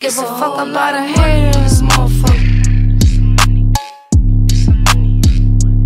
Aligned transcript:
Give 0.00 0.16
a 0.16 0.22
fuck 0.22 0.54
about 0.54 0.94
a 0.94 1.02
hater 1.02 1.58
in 1.58 1.62
this 1.62 1.82
motherfucker. 1.82 2.40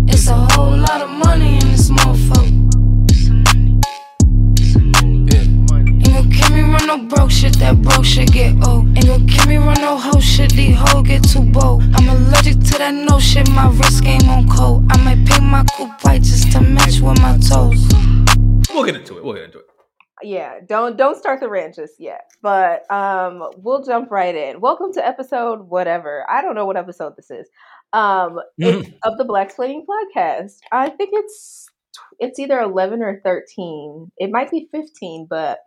It's 0.07 0.27
a 0.29 0.35
whole 0.53 0.77
lot 0.77 1.01
of 1.01 1.09
money 1.09 1.55
in 1.55 1.71
this 1.71 1.89
motherfucker. 1.89 2.47
Ain't 5.03 6.13
gon' 6.13 6.31
kill 6.31 6.55
me 6.55 6.61
run 6.61 6.87
no 6.87 6.97
broke 7.09 7.29
shit, 7.29 7.59
that 7.59 7.81
broke 7.81 8.05
shit 8.05 8.31
get 8.31 8.53
old. 8.65 8.87
Ain't 8.95 9.05
gon' 9.05 9.27
kill 9.27 9.47
me 9.47 9.57
run 9.57 9.81
no 9.81 9.97
hoe 9.97 10.21
shit, 10.21 10.53
these 10.53 10.77
hoes 10.77 11.05
get 11.05 11.21
too 11.21 11.43
bold. 11.51 11.83
I'm 11.95 12.07
allergic 12.07 12.61
to 12.61 12.77
that 12.77 12.93
no 12.93 13.19
shit, 13.19 13.49
my 13.49 13.67
wrist 13.67 14.01
game 14.01 14.29
on 14.29 14.47
cold. 14.47 14.85
I 14.91 14.97
might 15.03 15.27
paint 15.27 15.43
my 15.43 15.65
coupe 15.75 16.01
white 16.05 16.21
just 16.21 16.53
to 16.53 16.61
match 16.61 17.01
with 17.01 17.19
my 17.19 17.37
toes. 17.39 17.85
We'll 18.73 18.85
get 18.85 18.95
into 18.95 19.17
it. 19.17 19.25
We'll 19.25 19.33
get 19.33 19.43
into 19.43 19.59
it. 19.59 19.64
Yeah 20.25 20.55
don't 20.65 20.97
don't 20.97 21.17
start 21.17 21.39
the 21.39 21.47
rant 21.47 21.75
just 21.75 21.93
yet 21.99 22.31
but 22.41 22.89
um 22.91 23.43
we'll 23.57 23.83
jump 23.83 24.11
right 24.11 24.35
in. 24.35 24.59
Welcome 24.59 24.93
to 24.93 25.05
episode 25.05 25.69
whatever. 25.69 26.25
I 26.29 26.41
don't 26.41 26.55
know 26.55 26.65
what 26.65 26.77
episode 26.77 27.15
this 27.15 27.31
is. 27.31 27.47
Um 27.93 28.39
it's 28.57 28.89
of 29.03 29.17
the 29.17 29.25
black 29.25 29.47
explaining 29.47 29.85
podcast. 29.85 30.57
I 30.71 30.89
think 30.89 31.11
it's 31.13 31.67
it's 32.19 32.39
either 32.39 32.59
11 32.59 33.01
or 33.01 33.21
13 33.23 34.11
it 34.17 34.31
might 34.31 34.51
be 34.51 34.67
15 34.71 35.27
but 35.29 35.59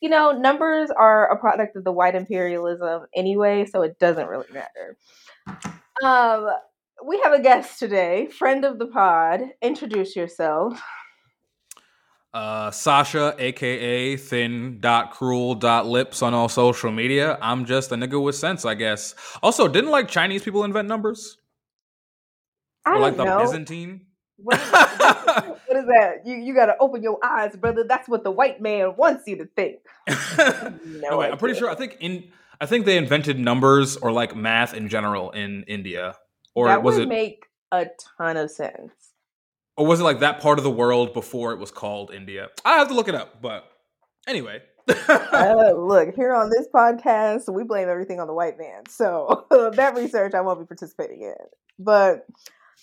you 0.00 0.08
know 0.08 0.32
numbers 0.32 0.90
are 0.90 1.30
a 1.30 1.38
product 1.38 1.76
of 1.76 1.84
the 1.84 1.92
white 1.92 2.14
imperialism 2.14 3.02
anyway 3.14 3.64
so 3.64 3.82
it 3.82 3.98
doesn't 3.98 4.28
really 4.28 4.52
matter. 4.52 4.96
Um 6.02 6.48
we 7.06 7.20
have 7.24 7.32
a 7.32 7.42
guest 7.42 7.78
today 7.78 8.28
friend 8.28 8.64
of 8.64 8.78
the 8.78 8.86
pod. 8.86 9.40
Introduce 9.62 10.14
yourself 10.14 10.80
Uh, 12.34 12.68
Sasha, 12.72 13.36
aka 13.38 14.16
Thin 14.16 14.80
Dot 14.80 15.12
Cruel 15.12 15.54
Dot 15.54 15.86
Lips 15.86 16.20
on 16.20 16.34
all 16.34 16.48
social 16.48 16.90
media. 16.90 17.38
I'm 17.40 17.64
just 17.64 17.92
a 17.92 17.94
nigga 17.94 18.20
with 18.20 18.34
sense, 18.34 18.64
I 18.64 18.74
guess. 18.74 19.14
Also, 19.40 19.68
didn't 19.68 19.90
like 19.90 20.08
Chinese 20.08 20.42
people 20.42 20.64
invent 20.64 20.88
numbers? 20.88 21.38
i 22.84 22.90
or 22.90 22.94
don't 22.94 23.02
like 23.02 23.16
the 23.16 23.24
know 23.24 23.38
Byzantine? 23.38 24.06
What 24.36 24.60
is, 24.60 24.68
what 24.68 25.76
is 25.76 25.86
that? 25.86 26.22
You 26.26 26.34
you 26.34 26.54
gotta 26.56 26.74
open 26.80 27.04
your 27.04 27.24
eyes, 27.24 27.54
brother. 27.54 27.84
That's 27.84 28.08
what 28.08 28.24
the 28.24 28.32
white 28.32 28.60
man 28.60 28.96
wants 28.96 29.28
you 29.28 29.36
to 29.36 29.46
think. 29.54 29.78
no, 30.84 31.10
No 31.10 31.20
I'm 31.22 31.38
pretty 31.38 31.56
sure. 31.56 31.70
I 31.70 31.76
think 31.76 31.98
in 32.00 32.32
I 32.60 32.66
think 32.66 32.84
they 32.84 32.96
invented 32.96 33.38
numbers 33.38 33.96
or 33.96 34.10
like 34.10 34.34
math 34.34 34.74
in 34.74 34.88
general 34.88 35.30
in 35.30 35.62
India, 35.68 36.16
or 36.56 36.66
that 36.66 36.82
was 36.82 36.96
would 36.96 37.04
it 37.04 37.08
make 37.08 37.46
a 37.70 37.86
ton 38.18 38.36
of 38.36 38.50
sense. 38.50 39.13
Or 39.76 39.86
was 39.86 40.00
it 40.00 40.04
like 40.04 40.20
that 40.20 40.40
part 40.40 40.58
of 40.58 40.64
the 40.64 40.70
world 40.70 41.12
before 41.12 41.52
it 41.52 41.58
was 41.58 41.70
called 41.70 42.12
India? 42.12 42.48
I 42.64 42.78
have 42.78 42.88
to 42.88 42.94
look 42.94 43.08
it 43.08 43.14
up, 43.14 43.40
but 43.40 43.70
anyway. 44.26 44.62
Uh, 45.08 45.72
look, 45.76 46.14
here 46.14 46.32
on 46.32 46.48
this 46.48 46.68
podcast, 46.72 47.52
we 47.52 47.64
blame 47.64 47.88
everything 47.88 48.20
on 48.20 48.26
the 48.26 48.32
white 48.32 48.56
man. 48.56 48.82
So 48.88 49.46
that 49.74 49.96
research 49.96 50.32
I 50.32 50.40
won't 50.42 50.60
be 50.60 50.66
participating 50.66 51.22
in. 51.22 51.34
But 51.78 52.26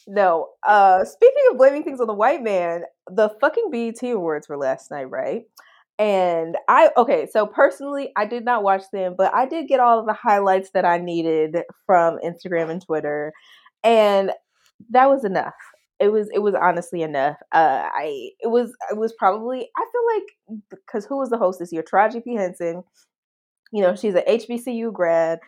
no, 0.05 0.49
uh 0.67 1.05
speaking 1.05 1.43
of 1.51 1.57
blaming 1.57 1.83
things 1.83 2.01
on 2.01 2.07
the 2.07 2.13
white 2.13 2.43
man, 2.43 2.83
the 3.09 3.29
fucking 3.39 3.69
BET 3.71 4.03
awards 4.11 4.49
were 4.49 4.57
last 4.57 4.91
night, 4.91 5.09
right? 5.09 5.43
And 5.97 6.57
I 6.67 6.89
okay, 6.97 7.27
so 7.31 7.45
personally, 7.45 8.11
I 8.17 8.25
did 8.25 8.43
not 8.43 8.63
watch 8.63 8.83
them, 8.91 9.15
but 9.17 9.33
I 9.33 9.45
did 9.45 9.67
get 9.67 9.79
all 9.79 9.99
of 9.99 10.07
the 10.07 10.13
highlights 10.13 10.71
that 10.71 10.85
I 10.85 10.97
needed 10.97 11.57
from 11.85 12.17
Instagram 12.25 12.69
and 12.69 12.83
Twitter, 12.83 13.33
and 13.83 14.31
that 14.89 15.09
was 15.09 15.23
enough. 15.23 15.53
It 16.01 16.11
was 16.11 16.29
it 16.33 16.39
was 16.39 16.55
honestly 16.55 17.03
enough. 17.03 17.37
Uh, 17.53 17.87
I 17.93 18.31
it 18.41 18.47
was 18.47 18.73
it 18.91 18.97
was 18.97 19.13
probably 19.13 19.69
I 19.77 19.85
feel 19.91 20.01
like 20.15 20.59
because 20.69 21.05
who 21.05 21.17
was 21.17 21.29
the 21.29 21.37
host 21.37 21.59
this 21.59 21.71
year? 21.71 21.83
Taraji 21.83 22.23
P 22.23 22.35
Henson. 22.35 22.83
You 23.71 23.83
know, 23.83 23.95
she's 23.95 24.15
a 24.15 24.23
HBCU 24.23 24.91
grad, 24.93 25.39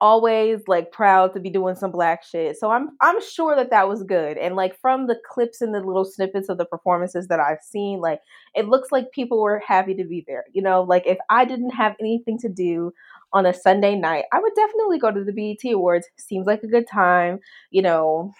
always 0.00 0.60
like 0.68 0.92
proud 0.92 1.32
to 1.34 1.40
be 1.40 1.50
doing 1.50 1.74
some 1.74 1.90
black 1.90 2.22
shit. 2.24 2.56
So 2.58 2.70
I'm 2.70 2.90
I'm 3.02 3.20
sure 3.22 3.56
that 3.56 3.70
that 3.70 3.88
was 3.88 4.02
good. 4.02 4.38
And 4.38 4.56
like 4.56 4.78
from 4.80 5.06
the 5.06 5.16
clips 5.28 5.60
and 5.60 5.74
the 5.74 5.80
little 5.80 6.04
snippets 6.04 6.48
of 6.48 6.58
the 6.58 6.66
performances 6.66 7.28
that 7.28 7.40
I've 7.40 7.62
seen, 7.62 8.00
like 8.00 8.20
it 8.54 8.68
looks 8.68 8.92
like 8.92 9.12
people 9.12 9.42
were 9.42 9.62
happy 9.66 9.94
to 9.94 10.04
be 10.04 10.24
there. 10.26 10.44
You 10.52 10.62
know, 10.62 10.82
like 10.82 11.06
if 11.06 11.18
I 11.30 11.44
didn't 11.44 11.70
have 11.70 11.96
anything 12.00 12.38
to 12.40 12.48
do 12.48 12.92
on 13.32 13.46
a 13.46 13.54
Sunday 13.54 13.96
night, 13.96 14.24
I 14.32 14.40
would 14.40 14.54
definitely 14.54 14.98
go 14.98 15.10
to 15.10 15.24
the 15.24 15.32
BET 15.32 15.72
Awards. 15.72 16.08
Seems 16.18 16.46
like 16.46 16.62
a 16.62 16.68
good 16.68 16.86
time, 16.88 17.40
you 17.70 17.82
know, 17.82 18.32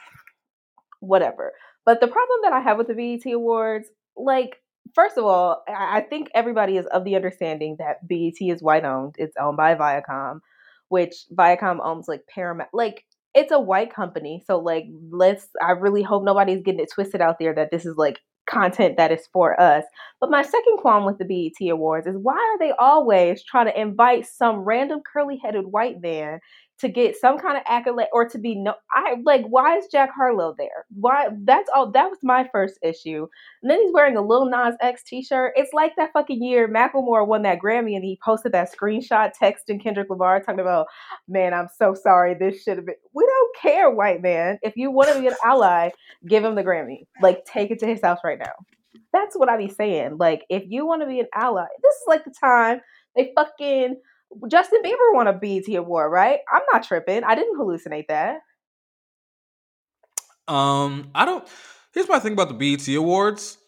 whatever. 1.06 1.52
But 1.84 2.00
the 2.00 2.08
problem 2.08 2.40
that 2.42 2.52
I 2.52 2.60
have 2.60 2.78
with 2.78 2.88
the 2.88 2.94
BET 2.94 3.32
Awards, 3.32 3.88
like, 4.16 4.56
first 4.94 5.16
of 5.16 5.24
all, 5.24 5.62
I 5.68 6.00
think 6.00 6.28
everybody 6.34 6.76
is 6.76 6.86
of 6.86 7.04
the 7.04 7.16
understanding 7.16 7.76
that 7.78 8.06
BET 8.06 8.40
is 8.40 8.62
white 8.62 8.84
owned. 8.84 9.14
It's 9.18 9.36
owned 9.40 9.56
by 9.56 9.74
Viacom, 9.74 10.40
which 10.88 11.14
Viacom 11.32 11.78
owns 11.84 12.08
like 12.08 12.22
Paramount. 12.32 12.70
Like, 12.72 13.04
it's 13.34 13.52
a 13.52 13.60
white 13.60 13.94
company. 13.94 14.42
So, 14.46 14.58
like, 14.58 14.86
let's, 15.10 15.48
I 15.62 15.72
really 15.72 16.02
hope 16.02 16.24
nobody's 16.24 16.62
getting 16.62 16.80
it 16.80 16.90
twisted 16.92 17.20
out 17.20 17.36
there 17.38 17.54
that 17.54 17.70
this 17.70 17.84
is 17.84 17.96
like 17.96 18.18
content 18.48 18.96
that 18.96 19.12
is 19.12 19.28
for 19.32 19.60
us. 19.60 19.84
But 20.20 20.30
my 20.30 20.42
second 20.42 20.78
qualm 20.78 21.04
with 21.04 21.18
the 21.18 21.24
BET 21.24 21.68
Awards 21.68 22.06
is 22.06 22.16
why 22.16 22.34
are 22.34 22.58
they 22.58 22.72
always 22.78 23.44
trying 23.44 23.66
to 23.66 23.80
invite 23.80 24.26
some 24.26 24.60
random 24.60 25.00
curly 25.12 25.38
headed 25.42 25.66
white 25.66 26.00
man 26.00 26.40
to 26.78 26.88
get 26.88 27.16
some 27.16 27.38
kind 27.38 27.56
of 27.56 27.62
accolade 27.66 28.08
or 28.12 28.28
to 28.28 28.38
be 28.38 28.54
no 28.54 28.74
I 28.92 29.16
like 29.24 29.44
why 29.46 29.78
is 29.78 29.86
Jack 29.90 30.10
Harlow 30.14 30.54
there? 30.58 30.84
Why 30.94 31.28
that's 31.44 31.70
all 31.74 31.90
that 31.92 32.10
was 32.10 32.18
my 32.22 32.48
first 32.52 32.78
issue. 32.82 33.26
And 33.62 33.70
then 33.70 33.80
he's 33.80 33.92
wearing 33.92 34.16
a 34.16 34.22
Lil 34.22 34.46
Nas 34.46 34.76
X 34.80 35.02
t-shirt. 35.04 35.54
It's 35.56 35.72
like 35.72 35.92
that 35.96 36.12
fucking 36.12 36.42
year 36.42 36.68
Macklemore 36.68 37.26
won 37.26 37.42
that 37.42 37.58
Grammy 37.58 37.94
and 37.94 38.04
he 38.04 38.18
posted 38.24 38.52
that 38.52 38.72
screenshot 38.72 39.32
texting 39.40 39.82
Kendrick 39.82 40.10
Lamar 40.10 40.40
talking 40.40 40.60
about, 40.60 40.86
man, 41.28 41.54
I'm 41.54 41.68
so 41.78 41.94
sorry. 41.94 42.34
This 42.34 42.62
should 42.62 42.76
have 42.76 42.86
been 42.86 42.96
we 43.14 43.24
don't 43.24 43.56
care, 43.56 43.90
white 43.90 44.22
man. 44.22 44.58
If 44.62 44.76
you 44.76 44.90
want 44.90 45.12
to 45.12 45.20
be 45.20 45.28
an 45.28 45.36
ally, 45.44 45.90
give 46.28 46.44
him 46.44 46.54
the 46.54 46.64
Grammy. 46.64 47.06
Like 47.22 47.44
take 47.46 47.70
it 47.70 47.78
to 47.80 47.86
his 47.86 48.02
house 48.02 48.20
right 48.22 48.38
now. 48.38 48.52
That's 49.12 49.36
what 49.36 49.48
I 49.48 49.56
be 49.56 49.68
saying. 49.68 50.18
Like, 50.18 50.44
if 50.50 50.64
you 50.66 50.86
want 50.86 51.00
to 51.02 51.08
be 51.08 51.20
an 51.20 51.28
ally, 51.34 51.64
this 51.82 51.94
is 51.94 52.02
like 52.06 52.24
the 52.24 52.34
time 52.38 52.80
they 53.14 53.32
fucking 53.34 53.96
Justin 54.50 54.82
Bieber 54.82 55.14
won 55.14 55.26
a 55.26 55.32
BET 55.32 55.68
award, 55.74 56.12
right? 56.12 56.40
I'm 56.52 56.62
not 56.72 56.82
tripping. 56.82 57.24
I 57.24 57.34
didn't 57.34 57.58
hallucinate 57.58 58.06
that. 58.08 58.40
Um, 60.48 61.10
I 61.14 61.24
don't. 61.24 61.46
Here's 61.92 62.08
my 62.08 62.18
thing 62.18 62.34
about 62.34 62.48
the 62.48 62.54
BET 62.54 62.86
Awards. 62.94 63.58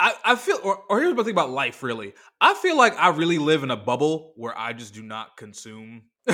I, 0.00 0.12
I 0.24 0.34
feel, 0.34 0.58
or, 0.64 0.82
or 0.90 1.00
here's 1.00 1.14
my 1.14 1.22
thing 1.22 1.32
about 1.32 1.50
life. 1.50 1.82
Really, 1.82 2.14
I 2.40 2.54
feel 2.54 2.76
like 2.76 2.98
I 2.98 3.10
really 3.10 3.38
live 3.38 3.62
in 3.62 3.70
a 3.70 3.76
bubble 3.76 4.32
where 4.36 4.56
I 4.58 4.72
just 4.72 4.92
do 4.94 5.02
not 5.02 5.36
consume 5.36 6.02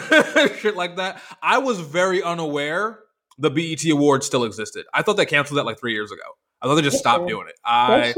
shit 0.59 0.77
like 0.77 0.97
that. 0.97 1.21
I 1.43 1.59
was 1.59 1.81
very 1.81 2.23
unaware 2.23 3.01
the 3.39 3.51
BET 3.51 3.85
Awards 3.91 4.27
still 4.27 4.45
existed. 4.45 4.87
I 4.95 5.03
thought 5.03 5.17
they 5.17 5.27
canceled 5.27 5.59
that 5.59 5.65
like 5.65 5.79
three 5.79 5.93
years 5.93 6.13
ago. 6.13 6.23
I 6.63 6.67
thought 6.67 6.75
they 6.75 6.83
just 6.83 6.99
stopped 6.99 7.27
doing 7.27 7.49
it. 7.49 7.55
I. 7.65 8.15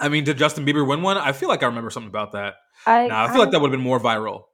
I 0.00 0.08
mean, 0.08 0.24
did 0.24 0.38
Justin 0.38 0.64
Bieber 0.64 0.86
win 0.86 1.02
one? 1.02 1.16
I 1.16 1.32
feel 1.32 1.48
like 1.48 1.62
I 1.62 1.66
remember 1.66 1.90
something 1.90 2.08
about 2.08 2.32
that. 2.32 2.54
I, 2.86 3.08
Nah, 3.08 3.24
I 3.24 3.28
feel 3.28 3.40
like 3.40 3.50
that 3.50 3.60
would 3.60 3.70
have 3.70 3.78
been 3.78 3.84
more 3.84 4.00
viral. 4.00 4.44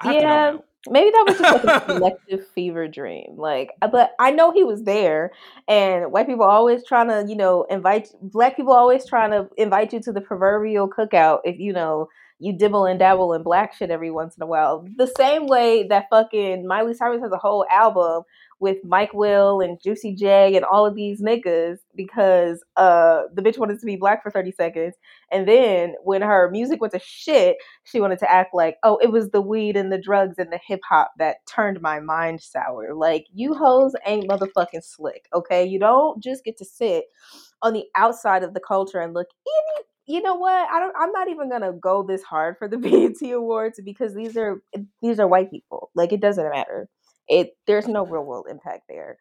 I 0.00 0.06
have 0.06 0.16
to 0.16 0.22
know 0.22 0.28
yeah, 0.28 0.56
maybe 0.88 1.10
that 1.10 1.24
was 1.26 1.38
just 1.38 1.64
like 1.64 1.76
a 1.76 1.80
collective 1.86 2.46
fever 2.48 2.88
dream. 2.88 3.34
Like, 3.36 3.70
uh, 3.80 3.88
but 3.88 4.14
I 4.18 4.30
know 4.30 4.50
he 4.50 4.64
was 4.64 4.82
there, 4.82 5.30
and 5.68 6.10
white 6.12 6.26
people 6.26 6.44
always 6.44 6.84
trying 6.84 7.08
to, 7.08 7.24
you 7.28 7.36
know, 7.36 7.64
invite 7.70 8.08
black 8.20 8.56
people 8.56 8.72
always 8.72 9.06
trying 9.06 9.30
to 9.30 9.48
invite 9.56 9.92
you 9.92 10.00
to 10.00 10.12
the 10.12 10.20
proverbial 10.20 10.88
cookout 10.88 11.40
if 11.44 11.58
you 11.58 11.72
know 11.72 12.08
you 12.38 12.52
dibble 12.52 12.86
and 12.86 12.98
dabble 12.98 13.34
in 13.34 13.42
black 13.44 13.72
shit 13.72 13.90
every 13.90 14.10
once 14.10 14.36
in 14.36 14.42
a 14.42 14.46
while. 14.46 14.84
The 14.96 15.12
same 15.16 15.46
way 15.46 15.84
that 15.84 16.06
fucking 16.10 16.66
Miley 16.66 16.94
Cyrus 16.94 17.22
has 17.22 17.30
a 17.30 17.38
whole 17.38 17.64
album 17.70 18.24
with 18.62 18.78
Mike 18.84 19.12
Will 19.12 19.60
and 19.60 19.82
Juicy 19.82 20.14
J 20.14 20.54
and 20.54 20.64
all 20.64 20.86
of 20.86 20.94
these 20.94 21.20
niggas 21.20 21.78
because 21.96 22.64
uh 22.76 23.22
the 23.34 23.42
bitch 23.42 23.58
wanted 23.58 23.80
to 23.80 23.86
be 23.86 23.96
black 23.96 24.22
for 24.22 24.30
30 24.30 24.52
seconds. 24.52 24.94
And 25.32 25.48
then 25.48 25.94
when 26.04 26.22
her 26.22 26.48
music 26.48 26.80
went 26.80 26.92
to 26.92 27.00
shit 27.00 27.56
she 27.82 28.00
wanted 28.00 28.20
to 28.20 28.30
act 28.30 28.54
like 28.54 28.76
oh 28.84 28.98
it 29.02 29.10
was 29.10 29.30
the 29.30 29.40
weed 29.40 29.76
and 29.76 29.92
the 29.92 30.00
drugs 30.00 30.36
and 30.38 30.52
the 30.52 30.60
hip 30.64 30.80
hop 30.88 31.10
that 31.18 31.38
turned 31.46 31.80
my 31.80 31.98
mind 31.98 32.40
sour. 32.40 32.94
Like 32.94 33.26
you 33.34 33.52
hoes 33.52 33.94
ain't 34.06 34.30
motherfucking 34.30 34.84
slick 34.84 35.26
okay? 35.34 35.66
You 35.66 35.80
don't 35.80 36.22
just 36.22 36.44
get 36.44 36.56
to 36.58 36.64
sit 36.64 37.06
on 37.62 37.72
the 37.72 37.84
outside 37.96 38.44
of 38.44 38.54
the 38.54 38.60
culture 38.60 39.00
and 39.00 39.12
look 39.12 39.26
any 39.46 39.86
you 40.04 40.20
know 40.20 40.34
what? 40.34 40.68
I 40.70 40.78
don't 40.78 40.94
i'm 40.96 41.10
not 41.12 41.28
even 41.28 41.50
gonna 41.50 41.72
go 41.72 42.04
this 42.04 42.22
hard 42.22 42.58
for 42.58 42.68
the 42.68 42.78
BET 43.20 43.28
awards 43.32 43.80
because 43.84 44.14
these 44.14 44.36
are 44.36 44.62
these 45.02 45.18
are 45.18 45.26
white 45.26 45.50
people. 45.50 45.90
Like 45.96 46.12
it 46.12 46.20
doesn't 46.20 46.48
matter 46.48 46.88
it 47.28 47.50
there's 47.66 47.88
no 47.88 48.04
real 48.04 48.24
world 48.24 48.46
impact 48.50 48.82
there 48.88 49.18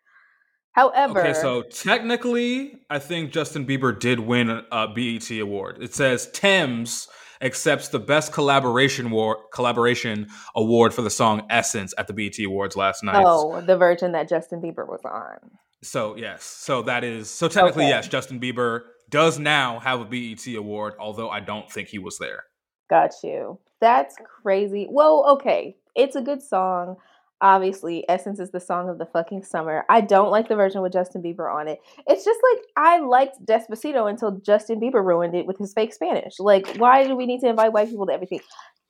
however 0.74 1.20
Okay, 1.22 1.34
so 1.34 1.64
technically, 1.64 2.80
I 2.90 3.00
think 3.00 3.32
Justin 3.32 3.66
Bieber 3.66 3.98
did 3.98 4.20
win 4.20 4.50
a 4.72 4.88
BET 4.88 5.30
award. 5.40 5.78
It 5.82 5.94
says 5.94 6.30
Tems 6.32 7.08
accepts 7.42 7.90
the 7.90 8.00
best 8.00 8.32
collaboration 8.34 9.10
war- 9.12 9.46
collaboration 9.52 10.28
award 10.56 10.94
for 10.94 11.02
the 11.02 11.10
song 11.10 11.46
Essence 11.50 11.94
at 11.98 12.08
the 12.08 12.14
BET 12.14 12.40
Awards 12.46 12.76
last 12.76 13.04
night. 13.04 13.24
oh 13.26 13.62
the 13.62 13.76
version 13.78 14.12
that 14.12 14.30
justin 14.30 14.62
bieber 14.62 14.88
was 14.88 15.02
on 15.06 15.40
So 15.84 16.16
yes, 16.16 16.44
so 16.44 16.84
that 16.84 17.04
is 17.04 17.30
so 17.30 17.48
technically 17.48 17.84
Okay. 17.86 17.90
yes, 17.90 18.08
Justin 18.08 18.40
Bieber 18.40 18.82
does 19.10 19.40
now 19.40 19.80
have 19.80 20.00
a 20.00 20.06
BET 20.06 20.46
award, 20.56 20.94
although 21.00 21.30
I 21.30 21.40
don't 21.40 21.70
think 21.72 21.88
he 21.90 21.98
was 22.00 22.18
there. 22.20 22.44
Got 22.90 23.12
you. 23.24 23.60
That's 23.82 24.16
crazy. 24.44 24.88
Well, 24.90 25.26
okay, 25.32 25.76
it's 25.96 26.16
a 26.16 26.22
good 26.22 26.42
song. 26.44 26.98
Obviously, 27.42 28.06
Essence 28.08 28.40
is 28.40 28.52
the 28.52 28.60
song 28.60 28.88
of 28.88 29.00
the 29.00 29.06
fucking 29.08 29.44
summer. 29.44 29.84
I 29.90 30.02
don't 30.02 30.30
like 30.30 30.48
the 30.48 30.56
version 30.56 30.82
with 30.82 30.94
Justin 30.94 31.24
Bieber 31.24 31.52
on 31.54 31.68
it. 31.68 31.80
It's 32.08 32.24
just 32.24 32.40
like 32.52 32.64
I 32.78 33.00
liked 33.00 33.44
Despacito 33.46 34.08
until 34.08 34.40
Justin 34.46 34.80
Bieber 34.80 35.04
ruined 35.04 35.36
it 35.36 35.48
with 35.48 35.58
his 35.58 35.74
fake 35.74 35.94
Spanish. 35.94 36.34
Like, 36.40 36.78
why 36.78 37.08
do 37.08 37.16
we 37.16 37.26
need 37.26 37.42
to 37.42 37.50
invite 37.50 37.74
white 37.74 37.90
people 37.90 38.06
to 38.06 38.14
everything? 38.14 38.42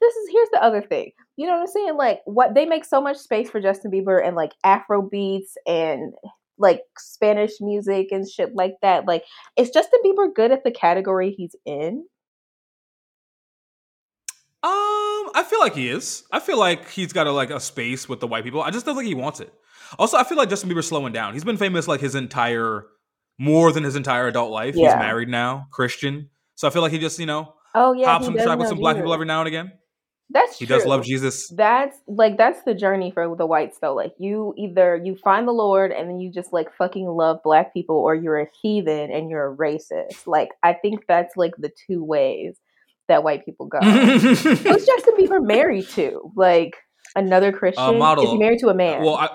This 0.02 0.16
is 0.16 0.30
here's 0.32 0.50
the 0.52 0.64
other 0.64 0.82
thing. 0.82 1.12
You 1.38 1.48
know 1.48 1.54
what 1.54 1.62
I'm 1.62 1.68
saying? 1.68 1.96
Like, 1.96 2.22
what 2.26 2.54
they 2.54 2.66
make 2.66 2.84
so 2.84 3.00
much 3.00 3.18
space 3.18 3.50
for 3.50 3.62
Justin 3.62 3.92
Bieber 3.92 4.26
and 4.26 4.36
like 4.36 4.52
Afro 4.66 5.02
beats 5.02 5.56
and 5.66 6.14
like 6.58 6.82
Spanish 6.98 7.54
music 7.62 8.08
and 8.12 8.30
shit 8.30 8.54
like 8.54 8.74
that. 8.82 9.08
Like, 9.08 9.24
is 9.58 9.70
Justin 9.70 10.00
Bieber 10.06 10.34
good 10.34 10.52
at 10.52 10.64
the 10.64 10.72
category 10.72 11.32
he's 11.32 11.56
in? 11.66 12.06
Um, 15.26 15.32
I 15.36 15.44
feel 15.44 15.60
like 15.60 15.76
he 15.76 15.90
is. 15.90 16.24
I 16.32 16.40
feel 16.40 16.58
like 16.58 16.90
he's 16.90 17.14
got 17.14 17.28
a 17.28 17.32
like 17.32 17.50
a 17.50 17.60
space 17.60 18.08
with 18.10 18.20
the 18.20 18.28
white 18.28 18.44
people. 18.44 18.62
I 18.62 18.72
just 18.72 18.86
don't 18.86 18.96
think 18.96 19.08
he 19.08 19.16
wants 19.16 19.40
it. 19.40 19.54
Also, 20.00 20.18
I 20.18 20.24
feel 20.24 20.38
like 20.38 20.50
Justin 20.50 20.70
Bieber's 20.70 20.88
slowing 20.88 21.14
down. 21.14 21.34
He's 21.34 21.44
been 21.44 21.58
famous 21.58 21.88
like 21.88 22.00
his 22.00 22.16
entire, 22.16 22.86
more 23.38 23.72
than 23.72 23.84
his 23.84 23.96
entire 23.96 24.28
adult 24.28 24.52
life. 24.52 24.76
Yeah. 24.76 24.88
He's 24.88 24.96
married 24.96 25.30
now, 25.30 25.68
Christian. 25.72 26.30
So 26.56 26.68
I 26.68 26.72
feel 26.72 26.82
like 26.82 26.92
he 26.92 27.00
just 27.00 27.20
you 27.20 27.26
know 27.26 27.54
Oh 27.76 27.94
yeah, 27.94 28.06
hops 28.08 28.26
he 28.26 28.32
on 28.32 28.38
the 28.38 28.44
track 28.44 28.60
with 28.60 28.68
some 28.68 28.78
black 28.78 28.96
people 28.96 29.14
every 29.14 29.26
now 29.26 29.40
and 29.42 29.48
again. 29.48 29.72
That's 30.34 30.58
He 30.58 30.66
true. 30.66 30.78
does 30.78 30.86
love 30.86 31.04
Jesus. 31.04 31.50
That's 31.50 31.98
like 32.08 32.38
that's 32.38 32.64
the 32.64 32.74
journey 32.74 33.12
for 33.12 33.36
the 33.36 33.46
whites 33.46 33.80
though. 33.82 33.94
Like 33.94 34.14
you 34.18 34.54
either 34.58 34.96
you 35.04 35.16
find 35.18 35.46
the 35.48 35.52
Lord 35.52 35.92
and 35.92 36.10
then 36.10 36.20
you 36.20 36.32
just 36.32 36.54
like 36.54 36.74
fucking 36.78 37.06
love 37.06 37.40
black 37.44 37.74
people 37.74 37.98
or 37.98 38.16
you're 38.16 38.40
a 38.40 38.48
heathen 38.62 39.12
and 39.12 39.30
you're 39.30 39.52
a 39.52 39.56
racist. 39.58 40.28
Like 40.28 40.50
I 40.64 40.74
think 40.74 41.06
that's 41.08 41.36
like 41.36 41.54
the 41.58 41.72
two 41.88 42.04
ways 42.04 42.56
that 43.12 43.24
white 43.24 43.46
people 43.46 43.68
go. 43.68 43.80
Who's 43.80 44.44
Justin 44.64 45.14
Bieber 45.20 45.46
married 45.46 45.88
to? 45.90 46.32
Like 46.36 46.76
another 47.16 47.52
Christian? 47.52 47.98
model. 48.00 48.24
Is 48.24 48.32
he 48.32 48.38
married 48.38 48.60
to 48.60 48.70
a 48.70 48.74
man? 48.74 49.04
well, 49.04 49.16
I, 49.16 49.30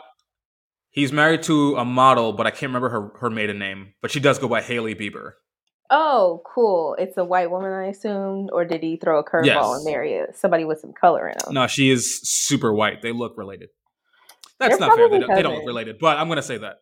he's 0.90 1.12
married 1.12 1.42
to 1.44 1.76
a 1.76 1.84
model, 1.84 2.32
but 2.32 2.46
I 2.46 2.50
can't 2.50 2.70
remember 2.70 2.88
her 2.88 3.10
her 3.20 3.30
maiden 3.30 3.58
name. 3.58 3.92
But 4.02 4.10
she 4.10 4.20
does 4.20 4.38
go 4.38 4.48
by 4.48 4.62
Hailey 4.62 4.94
Bieber. 4.94 5.32
oh, 5.90 6.42
cool. 6.52 6.96
It's 6.98 7.16
a 7.16 7.24
white 7.24 7.50
woman, 7.50 7.70
I 7.72 7.86
assume, 7.86 8.48
or 8.52 8.64
did 8.64 8.82
he 8.82 8.96
throw 8.96 9.20
a 9.20 9.24
curveball 9.24 9.44
Yes. 9.46 9.76
and 9.76 9.84
marry 9.84 10.20
somebody 10.34 10.64
with 10.64 10.80
some 10.80 10.92
color 10.92 11.28
in 11.28 11.34
him? 11.46 11.54
No, 11.54 11.66
she 11.68 11.90
is 11.90 12.20
super 12.28 12.72
white. 12.72 13.02
They 13.02 13.12
look 13.12 13.38
related. 13.38 13.68
That's 14.58 14.78
They're 14.78 14.88
not 14.88 14.96
fair. 14.96 15.08
They 15.10 15.18
don't, 15.20 15.34
they 15.36 15.42
don't 15.42 15.54
look 15.56 15.66
related, 15.66 15.98
but 16.00 16.16
I'm 16.18 16.28
gonna 16.28 16.42
say 16.42 16.58
that. 16.58 16.78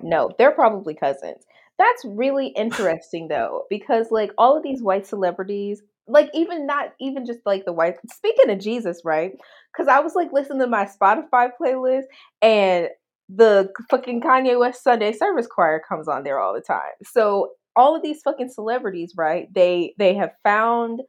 No, 0.00 0.30
they're 0.38 0.50
probably 0.52 0.94
cousins. 0.94 1.44
That's 1.78 2.04
really 2.04 2.48
interesting 2.48 3.28
though, 3.28 3.64
because 3.68 4.06
like 4.10 4.30
all 4.38 4.56
of 4.56 4.62
these 4.62 4.82
white 4.82 5.06
celebrities, 5.06 5.82
like 6.06 6.30
even 6.34 6.66
not 6.66 6.92
even 7.00 7.24
just 7.26 7.40
like 7.46 7.64
the 7.64 7.72
white 7.72 7.96
speaking 8.12 8.50
of 8.50 8.58
Jesus, 8.58 9.00
right? 9.04 9.32
Because 9.72 9.88
I 9.88 10.00
was 10.00 10.14
like 10.14 10.32
listening 10.32 10.60
to 10.60 10.66
my 10.66 10.86
Spotify 10.86 11.50
playlist 11.60 12.04
and 12.42 12.88
the 13.28 13.70
fucking 13.90 14.20
Kanye 14.20 14.58
West 14.58 14.82
Sunday 14.84 15.12
service 15.12 15.46
choir 15.46 15.80
comes 15.86 16.08
on 16.08 16.24
there 16.24 16.38
all 16.38 16.54
the 16.54 16.60
time. 16.60 16.92
So 17.04 17.52
all 17.76 17.96
of 17.96 18.02
these 18.02 18.20
fucking 18.22 18.50
celebrities, 18.50 19.14
right? 19.16 19.52
They 19.52 19.94
they 19.98 20.14
have 20.14 20.32
found 20.42 21.00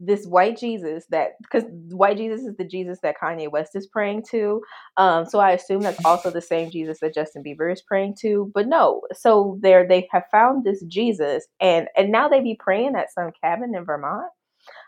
this 0.00 0.26
white 0.26 0.58
Jesus 0.58 1.06
that 1.10 1.30
because 1.42 1.64
white 1.90 2.16
Jesus 2.16 2.42
is 2.42 2.56
the 2.56 2.64
Jesus 2.64 2.98
that 3.02 3.16
Kanye 3.20 3.50
West 3.50 3.74
is 3.74 3.86
praying 3.86 4.24
to. 4.30 4.60
Um, 4.96 5.24
so 5.24 5.38
I 5.38 5.52
assume 5.52 5.82
that's 5.82 6.04
also 6.04 6.30
the 6.30 6.40
same 6.40 6.70
Jesus 6.70 6.98
that 7.00 7.14
Justin 7.14 7.42
Bieber 7.44 7.72
is 7.72 7.82
praying 7.82 8.16
to. 8.20 8.50
But 8.54 8.66
no, 8.66 9.02
so 9.12 9.58
there 9.62 9.86
they 9.86 10.08
have 10.10 10.24
found 10.30 10.64
this 10.64 10.82
Jesus 10.84 11.46
and 11.60 11.88
and 11.96 12.10
now 12.10 12.28
they 12.28 12.40
be 12.40 12.58
praying 12.58 12.94
at 12.96 13.12
some 13.12 13.30
cabin 13.42 13.74
in 13.74 13.84
Vermont. 13.84 14.30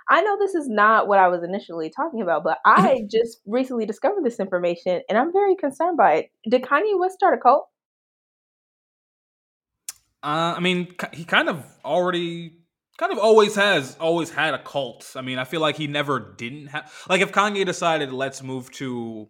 I 0.08 0.22
know 0.22 0.36
this 0.38 0.54
is 0.54 0.68
not 0.68 1.08
what 1.08 1.18
I 1.18 1.28
was 1.28 1.42
initially 1.42 1.90
talking 1.90 2.22
about, 2.22 2.44
but 2.44 2.58
I 2.64 3.06
just 3.10 3.40
recently 3.46 3.86
discovered 3.86 4.24
this 4.24 4.38
information 4.38 5.02
and 5.08 5.18
I'm 5.18 5.32
very 5.32 5.56
concerned 5.56 5.96
by 5.96 6.14
it. 6.14 6.30
Did 6.48 6.62
Kanye 6.62 6.98
West 6.98 7.14
start 7.14 7.34
a 7.34 7.40
cult? 7.40 7.68
Uh, 10.22 10.54
I 10.56 10.60
mean, 10.60 10.94
he 11.12 11.24
kind 11.24 11.48
of 11.48 11.64
already, 11.84 12.58
kind 12.98 13.12
of 13.12 13.18
always 13.18 13.54
has, 13.54 13.96
always 14.00 14.30
had 14.30 14.54
a 14.54 14.58
cult. 14.58 15.12
I 15.14 15.20
mean, 15.20 15.38
I 15.38 15.44
feel 15.44 15.60
like 15.60 15.76
he 15.76 15.86
never 15.86 16.34
didn't 16.36 16.68
have. 16.68 16.92
Like, 17.08 17.20
if 17.20 17.30
Kanye 17.30 17.64
decided, 17.64 18.12
let's 18.12 18.42
move 18.42 18.70
to 18.72 19.28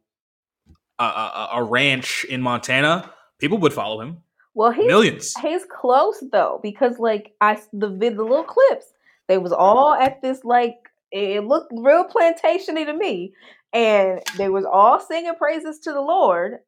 a, 0.99 1.05
a, 1.05 1.49
a 1.55 1.62
ranch 1.64 2.25
in 2.25 2.40
Montana, 2.40 3.12
people 3.38 3.58
would 3.58 3.73
follow 3.73 4.00
him. 4.00 4.23
Well, 4.55 4.70
he's 4.70 4.87
Millions. 4.87 5.34
He's 5.37 5.67
close 5.67 6.25
though, 6.32 6.61
because 6.62 6.99
like 6.99 7.32
I 7.43 7.61
the 7.75 7.90
vid 7.90 8.17
the 8.17 8.23
little 8.23 8.43
clips, 8.43 8.87
they 9.28 9.38
was 9.38 9.52
all 9.52 9.94
at 9.94 10.23
this 10.23 10.44
like 10.44 10.76
it 11.12 11.44
looked 11.44 11.73
real 11.75 12.05
plantationy 12.05 12.84
to 12.87 12.93
me, 12.93 13.32
and 13.73 14.20
they 14.37 14.49
was 14.49 14.64
all 14.64 15.00
singing 15.00 15.34
praises 15.37 15.78
to 15.81 15.93
the 15.93 16.00
Lord, 16.00 16.58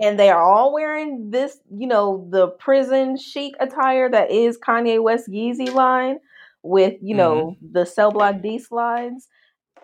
and 0.00 0.18
they 0.18 0.30
are 0.30 0.42
all 0.42 0.72
wearing 0.72 1.30
this, 1.30 1.58
you 1.70 1.86
know, 1.86 2.28
the 2.30 2.48
prison 2.48 3.16
chic 3.16 3.54
attire 3.60 4.10
that 4.10 4.30
is 4.30 4.58
Kanye 4.58 5.02
West 5.02 5.28
Yeezy 5.28 5.72
line 5.72 6.18
with 6.62 6.94
you 7.00 7.14
know 7.14 7.56
the 7.72 7.84
cell 7.86 8.10
block 8.12 8.42
D 8.42 8.58
slides. 8.58 9.28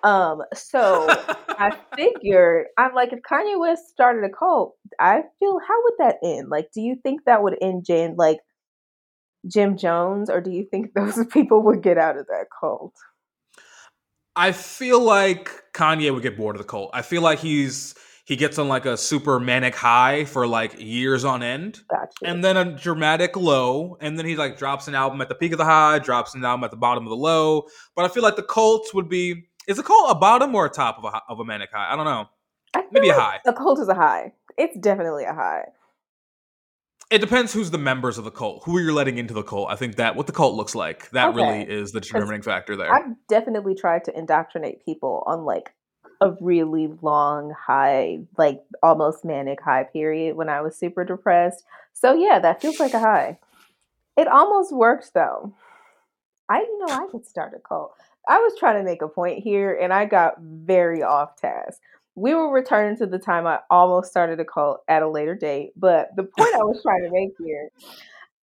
Um, 0.03 0.43
so 0.53 1.07
I 1.49 1.77
figured, 1.97 2.67
I'm 2.77 2.95
like, 2.95 3.13
if 3.13 3.21
Kanye 3.21 3.59
West 3.59 3.89
started 3.89 4.23
a 4.25 4.29
cult, 4.29 4.77
I 5.01 5.23
feel, 5.39 5.59
how 5.67 5.83
would 5.83 5.95
that 5.99 6.17
end? 6.23 6.51
Like, 6.51 6.71
do 6.75 6.83
you 6.83 6.97
think 7.03 7.23
that 7.25 7.43
would 7.43 7.57
end 7.63 7.87
Jim, 7.87 8.15
like 8.17 8.39
Jim 9.47 9.77
Jones, 9.77 10.31
or 10.31 10.41
do 10.41 10.51
you 10.51 10.67
think 10.71 10.93
those 10.95 11.19
people 11.33 11.63
would 11.65 11.83
get 11.83 11.99
out 11.99 12.17
of 12.17 12.27
that 12.27 12.47
cult? 12.61 12.95
I 14.37 14.53
feel 14.53 15.01
like 15.01 15.51
Kanye 15.75 16.13
would 16.13 16.23
get 16.23 16.37
bored 16.37 16.57
of 16.57 16.63
the 16.63 16.69
cult. 16.69 16.91
I 16.93 17.03
feel 17.03 17.23
like 17.23 17.39
he's 17.39 17.95
he 18.25 18.37
gets 18.37 18.59
on 18.59 18.69
like 18.69 18.87
a 18.87 18.97
super 18.97 19.39
manic 19.39 19.75
high 19.75 20.25
for 20.25 20.47
like 20.47 20.81
years 20.81 21.25
on 21.25 21.43
end. 21.43 21.81
Gotcha. 21.91 22.11
and 22.25 22.43
then 22.43 22.57
a 22.57 22.65
dramatic 22.65 23.37
low, 23.37 23.97
and 24.01 24.19
then 24.19 24.27
he 24.27 24.35
like 24.35 24.59
drops 24.59 24.89
an 24.89 24.95
album 24.95 25.21
at 25.21 25.29
the 25.29 25.35
peak 25.35 25.53
of 25.53 25.59
the 25.59 25.65
high, 25.65 25.99
drops 25.99 26.35
an 26.35 26.45
album 26.45 26.65
at 26.65 26.71
the 26.71 26.77
bottom 26.77 27.05
of 27.05 27.11
the 27.11 27.17
low. 27.17 27.65
But 27.95 28.07
I 28.07 28.09
feel 28.09 28.23
like 28.23 28.37
the 28.37 28.43
cult 28.43 28.89
would 28.95 29.09
be 29.09 29.49
is 29.69 29.77
the 29.77 29.83
cult 29.83 30.11
a 30.11 30.15
bottom 30.15 30.55
or 30.55 30.67
a 30.67 30.71
top 30.71 30.99
of 30.99 31.05
a 31.05 31.21
of 31.29 31.39
a 31.39 31.45
manic 31.45 31.71
high? 31.73 31.93
I 31.93 31.97
don't 31.97 32.07
know. 32.07 32.27
Maybe 32.91 33.11
a 33.11 33.15
high. 33.15 33.39
A 33.47 33.53
cult 33.53 33.79
is 33.79 33.89
a 33.89 33.95
high. 33.95 34.33
It's 34.59 34.77
definitely 34.79 35.25
a 35.25 35.35
high. 35.35 35.67
It 37.11 37.19
depends 37.19 37.53
who's 37.53 37.71
the 37.71 37.79
members 37.79 38.19
of 38.19 38.25
the 38.25 38.31
cult, 38.31 38.63
who 38.65 38.77
are 38.77 38.81
you're 38.81 38.93
letting 38.93 39.19
into 39.19 39.35
the 39.35 39.43
cult. 39.43 39.71
I 39.71 39.77
think 39.77 39.97
that 39.97 40.17
what 40.17 40.27
the 40.27 40.33
cult 40.33 40.55
looks 40.55 40.75
like 40.75 41.11
that 41.11 41.29
Okay. 41.29 41.37
really 41.37 41.71
is 41.71 41.93
the 41.93 42.01
determining 42.01 42.43
factor 42.43 42.77
there. 42.77 42.93
I've 42.93 43.15
definitely 43.29 43.75
tried 43.75 44.05
to 44.05 44.19
indoctrinate 44.19 44.85
people 44.85 45.23
on 45.27 45.45
like 45.45 45.75
a 46.21 46.33
really 46.41 46.89
long 47.03 47.53
high, 47.53 48.21
like 48.39 48.63
almost 48.83 49.25
manic 49.25 49.61
high 49.61 49.85
period 49.85 50.37
when 50.37 50.49
I 50.49 50.63
was 50.63 50.77
super 50.77 51.05
depressed. 51.05 51.65
So 51.93 52.15
yeah, 52.15 52.39
that 52.39 52.63
feels 52.63 52.81
like 52.81 52.95
a 52.95 53.01
high. 53.01 53.39
It 54.17 54.27
almost 54.29 54.73
works 54.73 55.11
though. 55.11 55.55
I 56.49 56.61
you 56.61 56.79
know 56.87 56.95
I 56.95 57.07
could 57.11 57.27
start 57.27 57.53
a 57.55 57.61
cult. 57.61 57.95
I 58.29 58.39
was 58.39 58.55
trying 58.59 58.79
to 58.79 58.85
make 58.85 59.03
a 59.03 59.09
point 59.09 59.43
here 59.43 59.75
and 59.75 59.93
I 59.93 60.07
got 60.07 60.41
very 60.41 61.03
off 61.03 61.37
task. 61.37 61.81
We 62.17 62.35
will 62.35 62.51
return 62.51 62.97
to 62.99 63.07
the 63.07 63.19
time 63.19 63.47
I 63.47 63.61
almost 63.71 64.11
started 64.11 64.41
a 64.41 64.45
cult 64.45 64.81
at 64.89 65.03
a 65.03 65.09
later 65.09 65.35
date, 65.35 65.73
but 65.77 66.09
the 66.17 66.23
point 66.23 66.55
I 66.55 66.59
was 66.59 66.81
trying 66.83 67.03
to 67.03 67.11
make 67.11 67.33
here 67.39 67.71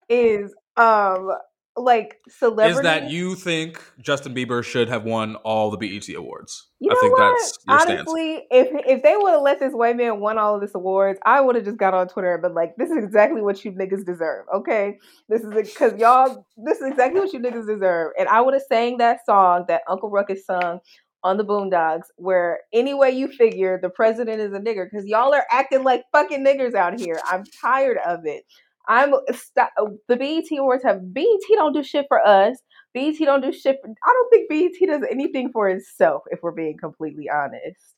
is 0.10 0.54
um 0.78 1.32
like 1.78 2.20
celebrities 2.28 2.78
is 2.78 2.84
that 2.84 3.10
you 3.10 3.36
think 3.36 3.82
Justin 4.00 4.36
Bieber 4.36 4.64
should 4.64 4.90
have 4.90 5.06
won 5.06 5.36
all 5.38 5.72
the 5.72 5.78
BET 5.78 6.14
awards? 6.16 6.68
You 6.80 6.92
I 6.92 6.96
think 7.00 7.18
what? 7.18 7.32
that's 7.32 7.60
your 7.66 7.80
stance. 7.80 8.00
Honestly, 8.02 8.46
if 8.52 8.68
if 8.86 9.04
they 9.04 9.16
would 9.16 9.32
have 9.32 9.42
let 9.42 9.60
this 9.60 9.74
white 9.74 9.96
man 9.96 10.20
win 10.20 10.38
all 10.38 10.56
of 10.56 10.62
this 10.62 10.76
awards, 10.76 11.20
I 11.26 11.40
would 11.40 11.56
have 11.56 11.64
just 11.64 11.78
got 11.78 11.94
on 11.94 12.08
Twitter 12.08 12.34
and 12.34 12.42
been 12.42 12.54
like, 12.54 12.76
"This 12.76 12.90
is 12.90 13.04
exactly 13.04 13.42
what 13.42 13.64
you 13.64 13.72
niggas 13.72 14.06
deserve." 14.06 14.46
Okay, 14.54 14.98
this 15.30 15.44
is 15.44 15.54
because 15.54 15.98
y'all. 15.98 16.46
This 16.58 16.80
is 16.80 16.88
exactly 16.88 17.22
what 17.22 17.32
you 17.32 17.40
niggas 17.40 17.68
deserve, 17.68 18.12
and 18.20 18.28
I 18.28 18.42
would 18.42 18.54
have 18.54 18.64
sang 18.64 18.98
that 18.98 19.26
song 19.26 19.66
that 19.68 19.82
Uncle 19.88 20.10
Ruckus 20.10 20.46
sung 20.46 20.82
on 21.24 21.38
the 21.38 21.46
Boondocks, 21.46 22.06
where 22.16 22.62
any 22.74 22.94
way 22.94 23.12
you 23.12 23.28
figure 23.28 23.80
the 23.82 23.90
president 23.90 24.42
is 24.42 24.54
a 24.54 24.60
nigger, 24.60 24.88
because 24.90 25.06
y'all 25.06 25.34
are 25.34 25.46
acting 25.52 25.84
like 25.84 26.04
fucking 26.12 26.44
niggers 26.46 26.74
out 26.74 27.00
here. 27.00 27.20
I'm 27.30 27.44
tired 27.62 27.98
of 28.06 28.26
it. 28.26 28.44
I'm 28.88 29.12
the 29.12 30.18
BET 30.18 30.58
awards 30.58 30.84
have 30.84 31.14
BET 31.14 31.26
don't 31.54 31.74
do 31.74 31.84
shit 31.84 32.06
for 32.08 32.26
us. 32.26 32.58
BET 32.94 33.16
don't 33.20 33.42
do 33.42 33.54
shit. 33.54 33.78
For, 33.82 33.90
I 33.90 34.14
don't 34.14 34.30
think 34.32 34.50
BET 34.50 34.88
does 34.88 35.08
anything 35.10 35.52
for 35.52 35.70
itself, 35.70 36.24
if 36.32 36.40
we're 36.42 36.52
being 36.52 36.78
completely 36.78 37.30
honest. 37.30 37.96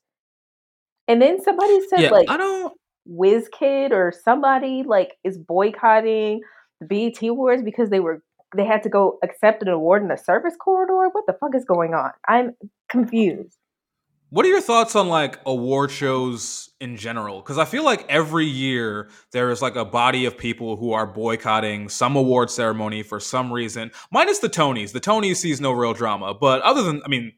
And 1.08 1.20
then 1.20 1.42
somebody 1.42 1.80
said 1.88 2.02
Yeah, 2.02 2.10
like 2.10 2.30
I 2.30 2.36
don't. 2.36 2.74
Whiz 3.06 3.48
Kid 3.58 3.92
or 3.92 4.12
somebody 4.24 4.82
like 4.86 5.16
is 5.24 5.38
boycotting 5.38 6.40
the 6.80 6.86
BET 6.86 7.22
awards 7.28 7.62
because 7.62 7.90
they 7.90 8.00
were 8.00 8.22
they 8.56 8.64
had 8.64 8.82
to 8.84 8.88
go 8.88 9.18
accept 9.24 9.62
an 9.62 9.68
award 9.68 10.02
in 10.02 10.08
the 10.08 10.16
service 10.16 10.54
corridor. 10.60 11.08
What 11.10 11.24
the 11.26 11.36
fuck 11.40 11.54
is 11.56 11.64
going 11.64 11.92
on? 11.92 12.10
I'm 12.28 12.52
confused. 12.94 13.58
What 14.30 14.46
are 14.46 14.48
your 14.48 14.60
thoughts 14.60 14.96
on 14.96 15.08
like 15.08 15.38
award 15.46 15.90
shows 15.90 16.70
in 16.80 16.96
general? 16.96 17.40
Because 17.40 17.58
I 17.58 17.64
feel 17.64 17.84
like 17.84 18.04
every 18.08 18.46
year 18.46 19.08
there 19.32 19.50
is 19.50 19.62
like 19.62 19.76
a 19.76 19.84
body 19.84 20.24
of 20.24 20.36
people 20.36 20.76
who 20.76 20.92
are 20.92 21.06
boycotting 21.06 21.88
some 21.88 22.16
award 22.16 22.50
ceremony 22.50 23.02
for 23.02 23.20
some 23.20 23.52
reason. 23.52 23.90
Minus 24.10 24.40
the 24.40 24.48
Tonys. 24.48 24.92
The 24.92 25.00
Tonys 25.00 25.36
sees 25.36 25.60
no 25.60 25.72
real 25.72 25.92
drama, 25.92 26.34
but 26.34 26.62
other 26.62 26.82
than 26.82 27.02
I 27.04 27.08
mean, 27.08 27.32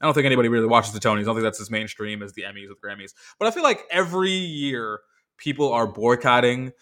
I 0.00 0.06
don't 0.06 0.14
think 0.14 0.26
anybody 0.26 0.48
really 0.48 0.66
watches 0.66 0.92
the 0.92 1.00
Tonys. 1.00 1.20
I 1.20 1.24
don't 1.24 1.36
think 1.36 1.44
that's 1.44 1.60
as 1.60 1.70
mainstream 1.70 2.22
as 2.22 2.32
the 2.32 2.42
Emmys 2.42 2.70
or 2.70 2.74
the 2.80 2.80
Grammys. 2.84 3.12
But 3.38 3.46
I 3.46 3.50
feel 3.50 3.62
like 3.62 3.82
every 3.90 4.30
year 4.30 5.00
people 5.36 5.72
are 5.72 5.86
boycotting 5.86 6.72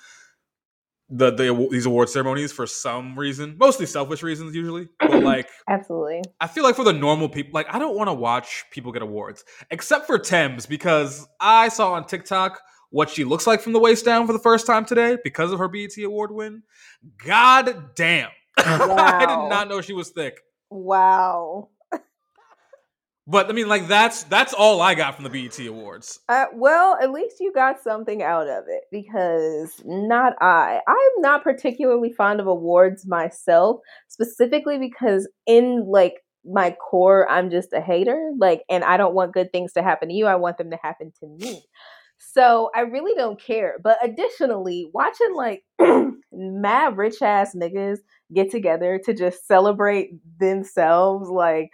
the, 1.10 1.30
the 1.30 1.68
these 1.70 1.86
award 1.86 2.08
ceremonies 2.08 2.52
for 2.52 2.66
some 2.66 3.18
reason, 3.18 3.56
mostly 3.58 3.86
selfish 3.86 4.22
reasons 4.22 4.54
usually. 4.54 4.88
But 5.00 5.22
like, 5.24 5.48
Absolutely. 5.68 6.22
I 6.40 6.46
feel 6.46 6.64
like 6.64 6.76
for 6.76 6.84
the 6.84 6.92
normal 6.92 7.28
people, 7.28 7.52
like 7.54 7.66
I 7.70 7.78
don't 7.78 7.96
want 7.96 8.08
to 8.08 8.14
watch 8.14 8.64
people 8.70 8.92
get 8.92 9.02
awards, 9.02 9.44
except 9.70 10.06
for 10.06 10.18
Tems 10.18 10.66
because 10.66 11.26
I 11.40 11.68
saw 11.68 11.92
on 11.94 12.06
TikTok 12.06 12.60
what 12.90 13.10
she 13.10 13.24
looks 13.24 13.46
like 13.46 13.60
from 13.60 13.72
the 13.72 13.78
waist 13.78 14.04
down 14.04 14.26
for 14.26 14.32
the 14.32 14.38
first 14.38 14.66
time 14.66 14.84
today 14.84 15.16
because 15.24 15.52
of 15.52 15.58
her 15.58 15.68
BET 15.68 15.96
award 15.98 16.30
win. 16.30 16.62
God 17.24 17.94
damn, 17.94 18.30
I 18.58 19.20
did 19.20 19.48
not 19.48 19.68
know 19.68 19.80
she 19.80 19.94
was 19.94 20.10
thick. 20.10 20.40
Wow. 20.70 21.70
But 23.30 23.50
I 23.50 23.52
mean, 23.52 23.68
like 23.68 23.88
that's 23.88 24.22
that's 24.24 24.54
all 24.54 24.80
I 24.80 24.94
got 24.94 25.14
from 25.14 25.24
the 25.24 25.30
BET 25.30 25.58
awards. 25.66 26.20
Uh, 26.30 26.46
well, 26.54 26.96
at 27.00 27.10
least 27.10 27.36
you 27.40 27.52
got 27.52 27.82
something 27.82 28.22
out 28.22 28.48
of 28.48 28.64
it 28.68 28.84
because 28.90 29.82
not 29.84 30.32
I. 30.40 30.80
I'm 30.88 31.20
not 31.20 31.44
particularly 31.44 32.10
fond 32.10 32.40
of 32.40 32.46
awards 32.46 33.06
myself, 33.06 33.80
specifically 34.08 34.78
because 34.78 35.28
in 35.46 35.84
like 35.86 36.14
my 36.42 36.70
core, 36.70 37.30
I'm 37.30 37.50
just 37.50 37.74
a 37.74 37.82
hater. 37.82 38.30
Like, 38.38 38.62
and 38.70 38.82
I 38.82 38.96
don't 38.96 39.14
want 39.14 39.34
good 39.34 39.52
things 39.52 39.74
to 39.74 39.82
happen 39.82 40.08
to 40.08 40.14
you. 40.14 40.24
I 40.24 40.36
want 40.36 40.56
them 40.56 40.70
to 40.70 40.78
happen 40.82 41.12
to 41.20 41.26
me. 41.26 41.62
So 42.18 42.70
I 42.74 42.80
really 42.80 43.14
don't 43.14 43.40
care. 43.40 43.76
But 43.82 43.98
additionally, 44.02 44.90
watching 44.94 45.34
like 45.34 45.64
mad 46.32 46.96
rich 46.96 47.20
ass 47.20 47.54
niggas 47.54 47.98
get 48.34 48.50
together 48.50 48.98
to 49.04 49.12
just 49.12 49.46
celebrate 49.46 50.12
themselves, 50.40 51.28
like 51.28 51.68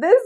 this 0.00 0.22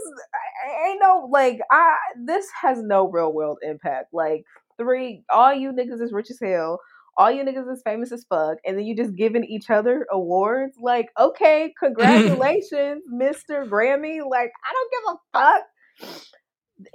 ain't 0.85 0.99
no 1.01 1.27
like 1.31 1.59
I 1.71 1.95
this 2.25 2.45
has 2.61 2.81
no 2.81 3.07
real 3.09 3.33
world 3.33 3.59
impact. 3.61 4.13
Like 4.13 4.45
three, 4.77 5.23
all 5.29 5.53
you 5.53 5.71
niggas 5.71 6.01
is 6.01 6.11
rich 6.11 6.31
as 6.31 6.39
hell. 6.41 6.79
All 7.15 7.29
you 7.29 7.43
niggas 7.43 7.71
is 7.71 7.81
famous 7.85 8.11
as 8.11 8.25
fuck, 8.27 8.57
and 8.65 8.77
then 8.77 8.85
you 8.85 8.95
just 8.95 9.15
giving 9.15 9.43
each 9.43 9.69
other 9.69 10.07
awards. 10.11 10.75
Like, 10.81 11.09
okay, 11.19 11.73
congratulations, 11.79 13.03
Mister 13.07 13.65
Grammy. 13.65 14.19
Like, 14.27 14.51
I 14.65 14.73
don't 14.73 14.91
give 14.91 15.13
a 15.13 15.39
fuck. 15.39 16.19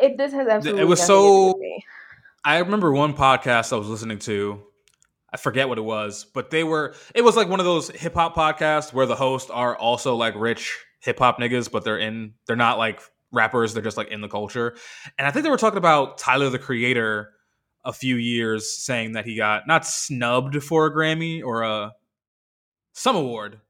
It 0.00 0.18
this 0.18 0.32
has 0.32 0.48
absolutely 0.48 0.82
it 0.82 0.86
was 0.86 1.00
nothing 1.00 1.14
to 1.14 1.22
do 1.22 1.46
with 1.46 1.54
so- 1.54 1.78
I 2.44 2.58
remember 2.58 2.92
one 2.92 3.14
podcast 3.14 3.72
I 3.72 3.76
was 3.76 3.88
listening 3.88 4.18
to. 4.20 4.62
I 5.32 5.36
forget 5.36 5.68
what 5.68 5.76
it 5.76 5.82
was, 5.82 6.24
but 6.24 6.50
they 6.50 6.64
were. 6.64 6.94
It 7.14 7.22
was 7.22 7.36
like 7.36 7.48
one 7.48 7.60
of 7.60 7.66
those 7.66 7.90
hip 7.90 8.14
hop 8.14 8.34
podcasts 8.34 8.92
where 8.92 9.06
the 9.06 9.16
hosts 9.16 9.50
are 9.50 9.76
also 9.76 10.16
like 10.16 10.34
rich 10.36 10.78
hip 11.00 11.18
hop 11.18 11.38
niggas, 11.38 11.70
but 11.70 11.84
they're 11.84 11.98
in. 11.98 12.34
They're 12.46 12.56
not 12.56 12.78
like 12.78 13.00
rappers. 13.32 13.74
They're 13.74 13.82
just 13.82 13.96
like 13.96 14.08
in 14.08 14.20
the 14.20 14.28
culture. 14.28 14.76
And 15.18 15.26
I 15.26 15.30
think 15.30 15.44
they 15.44 15.50
were 15.50 15.56
talking 15.56 15.78
about 15.78 16.18
Tyler 16.18 16.50
the 16.50 16.58
Creator 16.58 17.30
a 17.84 17.92
few 17.92 18.16
years, 18.16 18.70
saying 18.70 19.12
that 19.12 19.24
he 19.24 19.36
got 19.36 19.66
not 19.66 19.86
snubbed 19.86 20.62
for 20.62 20.86
a 20.86 20.94
Grammy 20.94 21.42
or 21.42 21.62
a 21.62 21.92
some 22.92 23.16
award. 23.16 23.60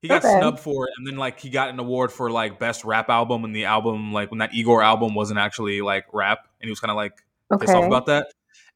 He 0.00 0.08
got 0.08 0.24
Okay. 0.24 0.38
snubbed 0.38 0.60
for 0.60 0.86
it, 0.86 0.92
and 0.96 1.06
then 1.06 1.16
like 1.16 1.40
he 1.40 1.50
got 1.50 1.70
an 1.70 1.78
award 1.78 2.12
for 2.12 2.30
like 2.30 2.58
best 2.58 2.84
rap 2.84 3.10
album, 3.10 3.44
and 3.44 3.54
the 3.54 3.64
album 3.64 4.12
like 4.12 4.30
when 4.30 4.38
that 4.38 4.54
Igor 4.54 4.82
album 4.82 5.14
wasn't 5.14 5.38
actually 5.38 5.80
like 5.80 6.06
rap, 6.12 6.46
and 6.60 6.68
he 6.68 6.70
was 6.70 6.80
kind 6.80 6.90
of 6.90 6.96
like 6.96 7.14
pissed 7.60 7.74
off 7.74 7.84
about 7.86 8.06
that. 8.06 8.28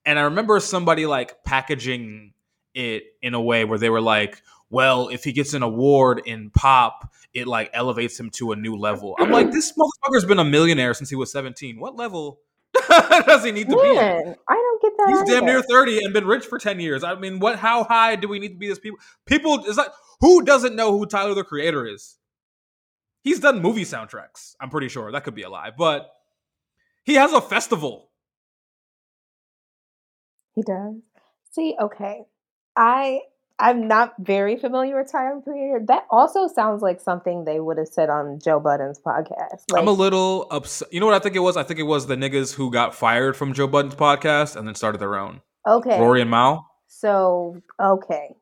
And 0.05 0.19
I 0.19 0.23
remember 0.23 0.59
somebody 0.59 1.07
like 1.07 1.45
packaging 1.45 2.33
it 2.75 3.05
in 3.23 3.35
a 3.35 3.41
way 3.41 3.65
where 3.65 3.79
they 3.79 3.91
were 3.91 4.01
like, 4.01 4.43
well, 4.73 5.09
if 5.09 5.23
he 5.23 5.33
gets 5.33 5.53
an 5.53 5.63
award 5.63 6.23
in 6.25 6.49
pop, 6.49 7.13
it 7.35 7.47
like 7.47 7.69
elevates 7.75 8.19
him 8.19 8.31
to 8.31 8.53
a 8.53 8.57
new 8.57 8.75
level. 8.75 9.15
I'm 9.19 9.31
like, 9.31 9.53
this 9.53 9.75
motherfucker's 9.77 10.25
been 10.25 10.39
a 10.39 10.45
millionaire 10.45 10.95
since 10.95 11.11
he 11.11 11.15
was 11.15 11.31
17. 11.31 11.79
What 11.79 11.95
level 11.95 12.41
does 12.89 13.45
he 13.45 13.53
need 13.53 13.69
to 13.69 13.77
be 13.77 13.99
at? 13.99 14.39
I 14.49 14.55
don't 14.55 14.83
get 14.83 14.93
that. 14.97 15.09
He's 15.09 15.31
damn 15.31 15.45
near 15.45 15.61
30 15.61 16.03
and 16.03 16.15
been 16.15 16.27
rich 16.27 16.47
for 16.47 16.59
10 16.59 16.81
years. 16.81 17.05
I 17.05 17.15
mean, 17.17 17.39
what 17.39 17.59
how 17.59 17.85
high 17.85 18.17
do 18.17 18.29
we 18.29 18.39
need 18.39 18.49
to 18.49 18.55
be 18.55 18.67
This 18.67 18.79
people? 18.79 18.99
People 19.27 19.63
is 19.67 19.77
like 19.77 19.91
who 20.21 20.43
doesn't 20.43 20.75
know 20.75 20.97
who 20.97 21.05
Tyler 21.05 21.35
the 21.35 21.45
Creator 21.45 21.87
is? 21.87 22.17
He's 23.21 23.41
done 23.41 23.61
movie 23.61 23.85
soundtracks. 23.85 24.57
I'm 24.59 24.71
pretty 24.71 24.89
sure. 24.89 25.13
That 25.13 25.23
could 25.23 25.35
be 25.35 25.43
a 25.43 25.51
lie. 25.51 25.71
But 25.77 26.11
he 27.05 27.17
has 27.17 27.33
a 27.35 27.43
festival. 27.43 28.09
He 30.55 30.63
does. 30.63 30.95
See, 31.51 31.77
okay. 31.79 32.23
I 32.75 33.21
I'm 33.63 33.87
not 33.87 34.15
very 34.19 34.57
familiar 34.57 34.99
with 34.99 35.13
Tyler 35.13 35.41
Creator. 35.41 35.85
That 35.87 36.05
also 36.11 36.49
sounds 36.49 36.83
like 36.83 37.01
something 37.01 37.45
they 37.45 37.61
would 37.61 37.79
have 37.79 37.87
said 37.87 38.11
on 38.11 38.41
Joe 38.43 38.59
Budden's 38.59 38.99
podcast. 38.99 39.63
Like, 39.71 39.81
I'm 39.81 39.87
a 39.87 39.93
little 39.93 40.49
upset. 40.51 40.93
You 40.93 40.99
know 40.99 41.07
what 41.07 41.15
I 41.15 41.21
think 41.21 41.37
it 41.37 41.41
was? 41.41 41.57
I 41.57 41.63
think 41.63 41.79
it 41.79 41.85
was 41.85 42.09
the 42.09 42.17
niggas 42.17 42.53
who 42.55 42.73
got 42.73 42.93
fired 42.93 43.37
from 43.37 43.55
Joe 43.55 43.69
Budden's 43.69 43.95
podcast 43.95 44.57
and 44.57 44.67
then 44.67 44.75
started 44.75 44.99
their 44.99 45.17
own. 45.17 45.43
okay. 45.67 46.01
Rory 46.01 46.21
and 46.21 46.31
Mal. 46.31 46.69
So 46.89 47.57
okay. 47.81 48.35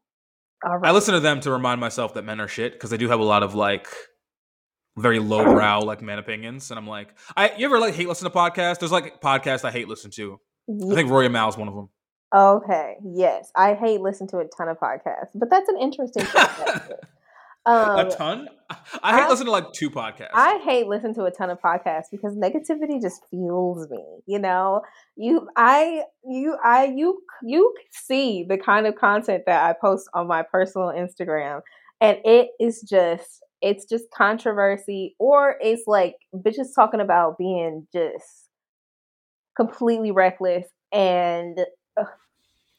All 0.65 0.79
right. 0.79 0.89
I 0.89 0.93
listen 0.93 1.13
to 1.15 1.21
them 1.21 1.41
to 1.41 1.51
remind 1.51 1.81
myself 1.81 2.15
that 2.15 2.25
men 2.25 2.41
are 2.41 2.49
shit 2.49 2.73
because 2.73 2.89
they 2.89 2.97
do 2.97 3.09
have 3.09 3.21
a 3.21 3.25
lot 3.25 3.43
of 3.43 3.55
like 3.55 3.89
very 4.97 5.19
lowbrow 5.19 5.81
like 5.81 6.03
men 6.03 6.19
opinions, 6.19 6.71
and 6.71 6.79
I'm 6.79 6.87
like, 6.87 7.15
I 7.37 7.53
you 7.57 7.67
ever 7.67 7.79
like 7.79 7.95
hate 7.95 8.09
listen 8.09 8.31
to 8.31 8.35
podcasts? 8.37 8.79
There's 8.79 8.93
like 8.93 9.21
podcasts 9.21 9.65
I 9.65 9.71
hate 9.71 9.87
listen 9.87 10.11
to. 10.13 10.41
I 10.91 10.95
think 10.95 11.11
Rory 11.11 11.27
and 11.27 11.33
Mal 11.33 11.49
is 11.49 11.57
one 11.57 11.69
of 11.69 11.75
them. 11.75 11.91
Okay. 12.35 12.97
Yes, 13.05 13.51
I 13.57 13.75
hate 13.75 14.01
listening 14.01 14.29
to 14.31 14.39
a 14.39 14.45
ton 14.57 14.69
of 14.69 14.79
podcasts, 14.79 15.31
but 15.35 15.51
that's 15.51 15.69
an 15.69 15.79
interesting 15.81 16.25
um, 17.67 18.07
a 18.07 18.11
ton. 18.11 18.49
I 19.03 19.17
hate 19.17 19.25
I- 19.25 19.29
listening 19.29 19.47
to 19.47 19.51
like 19.51 19.73
two 19.73 19.91
podcasts. 19.91 20.31
I 20.33 20.61
hate 20.65 20.87
listening 20.87 21.15
to 21.17 21.25
a 21.25 21.31
ton 21.33 21.51
of 21.51 21.61
podcasts 21.61 22.05
because 22.13 22.37
negativity 22.37 23.03
just 23.03 23.23
fuels 23.31 23.89
me. 23.91 24.05
You 24.27 24.39
know, 24.39 24.83
you, 25.17 25.49
I, 25.57 26.05
you, 26.25 26.57
I, 26.63 26.85
you, 26.85 27.21
you 27.43 27.75
see 27.91 28.47
the 28.49 28.59
kind 28.59 28.87
of 28.87 28.95
content 28.95 29.45
that 29.47 29.65
I 29.69 29.75
post 29.81 30.09
on 30.15 30.29
my 30.29 30.43
personal 30.43 30.89
Instagram, 30.89 31.63
and 32.01 32.19
it 32.25 32.51
is 32.61 32.83
just, 32.83 33.43
it's 33.61 33.85
just 33.87 34.05
controversy, 34.15 35.17
or 35.19 35.57
it's 35.61 35.83
like 35.89 36.15
bitches 36.33 36.69
talking 36.77 37.01
about 37.01 37.39
being 37.39 37.89
just 37.93 38.49
completely 39.57 40.13
reckless 40.13 40.67
and. 40.93 41.59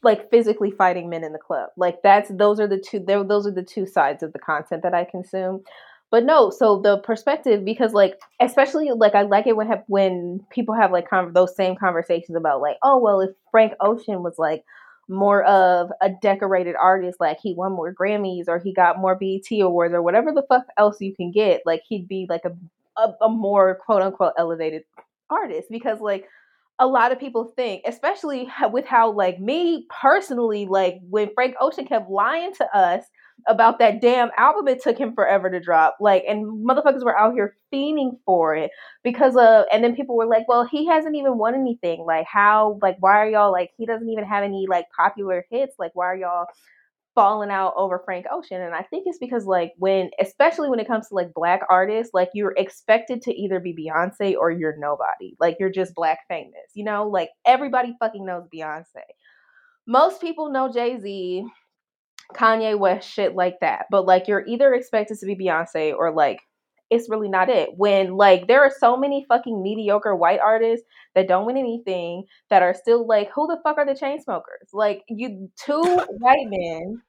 Like 0.04 0.30
physically 0.30 0.72
fighting 0.72 1.10
men 1.10 1.24
in 1.24 1.34
the 1.34 1.40
club. 1.40 1.70
Like 1.78 2.02
that's 2.04 2.30
those 2.30 2.60
are 2.60 2.68
the 2.68 2.80
two 2.80 3.00
those 3.00 3.48
are 3.48 3.52
the 3.52 3.64
two 3.64 3.86
sides 3.86 4.24
of 4.24 4.34
the 4.34 4.40
content 4.40 4.84
that 4.84 4.94
i 4.94 5.06
consume. 5.06 5.64
But 6.10 6.26
no 6.26 6.50
so 6.50 6.80
the 6.82 6.98
perspective 6.98 7.64
because 7.64 7.94
like 7.94 8.20
especially 8.42 8.92
like 8.92 9.16
i 9.16 9.22
like 9.22 9.48
it 9.48 9.56
when 9.56 9.68
have 9.68 9.84
when 9.88 10.46
people 10.50 10.76
have 10.76 10.92
like 10.92 11.10
con- 11.10 11.32
those 11.32 11.56
same 11.56 11.76
conversations 11.78 12.36
about 12.36 12.60
like 12.60 12.78
oh 12.84 12.98
well 12.98 13.22
if 13.22 13.30
frank 13.50 13.72
ocean 13.80 14.22
was 14.22 14.38
like 14.38 14.66
more 15.08 15.44
of 15.44 15.90
a 16.02 16.10
decorated 16.22 16.76
artist 16.76 17.18
like 17.22 17.38
he 17.42 17.54
won 17.54 17.72
more 17.72 17.94
grammys 17.94 18.46
or 18.48 18.60
he 18.60 18.74
got 18.74 19.00
more 19.00 19.16
bet 19.16 19.52
awards 19.62 19.94
or 19.94 20.02
whatever 20.02 20.34
the 20.34 20.44
fuck 20.50 20.66
else 20.78 21.00
you 21.00 21.16
can 21.16 21.32
get 21.32 21.62
like 21.66 21.82
he'd 21.88 22.08
be 22.08 22.26
like 22.30 22.44
a, 22.46 23.02
a, 23.02 23.14
a 23.26 23.30
more 23.30 23.76
quote 23.76 24.02
unquote 24.02 24.34
elevated 24.38 24.84
artist 25.30 25.68
because 25.70 26.00
like 26.00 26.28
a 26.80 26.88
lot 26.88 27.12
of 27.12 27.20
people 27.20 27.54
think, 27.56 27.84
especially 27.86 28.50
with 28.72 28.86
how 28.86 29.12
like 29.12 29.40
me 29.40 29.86
personally, 30.02 30.66
like 30.70 30.96
when 31.10 31.30
Frank 31.34 31.56
Ocean 31.62 31.86
kept 31.86 32.10
lying 32.10 32.54
to 32.56 32.78
us 32.78 33.04
about 33.48 33.80
that 33.80 34.02
damn 34.02 34.30
album 34.38 34.68
it 34.68 34.84
took 34.84 34.98
him 34.98 35.14
forever 35.14 35.50
to 35.50 35.60
drop, 35.60 35.98
like 36.00 36.24
and 36.28 36.68
motherfuckers 36.68 37.04
were 37.04 37.18
out 37.18 37.34
here 37.34 37.56
fiending 37.74 38.12
for 38.26 38.56
it 38.56 38.72
because 39.04 39.36
of 39.36 39.66
and 39.72 39.84
then 39.84 39.96
people 39.96 40.16
were 40.16 40.28
like, 40.28 40.48
Well, 40.48 40.68
he 40.70 40.88
hasn't 40.88 41.16
even 41.16 41.38
won 41.38 41.56
anything. 41.56 42.04
Like 42.06 42.26
how 42.32 42.80
like 42.82 42.98
why 43.00 43.18
are 43.18 43.30
y'all 43.30 43.52
like 43.52 43.72
he 43.78 43.86
doesn't 43.86 44.10
even 44.10 44.26
have 44.26 44.44
any 44.44 44.66
like 44.70 44.86
popular 44.96 45.46
hits? 45.52 45.76
Like 45.80 45.92
why 45.94 46.06
are 46.06 46.18
y'all 46.18 46.46
falling 47.16 47.50
out 47.50 47.74
over 47.76 48.02
Frank 48.04 48.26
Ocean. 48.32 48.62
And 48.62 48.74
I 48.74 48.84
think 48.84 49.04
it's 49.06 49.18
because 49.20 49.46
like 49.46 49.74
when 49.78 50.10
especially 50.20 50.70
when 50.70 50.80
it 50.80 50.88
comes 50.88 51.10
to 51.10 51.16
like 51.16 51.34
black 51.34 51.62
artists, 51.70 52.14
like 52.14 52.30
you're 52.34 52.54
expected 52.58 53.22
to 53.24 53.34
either 53.34 53.60
be 53.60 53.76
Beyonce 53.76 54.36
or 54.36 54.52
you're 54.52 54.78
nobody. 54.78 55.36
Like 55.40 55.58
you're 55.60 55.72
just 55.72 55.96
black 55.96 56.20
famous. 56.28 56.72
You 56.74 56.86
know, 56.86 57.08
like 57.08 57.30
everybody 57.46 57.96
fucking 58.00 58.26
knows 58.26 58.48
Beyonce. 58.54 59.04
Most 59.88 60.22
people 60.22 60.52
know 60.52 60.72
Jay-Z, 60.72 61.46
Kanye 62.34 62.78
West, 62.78 63.10
shit 63.10 63.36
like 63.36 63.56
that. 63.62 63.88
But 63.90 64.06
like 64.06 64.28
you're 64.28 64.46
either 64.48 64.74
expected 64.74 65.18
to 65.20 65.26
be 65.26 65.36
Beyonce 65.36 65.94
or 65.96 66.14
like 66.14 66.40
it's 66.92 67.10
really 67.10 67.30
not 67.30 67.50
it. 67.50 67.70
When 67.78 68.18
like 68.18 68.48
there 68.48 68.62
are 68.62 68.72
so 68.80 68.98
many 68.98 69.26
fucking 69.28 69.64
mediocre 69.64 70.16
white 70.16 70.42
artists 70.42 70.86
that 71.16 71.28
don't 71.28 71.46
win 71.46 71.58
anything 71.58 72.26
that 72.50 72.62
are 72.62 72.74
still 72.74 73.08
like, 73.08 73.32
who 73.34 73.48
the 73.48 73.58
fuck 73.64 73.78
are 73.78 73.86
the 73.86 73.94
Chainsmokers? 73.94 74.74
Like 74.74 75.04
you 75.08 75.50
two 75.66 75.82
white 76.20 76.48
men, 76.48 77.02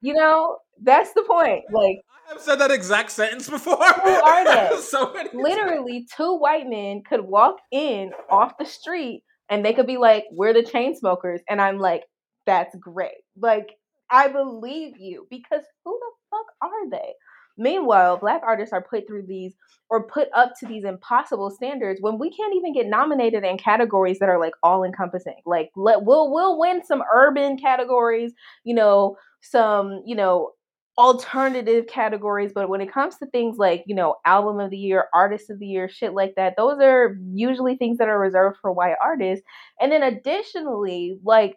you 0.00 0.14
know, 0.14 0.58
that's 0.82 1.12
the 1.14 1.22
point. 1.22 1.64
Like 1.72 2.00
I 2.28 2.32
have 2.32 2.42
said 2.42 2.56
that 2.56 2.72
exact 2.72 3.12
sentence 3.12 3.48
before. 3.50 3.76
Who 3.76 4.10
are 4.10 4.44
they? 4.44 4.76
so 4.80 5.12
many 5.14 5.30
times. 5.30 5.42
literally 5.42 6.06
two 6.14 6.36
white 6.36 6.68
men 6.68 7.02
could 7.08 7.20
walk 7.20 7.56
in 7.70 8.10
off 8.28 8.58
the 8.58 8.66
street 8.66 9.22
and 9.48 9.64
they 9.64 9.72
could 9.72 9.86
be 9.86 9.96
like, 9.96 10.24
We're 10.32 10.52
the 10.52 10.62
Chainsmokers. 10.62 11.38
And 11.48 11.60
I'm 11.60 11.78
like, 11.78 12.02
that's 12.46 12.74
great. 12.76 13.22
Like, 13.40 13.68
I 14.10 14.28
believe 14.28 14.94
you 14.98 15.26
because 15.30 15.62
who 15.84 15.98
the 16.00 16.36
fuck 16.36 16.46
are 16.62 16.90
they? 16.90 17.12
Meanwhile, 17.58 18.18
black 18.18 18.42
artists 18.44 18.72
are 18.72 18.82
put 18.82 19.06
through 19.06 19.26
these 19.26 19.54
or 19.90 20.06
put 20.06 20.28
up 20.34 20.52
to 20.60 20.66
these 20.66 20.84
impossible 20.84 21.50
standards 21.50 22.00
when 22.00 22.18
we 22.18 22.30
can't 22.30 22.54
even 22.54 22.72
get 22.72 22.86
nominated 22.86 23.44
in 23.44 23.58
categories 23.58 24.18
that 24.20 24.28
are 24.28 24.38
like 24.38 24.54
all 24.62 24.84
encompassing. 24.84 25.40
Like 25.44 25.70
let 25.76 26.04
we'll 26.04 26.32
we'll 26.32 26.58
win 26.58 26.84
some 26.84 27.02
urban 27.12 27.58
categories, 27.58 28.32
you 28.64 28.74
know, 28.74 29.16
some, 29.40 30.02
you 30.06 30.14
know, 30.14 30.52
alternative 30.98 31.86
categories, 31.86 32.50
but 32.52 32.68
when 32.68 32.80
it 32.80 32.92
comes 32.92 33.16
to 33.16 33.26
things 33.26 33.56
like, 33.56 33.84
you 33.86 33.94
know, 33.94 34.16
album 34.26 34.58
of 34.58 34.70
the 34.70 34.76
year, 34.76 35.06
artist 35.14 35.48
of 35.48 35.60
the 35.60 35.66
year, 35.66 35.88
shit 35.88 36.12
like 36.12 36.34
that, 36.34 36.54
those 36.56 36.80
are 36.80 37.16
usually 37.32 37.76
things 37.76 37.98
that 37.98 38.08
are 38.08 38.18
reserved 38.18 38.58
for 38.60 38.72
white 38.72 38.96
artists. 39.00 39.46
And 39.80 39.92
then 39.92 40.02
additionally, 40.02 41.18
like 41.24 41.56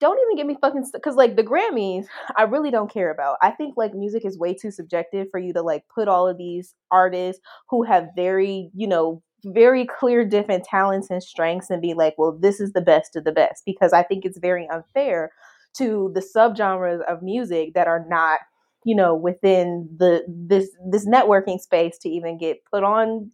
don't 0.00 0.18
even 0.24 0.36
get 0.36 0.46
me 0.46 0.56
fucking 0.60 0.84
because 0.92 1.16
like 1.16 1.36
the 1.36 1.42
grammys 1.42 2.06
i 2.36 2.42
really 2.42 2.70
don't 2.70 2.92
care 2.92 3.10
about. 3.10 3.36
I 3.42 3.50
think 3.50 3.74
like 3.76 3.94
music 3.94 4.24
is 4.24 4.38
way 4.38 4.54
too 4.54 4.70
subjective 4.70 5.28
for 5.30 5.38
you 5.38 5.52
to 5.52 5.62
like 5.62 5.84
put 5.94 6.08
all 6.08 6.28
of 6.28 6.38
these 6.38 6.74
artists 6.90 7.42
who 7.68 7.82
have 7.84 8.08
very 8.16 8.70
you 8.74 8.86
know 8.86 9.22
very 9.44 9.86
clear 9.86 10.24
different 10.24 10.64
talents 10.64 11.10
and 11.10 11.22
strengths 11.22 11.70
and 11.70 11.80
be 11.80 11.94
like 11.94 12.14
well 12.18 12.36
this 12.40 12.60
is 12.60 12.72
the 12.72 12.80
best 12.80 13.14
of 13.16 13.24
the 13.24 13.32
best 13.32 13.62
because 13.64 13.92
i 13.92 14.02
think 14.02 14.24
it's 14.24 14.38
very 14.38 14.68
unfair 14.72 15.30
to 15.76 16.10
the 16.14 16.20
subgenres 16.20 17.00
of 17.08 17.22
music 17.22 17.74
that 17.74 17.86
are 17.86 18.04
not 18.08 18.40
you 18.84 18.94
know 18.94 19.14
within 19.14 19.88
the 19.96 20.24
this 20.26 20.70
this 20.90 21.06
networking 21.06 21.60
space 21.60 21.98
to 21.98 22.08
even 22.08 22.38
get 22.38 22.58
put 22.70 22.82
on 22.82 23.30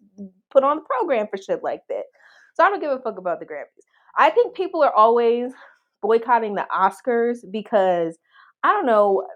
put 0.50 0.64
on 0.64 0.76
the 0.76 0.83
program 0.83 1.26
for 1.30 1.37
shit 1.37 1.62
like 1.62 1.83
that. 1.88 2.04
So 2.54 2.64
i 2.64 2.71
don't 2.71 2.80
give 2.80 2.90
a 2.90 2.99
fuck 3.00 3.18
about 3.18 3.40
the 3.40 3.47
grammys. 3.47 3.85
I 4.16 4.30
think 4.30 4.54
people 4.54 4.83
are 4.83 4.92
always 4.92 5.52
boycotting 6.04 6.54
the 6.54 6.66
Oscars 6.73 7.38
because 7.50 8.18
I 8.62 8.73
don't 8.73 8.87
know, 8.87 9.26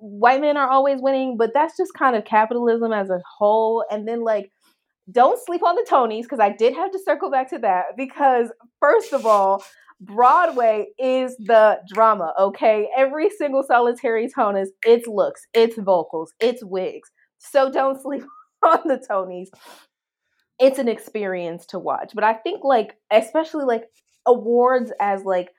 white 0.00 0.40
men 0.40 0.56
are 0.56 0.68
always 0.68 1.00
winning, 1.00 1.36
but 1.36 1.52
that's 1.52 1.76
just 1.76 1.92
kind 1.94 2.16
of 2.16 2.24
capitalism 2.24 2.92
as 2.92 3.10
a 3.10 3.20
whole. 3.38 3.84
And 3.90 4.08
then 4.08 4.22
like 4.24 4.50
don't 5.12 5.38
sleep 5.44 5.62
on 5.62 5.76
the 5.76 5.86
Tonys 5.88 6.22
because 6.22 6.40
I 6.40 6.50
did 6.50 6.74
have 6.74 6.90
to 6.92 6.98
circle 6.98 7.30
back 7.30 7.50
to 7.50 7.58
that 7.58 7.96
because 7.96 8.50
first 8.80 9.12
of 9.12 9.26
all, 9.26 9.62
Broadway 10.00 10.86
is 10.98 11.36
the 11.36 11.78
drama, 11.92 12.32
okay? 12.38 12.88
Every 12.96 13.30
single 13.30 13.62
solitary 13.62 14.28
tone 14.28 14.56
is 14.56 14.72
its 14.84 15.06
looks, 15.06 15.46
its 15.52 15.76
vocals, 15.78 16.32
its 16.40 16.64
wigs. 16.64 17.10
So 17.38 17.70
don't 17.70 18.00
sleep 18.00 18.24
on 18.62 18.80
the 18.86 18.96
Tonys. 18.98 19.48
It's 20.58 20.78
an 20.78 20.88
experience 20.88 21.66
to 21.66 21.78
watch. 21.78 22.12
But 22.14 22.24
I 22.24 22.34
think 22.34 22.64
like 22.64 22.96
especially 23.10 23.64
like 23.64 23.84
awards 24.26 24.92
as 25.00 25.24
like 25.24 25.50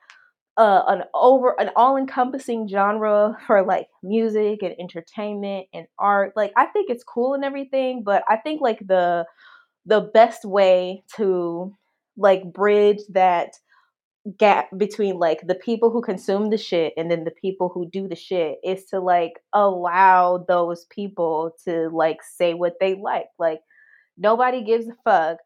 uh, 0.56 0.82
an 0.88 1.02
over 1.14 1.54
an 1.60 1.70
all-encompassing 1.76 2.68
genre 2.68 3.36
for 3.46 3.64
like 3.64 3.88
music 4.02 4.62
and 4.62 4.74
entertainment 4.78 5.66
and 5.74 5.86
art. 5.98 6.32
Like 6.36 6.52
i 6.56 6.66
think 6.66 6.90
it's 6.90 7.04
cool 7.04 7.34
and 7.34 7.44
everything 7.44 8.02
but 8.04 8.22
i 8.28 8.36
think 8.36 8.60
like 8.60 8.80
the 8.86 9.26
the 9.86 10.00
best 10.00 10.44
way 10.44 11.04
to 11.16 11.74
like 12.16 12.52
bridge 12.52 13.00
that 13.10 13.54
gap 14.38 14.68
between 14.76 15.18
like 15.18 15.40
the 15.46 15.54
people 15.54 15.90
who 15.90 16.02
consume 16.02 16.50
the 16.50 16.58
shit 16.58 16.92
and 16.96 17.10
then 17.10 17.24
the 17.24 17.30
people 17.30 17.68
who 17.68 17.88
do 17.90 18.08
the 18.08 18.16
shit 18.16 18.58
is 18.64 18.84
to 18.86 18.98
like 19.00 19.34
allow 19.52 20.44
those 20.48 20.84
people 20.86 21.52
to 21.64 21.88
like 21.90 22.18
say 22.22 22.54
what 22.54 22.74
they 22.80 22.94
like. 22.94 23.26
Like 23.38 23.60
nobody 24.18 24.64
gives 24.64 24.88
a 24.88 24.96
fuck 25.04 25.38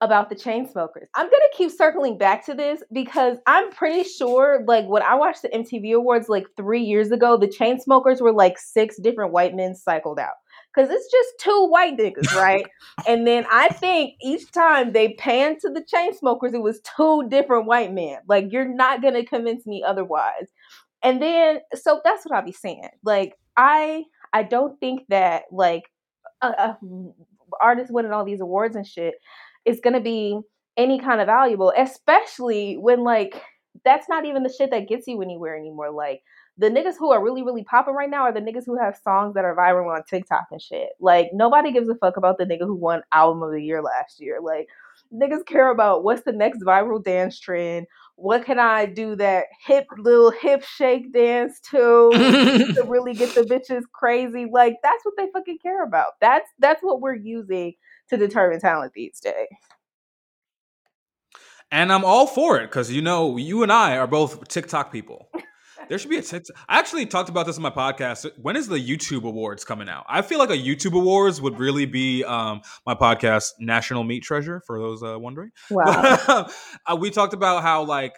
about 0.00 0.28
the 0.28 0.36
Chainsmokers. 0.36 1.06
I'm 1.14 1.26
gonna 1.26 1.44
keep 1.54 1.70
circling 1.70 2.18
back 2.18 2.44
to 2.46 2.54
this 2.54 2.82
because 2.92 3.38
I'm 3.46 3.70
pretty 3.70 4.06
sure, 4.08 4.62
like 4.66 4.86
when 4.86 5.02
I 5.02 5.14
watched 5.14 5.42
the 5.42 5.48
MTV 5.48 5.94
Awards 5.94 6.28
like 6.28 6.46
three 6.56 6.82
years 6.82 7.10
ago, 7.10 7.36
the 7.36 7.48
Chainsmokers 7.48 8.20
were 8.20 8.32
like 8.32 8.58
six 8.58 8.96
different 8.98 9.32
white 9.32 9.54
men 9.54 9.74
cycled 9.74 10.18
out. 10.18 10.34
Cause 10.74 10.88
it's 10.90 11.10
just 11.10 11.28
two 11.40 11.68
white 11.68 11.96
niggas, 11.96 12.34
right? 12.34 12.66
and 13.08 13.26
then 13.26 13.46
I 13.50 13.68
think 13.68 14.14
each 14.22 14.52
time 14.52 14.92
they 14.92 15.14
panned 15.14 15.58
to 15.60 15.70
the 15.70 15.82
Chainsmokers, 15.82 16.52
it 16.52 16.62
was 16.62 16.80
two 16.96 17.26
different 17.30 17.66
white 17.66 17.94
men. 17.94 18.18
Like 18.28 18.52
you're 18.52 18.68
not 18.68 19.00
gonna 19.00 19.24
convince 19.24 19.66
me 19.66 19.82
otherwise. 19.86 20.48
And 21.02 21.22
then 21.22 21.60
so 21.74 22.02
that's 22.04 22.26
what 22.26 22.36
I'll 22.36 22.44
be 22.44 22.52
saying. 22.52 22.90
Like 23.02 23.38
I 23.56 24.04
I 24.34 24.42
don't 24.42 24.78
think 24.78 25.06
that 25.08 25.44
like 25.50 25.84
uh, 26.42 26.52
uh, 26.58 26.74
artists 27.62 27.90
winning 27.90 28.12
all 28.12 28.24
these 28.24 28.42
awards 28.42 28.76
and 28.76 28.86
shit 28.86 29.14
is 29.66 29.80
going 29.80 29.94
to 29.94 30.00
be 30.00 30.40
any 30.76 30.98
kind 30.98 31.20
of 31.20 31.26
valuable, 31.26 31.72
especially 31.76 32.76
when 32.76 33.02
like 33.02 33.40
that's 33.84 34.08
not 34.08 34.24
even 34.24 34.42
the 34.42 34.52
shit 34.52 34.70
that 34.70 34.88
gets 34.88 35.06
you 35.06 35.20
anywhere 35.20 35.56
anymore. 35.56 35.90
Like 35.90 36.22
the 36.58 36.70
niggas 36.70 36.94
who 36.98 37.10
are 37.10 37.22
really, 37.22 37.42
really 37.42 37.64
popping 37.64 37.94
right 37.94 38.08
now 38.08 38.22
are 38.22 38.32
the 38.32 38.40
niggas 38.40 38.64
who 38.64 38.78
have 38.78 38.96
songs 38.96 39.34
that 39.34 39.44
are 39.44 39.54
viral 39.54 39.94
on 39.94 40.02
TikTok 40.08 40.46
and 40.50 40.60
shit. 40.60 40.90
Like 41.00 41.30
nobody 41.32 41.72
gives 41.72 41.88
a 41.88 41.94
fuck 41.96 42.16
about 42.16 42.38
the 42.38 42.44
nigga 42.44 42.62
who 42.62 42.74
won 42.74 43.02
album 43.12 43.42
of 43.42 43.52
the 43.52 43.62
year 43.62 43.82
last 43.82 44.20
year. 44.20 44.38
Like 44.42 44.68
niggas 45.12 45.44
care 45.46 45.70
about 45.70 46.04
what's 46.04 46.22
the 46.22 46.32
next 46.32 46.60
viral 46.62 47.02
dance 47.02 47.38
trend. 47.38 47.86
What 48.16 48.46
can 48.46 48.58
I 48.58 48.86
do 48.86 49.14
that 49.16 49.44
hip 49.66 49.86
little 49.98 50.30
hip 50.30 50.64
shake 50.64 51.12
dance 51.12 51.60
to 51.70 52.10
to 52.74 52.84
really 52.86 53.12
get 53.12 53.34
the 53.34 53.42
bitches 53.42 53.82
crazy? 53.92 54.46
Like 54.50 54.76
that's 54.82 55.04
what 55.04 55.14
they 55.18 55.28
fucking 55.32 55.58
care 55.62 55.84
about. 55.84 56.12
That's 56.20 56.48
that's 56.58 56.82
what 56.82 57.02
we're 57.02 57.16
using 57.16 57.74
to 58.10 58.16
determine 58.16 58.60
talent 58.60 58.92
these 58.94 59.20
days. 59.20 59.48
And 61.70 61.92
I'm 61.92 62.04
all 62.04 62.26
for 62.26 62.58
it 62.58 62.68
because 62.68 62.92
you 62.92 63.02
know 63.02 63.36
you 63.36 63.62
and 63.62 63.72
I 63.72 63.96
are 63.96 64.06
both 64.06 64.46
TikTok 64.48 64.92
people. 64.92 65.28
There 65.88 65.98
should 65.98 66.10
be 66.10 66.18
a 66.18 66.22
TikTok. 66.22 66.56
I 66.68 66.78
actually 66.78 67.06
talked 67.06 67.28
about 67.28 67.46
this 67.46 67.56
in 67.56 67.62
my 67.62 67.70
podcast. 67.70 68.26
When 68.40 68.56
is 68.56 68.68
the 68.68 68.78
YouTube 68.78 69.24
Awards 69.24 69.64
coming 69.64 69.88
out? 69.88 70.04
I 70.08 70.22
feel 70.22 70.38
like 70.38 70.50
a 70.50 70.56
YouTube 70.56 70.94
Awards 70.94 71.40
would 71.40 71.58
really 71.58 71.86
be 71.86 72.24
um, 72.24 72.60
my 72.86 72.94
podcast 72.94 73.52
National 73.58 74.04
Meat 74.04 74.22
Treasure 74.22 74.62
for 74.66 74.78
those 74.78 75.02
uh, 75.02 75.18
wondering. 75.18 75.50
Wow. 75.70 76.48
uh, 76.86 76.96
we 76.96 77.10
talked 77.10 77.34
about 77.34 77.62
how 77.62 77.82
like 77.82 78.14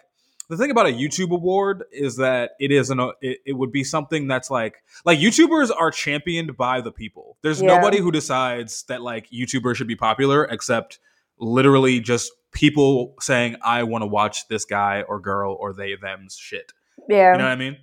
the 0.48 0.56
thing 0.56 0.70
about 0.70 0.86
a 0.86 0.92
YouTube 0.92 1.30
award 1.30 1.84
is 1.92 2.16
that 2.16 2.52
it 2.58 2.72
is 2.72 2.90
an 2.90 3.00
it, 3.20 3.38
it 3.44 3.52
would 3.52 3.70
be 3.70 3.84
something 3.84 4.26
that's 4.26 4.50
like 4.50 4.82
like 5.04 5.18
YouTubers 5.18 5.70
are 5.74 5.90
championed 5.90 6.56
by 6.56 6.80
the 6.80 6.90
people. 6.90 7.36
There's 7.42 7.60
yeah. 7.60 7.68
nobody 7.68 7.98
who 7.98 8.10
decides 8.10 8.84
that 8.84 9.02
like 9.02 9.28
YouTubers 9.30 9.76
should 9.76 9.88
be 9.88 9.96
popular 9.96 10.44
except 10.44 10.98
literally 11.38 12.00
just 12.00 12.32
people 12.52 13.14
saying 13.20 13.56
I 13.62 13.82
want 13.82 14.02
to 14.02 14.06
watch 14.06 14.48
this 14.48 14.64
guy 14.64 15.02
or 15.02 15.20
girl 15.20 15.56
or 15.58 15.74
they 15.74 15.94
them's 15.96 16.36
shit. 16.36 16.72
Yeah. 17.08 17.32
You 17.32 17.38
know 17.38 17.44
what 17.44 17.52
I 17.52 17.56
mean? 17.56 17.76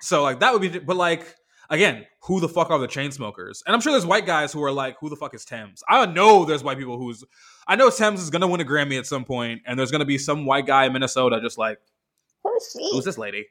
So 0.00 0.22
like 0.22 0.40
that 0.40 0.52
would 0.52 0.62
be 0.62 0.78
but 0.78 0.96
like 0.96 1.36
again, 1.68 2.06
who 2.22 2.40
the 2.40 2.48
fuck 2.48 2.70
are 2.70 2.78
the 2.78 2.88
Chainsmokers? 2.88 3.62
And 3.66 3.74
I'm 3.74 3.80
sure 3.80 3.92
there's 3.92 4.04
white 4.04 4.26
guys 4.26 4.52
who 4.52 4.62
are 4.64 4.72
like, 4.72 4.96
who 5.00 5.08
the 5.08 5.16
fuck 5.16 5.34
is 5.34 5.44
Tems? 5.44 5.82
I 5.88 6.04
know 6.06 6.44
there's 6.44 6.62
white 6.62 6.78
people 6.78 6.98
who's 6.98 7.24
I 7.66 7.76
know 7.76 7.90
Tems 7.90 8.20
is 8.20 8.30
gonna 8.30 8.48
win 8.48 8.60
a 8.60 8.64
Grammy 8.64 8.98
at 8.98 9.06
some 9.06 9.24
point, 9.24 9.62
and 9.66 9.78
there's 9.78 9.90
gonna 9.90 10.04
be 10.04 10.18
some 10.18 10.44
white 10.44 10.66
guy 10.66 10.86
in 10.86 10.92
Minnesota 10.92 11.40
just 11.40 11.56
like, 11.56 11.78
Who's 12.60 12.72
she? 12.72 12.90
Who's 12.92 13.04
this 13.04 13.18
lady? 13.18 13.46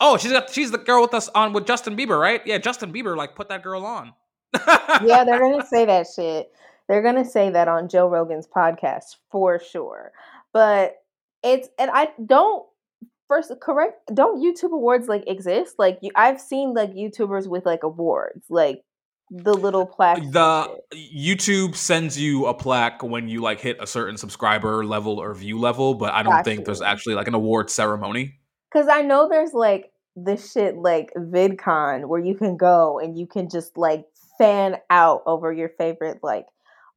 Oh, 0.00 0.16
she's 0.16 0.32
got 0.32 0.50
she's 0.50 0.70
the 0.70 0.78
girl 0.78 1.02
with 1.02 1.14
us 1.14 1.28
on 1.34 1.52
with 1.52 1.66
Justin 1.66 1.96
Bieber, 1.96 2.20
right? 2.20 2.42
Yeah, 2.44 2.58
Justin 2.58 2.92
Bieber 2.92 3.16
like 3.16 3.34
put 3.34 3.48
that 3.48 3.62
girl 3.62 3.84
on. 3.84 4.12
yeah, 5.04 5.24
they're 5.24 5.40
gonna 5.40 5.66
say 5.66 5.84
that 5.84 6.06
shit. 6.14 6.52
They're 6.88 7.02
gonna 7.02 7.24
say 7.24 7.50
that 7.50 7.68
on 7.68 7.88
Joe 7.88 8.08
Rogan's 8.08 8.46
podcast 8.46 9.16
for 9.30 9.58
sure. 9.58 10.12
But 10.52 10.96
it's 11.42 11.68
and 11.78 11.90
I 11.92 12.08
don't 12.24 12.66
first 13.28 13.52
correct 13.60 14.14
don't 14.14 14.42
YouTube 14.42 14.72
awards 14.72 15.08
like 15.08 15.24
exist? 15.26 15.76
Like 15.78 15.98
you, 16.02 16.10
I've 16.14 16.40
seen 16.40 16.74
like 16.74 16.92
YouTubers 16.92 17.46
with 17.46 17.64
like 17.64 17.82
awards, 17.82 18.46
like 18.50 18.82
the 19.30 19.54
little 19.54 19.86
plaque. 19.86 20.22
The 20.30 20.78
YouTube 20.92 21.76
sends 21.76 22.18
you 22.18 22.46
a 22.46 22.54
plaque 22.54 23.02
when 23.02 23.28
you 23.28 23.40
like 23.40 23.60
hit 23.60 23.78
a 23.80 23.86
certain 23.86 24.16
subscriber 24.16 24.84
level 24.84 25.18
or 25.18 25.34
view 25.34 25.58
level, 25.58 25.94
but 25.94 26.12
I 26.12 26.22
don't 26.22 26.44
think 26.44 26.64
there's 26.64 26.82
actually 26.82 27.14
like 27.14 27.28
an 27.28 27.34
award 27.34 27.70
ceremony. 27.70 28.38
Because 28.72 28.88
I 28.88 29.02
know 29.02 29.28
there's 29.28 29.54
like 29.54 29.92
the 30.16 30.36
shit 30.36 30.76
like 30.76 31.12
VidCon 31.16 32.06
where 32.06 32.20
you 32.20 32.34
can 32.34 32.56
go 32.56 32.98
and 32.98 33.18
you 33.18 33.26
can 33.26 33.48
just 33.48 33.76
like 33.76 34.04
fan 34.38 34.76
out 34.90 35.22
over 35.26 35.52
your 35.52 35.70
favorite 35.70 36.18
like 36.22 36.46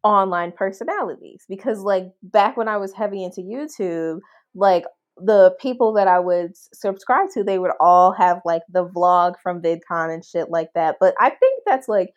online 0.03 0.51
personalities. 0.51 1.43
Because 1.47 1.79
like 1.79 2.11
back 2.21 2.57
when 2.57 2.67
I 2.67 2.77
was 2.77 2.93
heavy 2.93 3.23
into 3.23 3.41
YouTube, 3.41 4.19
like 4.53 4.85
the 5.19 5.55
people 5.59 5.93
that 5.93 6.07
I 6.07 6.19
would 6.19 6.51
subscribe 6.73 7.29
to, 7.33 7.43
they 7.43 7.59
would 7.59 7.71
all 7.79 8.11
have 8.13 8.41
like 8.45 8.61
the 8.69 8.85
vlog 8.85 9.33
from 9.41 9.61
VidCon 9.61 10.13
and 10.13 10.23
shit 10.23 10.49
like 10.49 10.69
that. 10.75 10.97
But 10.99 11.15
I 11.19 11.29
think 11.29 11.63
that's 11.65 11.87
like 11.87 12.13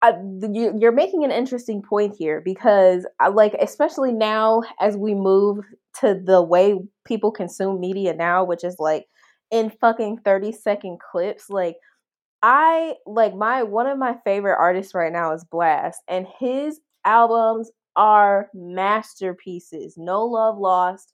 I, 0.00 0.14
you're 0.52 0.92
making 0.92 1.24
an 1.24 1.32
interesting 1.32 1.82
point 1.82 2.14
here 2.16 2.40
because 2.40 3.04
I 3.18 3.28
like 3.28 3.54
especially 3.60 4.12
now 4.12 4.62
as 4.80 4.96
we 4.96 5.14
move 5.14 5.64
to 6.00 6.20
the 6.22 6.40
way 6.40 6.78
people 7.04 7.32
consume 7.32 7.80
media 7.80 8.14
now 8.14 8.44
which 8.44 8.62
is 8.62 8.76
like 8.78 9.06
in 9.50 9.70
fucking 9.80 10.18
30 10.24 10.52
second 10.52 10.98
clips 11.00 11.50
like 11.50 11.76
I 12.42 12.94
like 13.06 13.34
my 13.34 13.64
one 13.64 13.88
of 13.88 13.98
my 13.98 14.14
favorite 14.24 14.56
artists 14.56 14.94
right 14.94 15.12
now 15.12 15.32
is 15.32 15.44
Blxst 15.52 15.96
and 16.06 16.28
his 16.38 16.78
albums 17.04 17.72
are 17.96 18.50
masterpieces 18.54 19.94
no 19.96 20.24
love 20.24 20.58
lost 20.58 21.12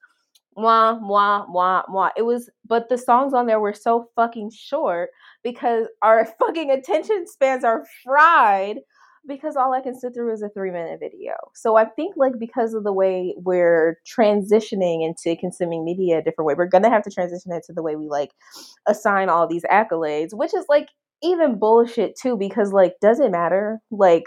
Mwah, 0.56 1.00
mwah, 1.00 1.48
mwah, 1.48 1.82
mwah. 1.88 2.10
It 2.16 2.22
was, 2.22 2.50
but 2.66 2.88
the 2.88 2.98
songs 2.98 3.34
on 3.34 3.46
there 3.46 3.60
were 3.60 3.74
so 3.74 4.08
fucking 4.14 4.50
short 4.50 5.10
because 5.42 5.86
our 6.02 6.26
fucking 6.38 6.70
attention 6.70 7.26
spans 7.26 7.64
are 7.64 7.84
fried 8.04 8.78
because 9.26 9.56
all 9.56 9.72
I 9.72 9.80
can 9.80 9.98
sit 9.98 10.14
through 10.14 10.32
is 10.32 10.42
a 10.42 10.48
three 10.50 10.70
minute 10.70 11.00
video. 11.00 11.32
So 11.54 11.76
I 11.76 11.86
think 11.86 12.14
like 12.16 12.38
because 12.38 12.74
of 12.74 12.84
the 12.84 12.92
way 12.92 13.34
we're 13.38 13.98
transitioning 14.06 15.04
into 15.04 15.36
consuming 15.36 15.84
media 15.84 16.18
a 16.18 16.22
different 16.22 16.46
way, 16.46 16.54
we're 16.56 16.66
gonna 16.66 16.90
have 16.90 17.02
to 17.04 17.10
transition 17.10 17.52
it 17.52 17.64
to 17.66 17.72
the 17.72 17.82
way 17.82 17.96
we 17.96 18.08
like 18.08 18.30
assign 18.86 19.28
all 19.28 19.46
these 19.46 19.64
accolades, 19.70 20.34
which 20.34 20.54
is 20.54 20.66
like 20.68 20.88
even 21.22 21.58
bullshit 21.58 22.16
too, 22.20 22.36
because 22.36 22.72
like 22.72 22.94
does 23.00 23.18
it 23.20 23.30
matter? 23.30 23.80
Like, 23.90 24.24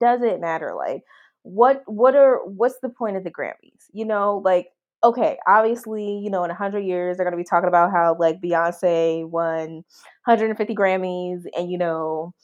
does 0.00 0.22
it 0.22 0.40
matter? 0.40 0.74
Like 0.76 1.02
what 1.42 1.82
what 1.86 2.14
are 2.16 2.40
what's 2.46 2.78
the 2.82 2.88
point 2.88 3.16
of 3.16 3.24
the 3.24 3.30
Grammys? 3.30 3.84
You 3.92 4.04
know, 4.04 4.42
like 4.44 4.68
okay, 5.04 5.38
obviously, 5.46 6.18
you 6.18 6.30
know, 6.30 6.42
in 6.44 6.48
100 6.48 6.80
years, 6.80 7.16
they're 7.16 7.24
going 7.24 7.36
to 7.36 7.42
be 7.42 7.44
talking 7.48 7.68
about 7.68 7.92
how, 7.92 8.16
like, 8.18 8.40
Beyonce 8.40 9.28
won 9.28 9.84
150 10.24 10.74
Grammys 10.74 11.44
and, 11.56 11.70
you 11.70 11.78
know, 11.78 12.34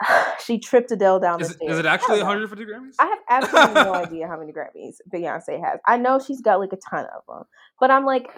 she 0.44 0.58
tripped 0.58 0.92
Adele 0.92 1.20
down 1.20 1.40
is 1.40 1.48
the 1.48 1.54
it, 1.54 1.56
stairs. 1.56 1.72
is 1.72 1.78
it 1.80 1.86
actually 1.86 2.18
150 2.18 2.64
Grammys? 2.64 2.94
I 2.98 3.06
have 3.06 3.18
absolutely 3.28 3.82
no 3.82 3.94
idea 4.06 4.28
how 4.28 4.38
many 4.38 4.52
Grammys 4.52 4.96
Beyonce 5.12 5.60
has. 5.62 5.80
I 5.86 5.96
know 5.96 6.18
she's 6.18 6.40
got 6.40 6.60
like 6.60 6.72
a 6.72 6.78
ton 6.90 7.06
of 7.16 7.22
them, 7.26 7.44
but 7.80 7.90
I'm 7.90 8.04
like, 8.04 8.28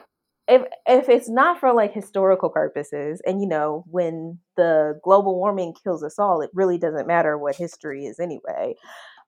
if 0.49 0.63
if 0.87 1.09
it's 1.09 1.29
not 1.29 1.61
for 1.61 1.73
like 1.73 1.93
historical 1.93 2.49
purposes, 2.51 3.21
and 3.27 3.41
you 3.41 3.47
know, 3.47 3.85
when 3.89 4.39
the 4.57 4.99
global 5.05 5.37
warming 5.37 5.75
kills 5.85 6.03
us 6.03 6.19
all, 6.19 6.41
it 6.41 6.51
really 6.55 6.79
doesn't 6.79 7.07
matter 7.07 7.39
what 7.39 7.57
history 7.57 8.07
is 8.07 8.19
anyway. 8.19 8.75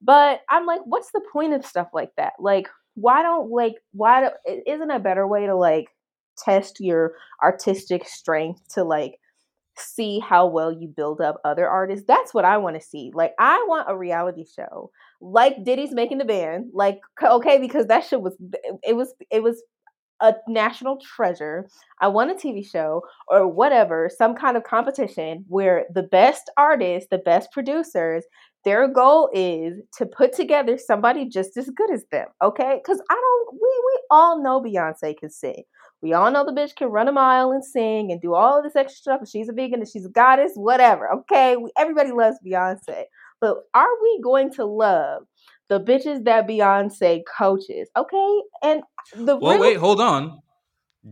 But 0.01 0.41
I'm 0.51 0.67
like, 0.67 0.81
what's 0.85 1.13
the 1.13 1.23
point 1.33 1.55
of 1.55 1.65
stuff 1.65 1.89
like 1.93 2.11
that? 2.17 2.33
Like, 2.41 2.69
why 2.95 3.23
don't 3.23 3.51
like 3.51 3.75
why 3.93 4.29
do, 4.29 4.63
isn't 4.67 4.91
a 4.91 4.99
better 4.99 5.27
way 5.27 5.47
to 5.47 5.57
like 5.57 5.87
test 6.39 6.79
your 6.81 7.13
artistic 7.43 8.07
strength 8.07 8.61
to 8.75 8.85
like 8.85 9.15
see 9.77 10.19
how 10.19 10.47
well 10.47 10.73
you 10.73 10.87
build 10.89 11.21
up 11.21 11.41
other 11.45 11.67
artists. 11.69 12.05
That's 12.07 12.35
what 12.35 12.45
I 12.45 12.59
want 12.59 12.77
to 12.77 12.87
see. 12.87 13.11
Like 13.15 13.33
I 13.39 13.65
want 13.69 13.89
a 13.89 13.97
reality 13.97 14.45
show 14.45 14.91
like 15.21 15.65
Diddy's 15.65 15.93
making 15.93 16.19
the 16.19 16.25
band. 16.25 16.71
Like 16.73 17.01
okay 17.23 17.59
because 17.59 17.87
that 17.87 18.05
shit 18.05 18.21
was 18.21 18.37
it 18.83 18.97
was 18.97 19.15
it 19.31 19.43
was 19.43 19.63
a 20.23 20.35
national 20.49 20.99
treasure. 20.99 21.69
I 22.01 22.09
want 22.09 22.31
a 22.31 22.35
TV 22.35 22.67
show 22.67 23.03
or 23.29 23.47
whatever, 23.47 24.11
some 24.17 24.35
kind 24.35 24.57
of 24.57 24.65
competition 24.65 25.45
where 25.49 25.85
the 25.93 26.05
best 26.05 26.49
artists, 26.57 27.09
the 27.11 27.19
best 27.19 27.53
producers, 27.53 28.25
their 28.65 28.87
goal 28.87 29.29
is 29.35 29.81
to 29.99 30.07
put 30.07 30.33
together 30.33 30.79
somebody 30.79 31.29
just 31.29 31.57
as 31.57 31.69
good 31.71 31.93
as 31.93 32.05
them. 32.13 32.29
Okay? 32.41 32.81
Cuz 32.87 33.01
I 33.11 33.15
don't 33.15 33.53
we 33.53 33.59
we 33.61 34.01
all 34.11 34.41
know 34.41 34.61
Beyonce 34.61 35.19
can 35.19 35.31
sing. 35.31 35.65
We 36.01 36.13
all 36.15 36.31
know 36.31 36.45
the 36.45 36.53
bitch 36.53 36.75
can 36.75 36.89
run 36.89 37.09
a 37.09 37.13
mile 37.13 37.53
and 37.53 37.65
sing 37.65 38.11
and 38.11 38.21
do 38.21 38.35
all 38.35 38.63
this 38.63 38.77
extra 38.77 38.97
stuff. 38.97 39.29
She's 39.29 39.49
a 39.49 39.53
vegan 39.53 39.81
and 39.81 39.89
she's 39.89 40.07
a 40.07 40.11
goddess, 40.11 40.53
whatever. 40.55 41.11
Okay, 41.13 41.57
we, 41.57 41.71
everybody 41.77 42.11
loves 42.11 42.39
Beyonce, 42.45 43.05
but 43.41 43.59
are 43.75 44.03
we 44.03 44.21
going 44.21 44.53
to 44.55 44.65
love 44.65 45.25
the 45.69 45.81
bitches 45.81 46.25
that 46.25 46.47
Beyonce 46.47 47.23
coaches? 47.39 47.89
Okay, 47.97 48.41
and 48.63 48.83
the 49.17 49.37
well, 49.37 49.55
real- 49.55 49.61
wait, 49.61 49.77
hold 49.77 50.01
on. 50.01 50.41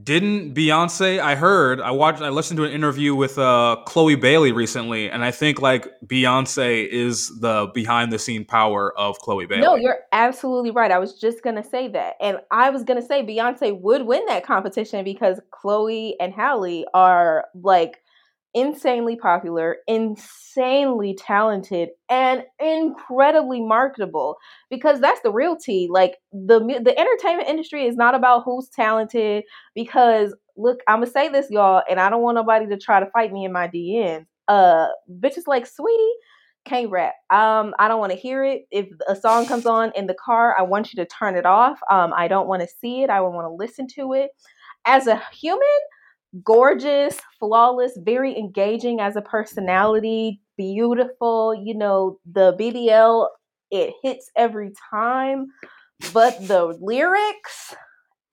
Didn't 0.04 0.54
Beyonce? 0.54 1.18
I 1.18 1.34
heard. 1.34 1.80
I 1.80 1.90
watched. 1.90 2.22
I 2.22 2.28
listened 2.28 2.58
to 2.58 2.64
an 2.64 2.70
interview 2.70 3.12
with 3.12 3.38
uh, 3.38 3.76
Chloe 3.86 4.14
Bailey 4.14 4.52
recently, 4.52 5.10
and 5.10 5.24
I 5.24 5.32
think 5.32 5.60
like 5.60 5.88
Beyonce 6.06 6.86
is 6.86 7.40
the 7.40 7.68
behind 7.74 8.12
the 8.12 8.18
scene 8.20 8.44
power 8.44 8.96
of 8.96 9.18
Chloe 9.18 9.46
Bailey. 9.46 9.62
No, 9.62 9.74
you're 9.74 9.98
absolutely 10.12 10.70
right. 10.70 10.92
I 10.92 11.00
was 11.00 11.18
just 11.18 11.42
gonna 11.42 11.64
say 11.64 11.88
that, 11.88 12.14
and 12.20 12.38
I 12.52 12.70
was 12.70 12.84
gonna 12.84 13.02
say 13.02 13.26
Beyonce 13.26 13.80
would 13.80 14.02
win 14.02 14.24
that 14.26 14.44
competition 14.44 15.02
because 15.02 15.40
Chloe 15.50 16.14
and 16.20 16.32
Halle 16.32 16.84
are 16.94 17.46
like 17.60 18.00
insanely 18.54 19.16
popular, 19.16 19.76
insanely 19.86 21.14
talented, 21.14 21.90
and 22.08 22.44
incredibly 22.58 23.60
marketable. 23.60 24.36
Because 24.70 25.00
that's 25.00 25.20
the 25.22 25.32
real 25.32 25.56
tea. 25.56 25.88
Like 25.90 26.16
the 26.32 26.60
the 26.60 26.98
entertainment 26.98 27.48
industry 27.48 27.86
is 27.86 27.96
not 27.96 28.14
about 28.14 28.44
who's 28.44 28.68
talented. 28.68 29.44
Because 29.74 30.34
look, 30.56 30.80
I'm 30.88 31.00
gonna 31.00 31.10
say 31.10 31.28
this, 31.28 31.46
y'all, 31.50 31.82
and 31.88 32.00
I 32.00 32.10
don't 32.10 32.22
want 32.22 32.36
nobody 32.36 32.66
to 32.66 32.78
try 32.78 33.00
to 33.00 33.10
fight 33.10 33.32
me 33.32 33.44
in 33.44 33.52
my 33.52 33.68
DMs. 33.68 34.26
Uh, 34.48 34.88
bitches 35.20 35.46
like 35.46 35.64
Saweetie 35.64 36.14
can't 36.64 36.90
rap. 36.90 37.14
Um, 37.30 37.74
I 37.78 37.88
don't 37.88 38.00
want 38.00 38.12
to 38.12 38.18
hear 38.18 38.44
it. 38.44 38.62
If 38.70 38.88
a 39.08 39.16
song 39.16 39.46
comes 39.46 39.66
on 39.66 39.92
in 39.94 40.06
the 40.06 40.14
car, 40.14 40.54
I 40.58 40.62
want 40.62 40.92
you 40.92 41.02
to 41.02 41.08
turn 41.08 41.36
it 41.36 41.46
off. 41.46 41.78
Um, 41.90 42.12
I 42.14 42.28
don't 42.28 42.48
want 42.48 42.62
to 42.62 42.68
see 42.80 43.02
it. 43.02 43.10
I 43.10 43.16
don't 43.18 43.34
want 43.34 43.46
to 43.46 43.52
listen 43.52 43.86
to 43.96 44.12
it. 44.12 44.30
As 44.84 45.06
a 45.06 45.22
human, 45.32 45.60
gorgeous, 46.42 47.18
flawless, 47.38 47.98
very 47.98 48.36
engaging 48.36 49.00
as 49.00 49.16
a 49.16 49.22
personality, 49.22 50.40
beautiful. 50.56 51.54
You 51.54 51.74
know, 51.74 52.18
the 52.30 52.54
BBL, 52.54 53.28
it 53.70 53.94
hits 54.02 54.30
every 54.36 54.72
time, 54.90 55.46
but 56.12 56.36
the 56.46 56.76
lyrics, 56.80 57.74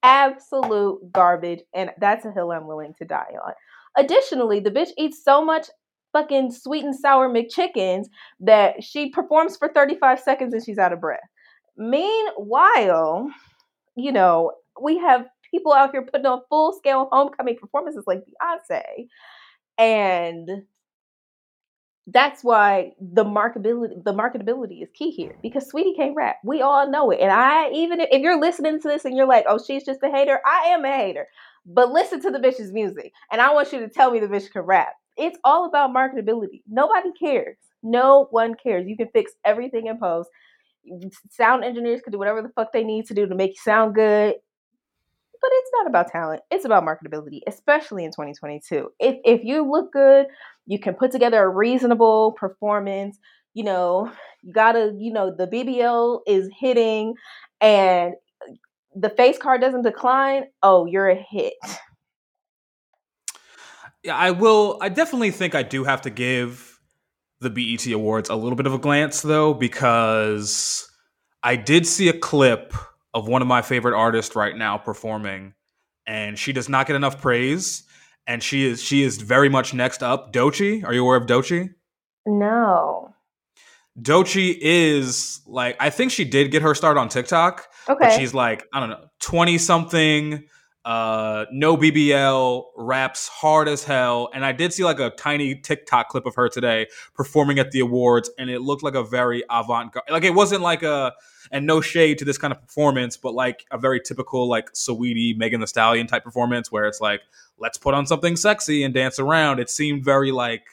absolute 0.04 1.12
garbage. 1.12 1.62
And 1.74 1.92
that's 2.00 2.26
a 2.26 2.32
hill 2.32 2.52
I'm 2.52 2.68
willing 2.68 2.94
to 3.00 3.06
die 3.06 3.34
on. 3.44 3.54
Additionally, 3.98 4.60
the 4.60 4.72
bitch 4.72 4.90
eats 4.98 5.24
so 5.24 5.44
much 5.44 5.68
fucking 6.14 6.52
sweet 6.52 6.84
and 6.84 6.96
sour 6.96 7.30
McChickens 7.30 8.06
that 8.40 8.84
she 8.84 9.10
performs 9.10 9.58
for 9.58 9.70
35 9.70 10.20
seconds 10.20 10.54
and 10.54 10.64
she's 10.64 10.78
out 10.78 10.94
of 10.94 11.02
breath. 11.02 11.20
Meanwhile, 11.78 13.30
you 13.96 14.12
know, 14.12 14.52
we 14.82 14.98
have 15.00 15.28
people 15.52 15.74
out 15.74 15.92
here 15.92 16.04
putting 16.04 16.26
on 16.26 16.42
full 16.50 16.74
scale 16.74 17.10
homecoming 17.12 17.58
performances 17.58 18.04
like 18.08 18.20
Beyonce. 18.20 19.08
And 19.78 20.64
that's 22.08 22.42
why 22.42 22.94
the 23.02 23.26
marketability 23.26 24.04
the 24.04 24.14
marketability 24.14 24.82
is 24.82 24.90
key 24.94 25.12
here 25.12 25.36
because 25.44 25.70
Saweetie 25.70 25.96
can't 25.96 26.16
rap. 26.16 26.38
We 26.44 26.62
all 26.62 26.90
know 26.90 27.12
it. 27.12 27.20
And 27.20 27.32
I 27.32 27.70
even 27.72 28.00
if 28.00 28.22
you're 28.22 28.40
listening 28.40 28.80
to 28.82 28.88
this 28.88 29.04
and 29.04 29.16
you're 29.16 29.28
like, 29.28 29.46
oh, 29.48 29.60
she's 29.66 29.84
just 29.84 30.02
a 30.04 30.10
hater, 30.10 30.40
I 30.46 30.70
am 30.70 30.86
a 30.86 30.92
hater. 30.92 31.28
But 31.66 31.92
listen 31.92 32.22
to 32.22 32.32
the 32.32 32.40
bitch's 32.40 32.72
music. 32.72 33.12
And 33.32 33.42
I 33.42 33.54
want 33.54 33.74
you 33.74 33.80
to 33.82 33.90
tell 33.90 34.10
me 34.10 34.20
the 34.20 34.28
bitch 34.28 34.50
can 34.52 34.62
rap. 34.62 34.94
It's 35.18 35.38
all 35.44 35.66
about 35.66 35.94
marketability. 35.94 36.62
Nobody 36.70 37.12
cares. 37.20 37.58
No 37.84 38.28
one 38.32 38.56
cares. 38.56 38.88
You 38.88 38.96
can 38.96 39.10
fix 39.12 39.34
everything 39.44 39.88
in 39.88 40.00
post. 40.00 40.30
Sound 41.30 41.66
engineers 41.66 42.02
can 42.02 42.14
do 42.14 42.18
whatever 42.18 42.42
the 42.42 42.50
fuck 42.56 42.72
they 42.72 42.86
need 42.86 43.06
to 43.08 43.14
do 43.14 43.28
to 43.28 43.36
make 43.36 43.52
you 43.52 43.62
sound 43.62 43.96
good 43.96 44.36
but 45.42 45.50
it's 45.54 45.72
not 45.74 45.88
about 45.88 46.12
talent. 46.12 46.42
It's 46.52 46.66
about 46.66 46.84
marketability, 46.84 47.42
especially 47.48 48.04
in 48.04 48.12
2022. 48.12 48.92
If 49.00 49.16
if 49.24 49.44
you 49.44 49.70
look 49.70 49.92
good, 49.94 50.28
you 50.66 50.80
can 50.80 50.94
put 50.94 51.12
together 51.12 51.44
a 51.44 51.50
reasonable 51.50 52.34
performance. 52.34 53.18
You 53.54 53.64
know, 53.64 54.12
you 54.44 54.54
gotta, 54.54 54.94
you 54.98 55.12
know, 55.12 55.34
the 55.36 55.48
BBL 55.48 56.22
is 56.28 56.50
hitting 56.60 57.16
and 57.60 58.14
the 58.96 59.10
face 59.10 59.38
card 59.38 59.62
doesn't 59.62 59.84
decline. 59.84 60.46
Oh, 60.64 60.86
you're 60.86 61.10
a 61.10 61.26
hit. 61.30 61.54
Yeah, 64.04 64.16
I 64.16 64.32
will. 64.32 64.78
I 64.80 64.90
definitely 64.90 65.32
think 65.32 65.56
I 65.56 65.64
do 65.64 65.84
have 65.84 66.02
to 66.04 66.10
give 66.10 66.80
the 67.42 67.50
BET 67.50 67.86
Awards 67.88 68.30
a 68.30 68.36
little 68.36 68.56
bit 68.56 68.66
of 68.66 68.74
a 68.74 68.78
glance, 68.78 69.22
though, 69.22 69.54
because 69.54 70.90
I 71.44 71.56
did 71.56 71.86
see 71.86 72.08
a 72.08 72.14
clip 72.14 72.74
of 73.14 73.28
one 73.28 73.42
of 73.42 73.48
my 73.48 73.62
favorite 73.62 73.96
artists 73.98 74.36
right 74.36 74.56
now 74.56 74.78
performing, 74.78 75.54
and 76.06 76.38
she 76.38 76.54
does 76.54 76.70
not 76.70 76.88
get 76.88 76.96
enough 76.96 77.22
praise. 77.22 77.84
And 78.26 78.44
she 78.44 78.66
is 78.66 78.84
she 78.84 79.04
is 79.04 79.18
very 79.22 79.48
much 79.50 79.74
next 79.74 80.04
up. 80.04 80.34
Doechii, 80.34 80.84
are 80.84 80.94
you 80.94 81.04
aware 81.04 81.16
of 81.18 81.26
Doechii? 81.28 81.74
No. 82.26 83.14
Doechii 84.00 84.58
is 84.60 85.42
like 85.48 85.76
I 85.80 85.90
think 85.90 86.12
she 86.12 86.26
did 86.26 86.52
get 86.52 86.62
her 86.62 86.76
start 86.76 86.98
on 86.98 87.10
TikTok, 87.10 87.68
Okay. 87.90 88.16
she's 88.18 88.34
like 88.34 88.66
I 88.74 88.80
don't 88.80 88.90
know 88.90 89.06
twenty 89.20 89.58
something, 89.58 90.44
uh, 90.86 91.46
no 91.52 91.78
BBL, 91.78 92.64
raps 92.76 93.28
hard 93.28 93.68
as 93.68 93.84
hell. 93.84 94.30
And 94.34 94.46
I 94.46 94.52
did 94.52 94.72
see 94.74 94.84
like 94.84 95.00
a 95.00 95.10
tiny 95.12 95.56
TikTok 95.56 96.10
clip 96.10 96.26
of 96.26 96.36
her 96.36 96.48
today 96.50 96.88
performing 97.16 97.60
at 97.60 97.72
the 97.72 97.80
awards, 97.80 98.30
and 98.38 98.50
it 98.50 98.62
looked 98.62 98.84
like 98.84 98.96
a 98.96 99.04
very 99.04 99.44
avant 99.50 99.94
garde. 99.94 100.06
Like 100.12 100.24
it 100.26 100.34
wasn't 100.36 100.62
like 100.62 100.84
a 100.84 101.14
and 101.52 101.66
no 101.66 101.82
shade 101.82 102.18
to 102.20 102.26
this 102.26 102.38
kind 102.38 102.54
of 102.54 102.62
performance, 102.62 103.18
but 103.18 103.34
like 103.34 103.66
a 103.72 103.78
very 103.78 104.00
typical 104.00 104.48
like 104.48 104.72
Saweetie 104.74 105.38
Megan 105.38 105.62
the 105.62 105.68
Stallion 105.68 106.08
type 106.08 106.24
performance 106.24 106.72
where 106.72 106.86
it's 106.86 107.02
like 107.02 107.22
let's 107.58 107.78
put 107.78 107.94
on 107.94 108.06
something 108.06 108.36
sexy 108.36 108.84
and 108.84 108.94
dance 108.94 109.20
around. 109.20 109.60
It 109.60 109.70
seemed 109.70 110.04
very 110.04 110.32
like 110.32 110.64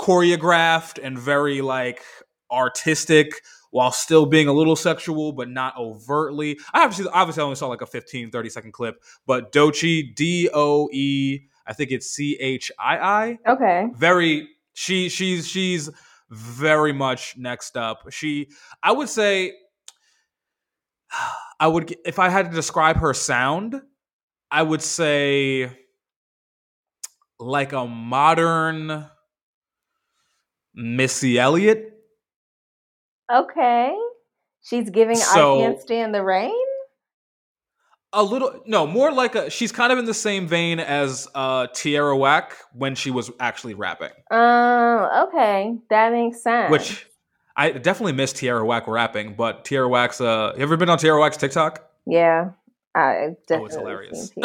choreographed 0.00 0.98
and 1.02 1.18
very 1.18 1.62
like 1.62 2.02
artistic 2.50 3.42
while 3.70 3.90
still 3.90 4.26
being 4.26 4.46
a 4.46 4.52
little 4.52 4.76
sexual 4.76 5.32
but 5.32 5.48
not 5.48 5.76
overtly 5.76 6.58
i 6.72 6.84
obviously 6.84 7.10
obviously 7.12 7.40
I 7.40 7.44
only 7.44 7.56
saw 7.56 7.66
like 7.66 7.80
a 7.80 7.86
15 7.86 8.30
30 8.30 8.48
second 8.50 8.72
clip 8.72 9.02
but 9.26 9.52
Doechii 9.52 10.14
d-o-e 10.14 11.40
i 11.66 11.72
think 11.72 11.90
it's 11.90 12.08
c-h-i-i 12.10 13.38
Okay. 13.48 13.86
very 13.96 14.48
she 14.74 15.08
she's 15.08 15.48
she's 15.48 15.90
very 16.30 16.92
much 16.92 17.34
next 17.36 17.76
up 17.76 18.10
she 18.10 18.48
i 18.82 18.90
would 18.92 19.08
say 19.08 19.52
I 21.60 21.66
would 21.68 21.94
if 22.04 22.18
I 22.18 22.28
had 22.28 22.50
to 22.50 22.54
describe 22.54 22.96
her 22.98 23.14
sound, 23.14 23.80
I 24.50 24.62
would 24.62 24.82
say 24.82 25.70
like 27.38 27.72
a 27.72 27.86
modern 27.86 29.06
Missy 30.74 31.38
Elliott. 31.38 31.92
Okay. 33.32 33.96
She's 34.62 34.90
giving 34.90 35.16
So- 35.16 35.60
I 35.60 35.62
Can't 35.62 35.80
Stand 35.80 36.14
the 36.14 36.22
Rain? 36.22 36.65
A 38.12 38.22
little 38.22 38.62
no, 38.66 38.86
more 38.86 39.12
like 39.12 39.34
a 39.34 39.50
she's 39.50 39.72
kind 39.72 39.92
of 39.92 39.98
in 39.98 40.04
the 40.04 40.14
same 40.14 40.46
vein 40.46 40.80
as 40.80 41.28
uh 41.34 41.66
Tierra 41.74 42.16
Whack 42.16 42.56
when 42.72 42.94
she 42.94 43.10
was 43.10 43.30
actually 43.40 43.74
rapping. 43.74 44.12
Oh, 44.30 45.28
okay. 45.28 45.76
That 45.90 46.12
makes 46.12 46.42
sense. 46.42 46.70
Which 46.70 47.06
I 47.56 47.72
definitely 47.72 48.12
miss 48.12 48.32
Tierra 48.32 48.64
Whack 48.64 48.86
rapping, 48.86 49.34
but 49.34 49.64
Tierra 49.64 49.88
Whack's 49.88 50.20
uh 50.20 50.54
you 50.56 50.62
ever 50.62 50.76
been 50.76 50.88
on 50.88 50.98
Tierra 50.98 51.20
Whack's 51.20 51.36
TikTok? 51.36 51.84
Yeah. 52.06 52.50
I 52.94 53.36
definitely 53.46 53.56
Oh, 53.56 53.64
it's 53.66 53.74
hilarious. 53.74 54.32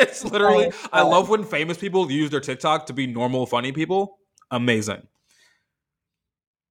it's 0.00 0.24
literally 0.24 0.72
I 0.92 1.02
love 1.02 1.28
when 1.28 1.42
famous 1.44 1.78
people 1.78 2.10
use 2.10 2.30
their 2.30 2.40
TikTok 2.40 2.86
to 2.86 2.92
be 2.92 3.06
normal 3.06 3.46
funny 3.46 3.72
people. 3.72 4.18
Amazing. 4.50 5.06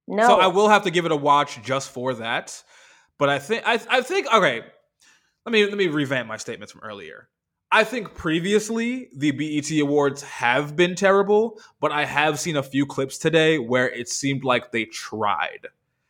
No. 0.06 0.26
So 0.26 0.40
I 0.40 0.48
will 0.48 0.68
have 0.68 0.84
to 0.84 0.90
give 0.90 1.04
it 1.04 1.12
a 1.12 1.16
watch 1.16 1.62
just 1.62 1.90
for 1.90 2.14
that. 2.14 2.62
But 3.18 3.28
I 3.28 3.38
think 3.38 3.62
I 3.66 3.80
I 3.90 4.00
think 4.00 4.32
okay. 4.32 4.62
Let 5.46 5.52
me 5.52 5.66
let 5.66 5.76
me 5.76 5.88
revamp 5.88 6.28
my 6.28 6.36
statements 6.36 6.72
from 6.72 6.82
earlier. 6.82 7.28
I 7.72 7.84
think 7.84 8.14
previously 8.14 9.08
the 9.16 9.30
BET 9.30 9.70
Awards 9.80 10.22
have 10.22 10.74
been 10.74 10.96
terrible, 10.96 11.60
but 11.80 11.92
I 11.92 12.04
have 12.04 12.40
seen 12.40 12.56
a 12.56 12.62
few 12.62 12.84
clips 12.84 13.16
today 13.16 13.58
where 13.58 13.88
it 13.88 14.08
seemed 14.08 14.42
like 14.42 14.72
they 14.72 14.86
tried. 14.86 15.68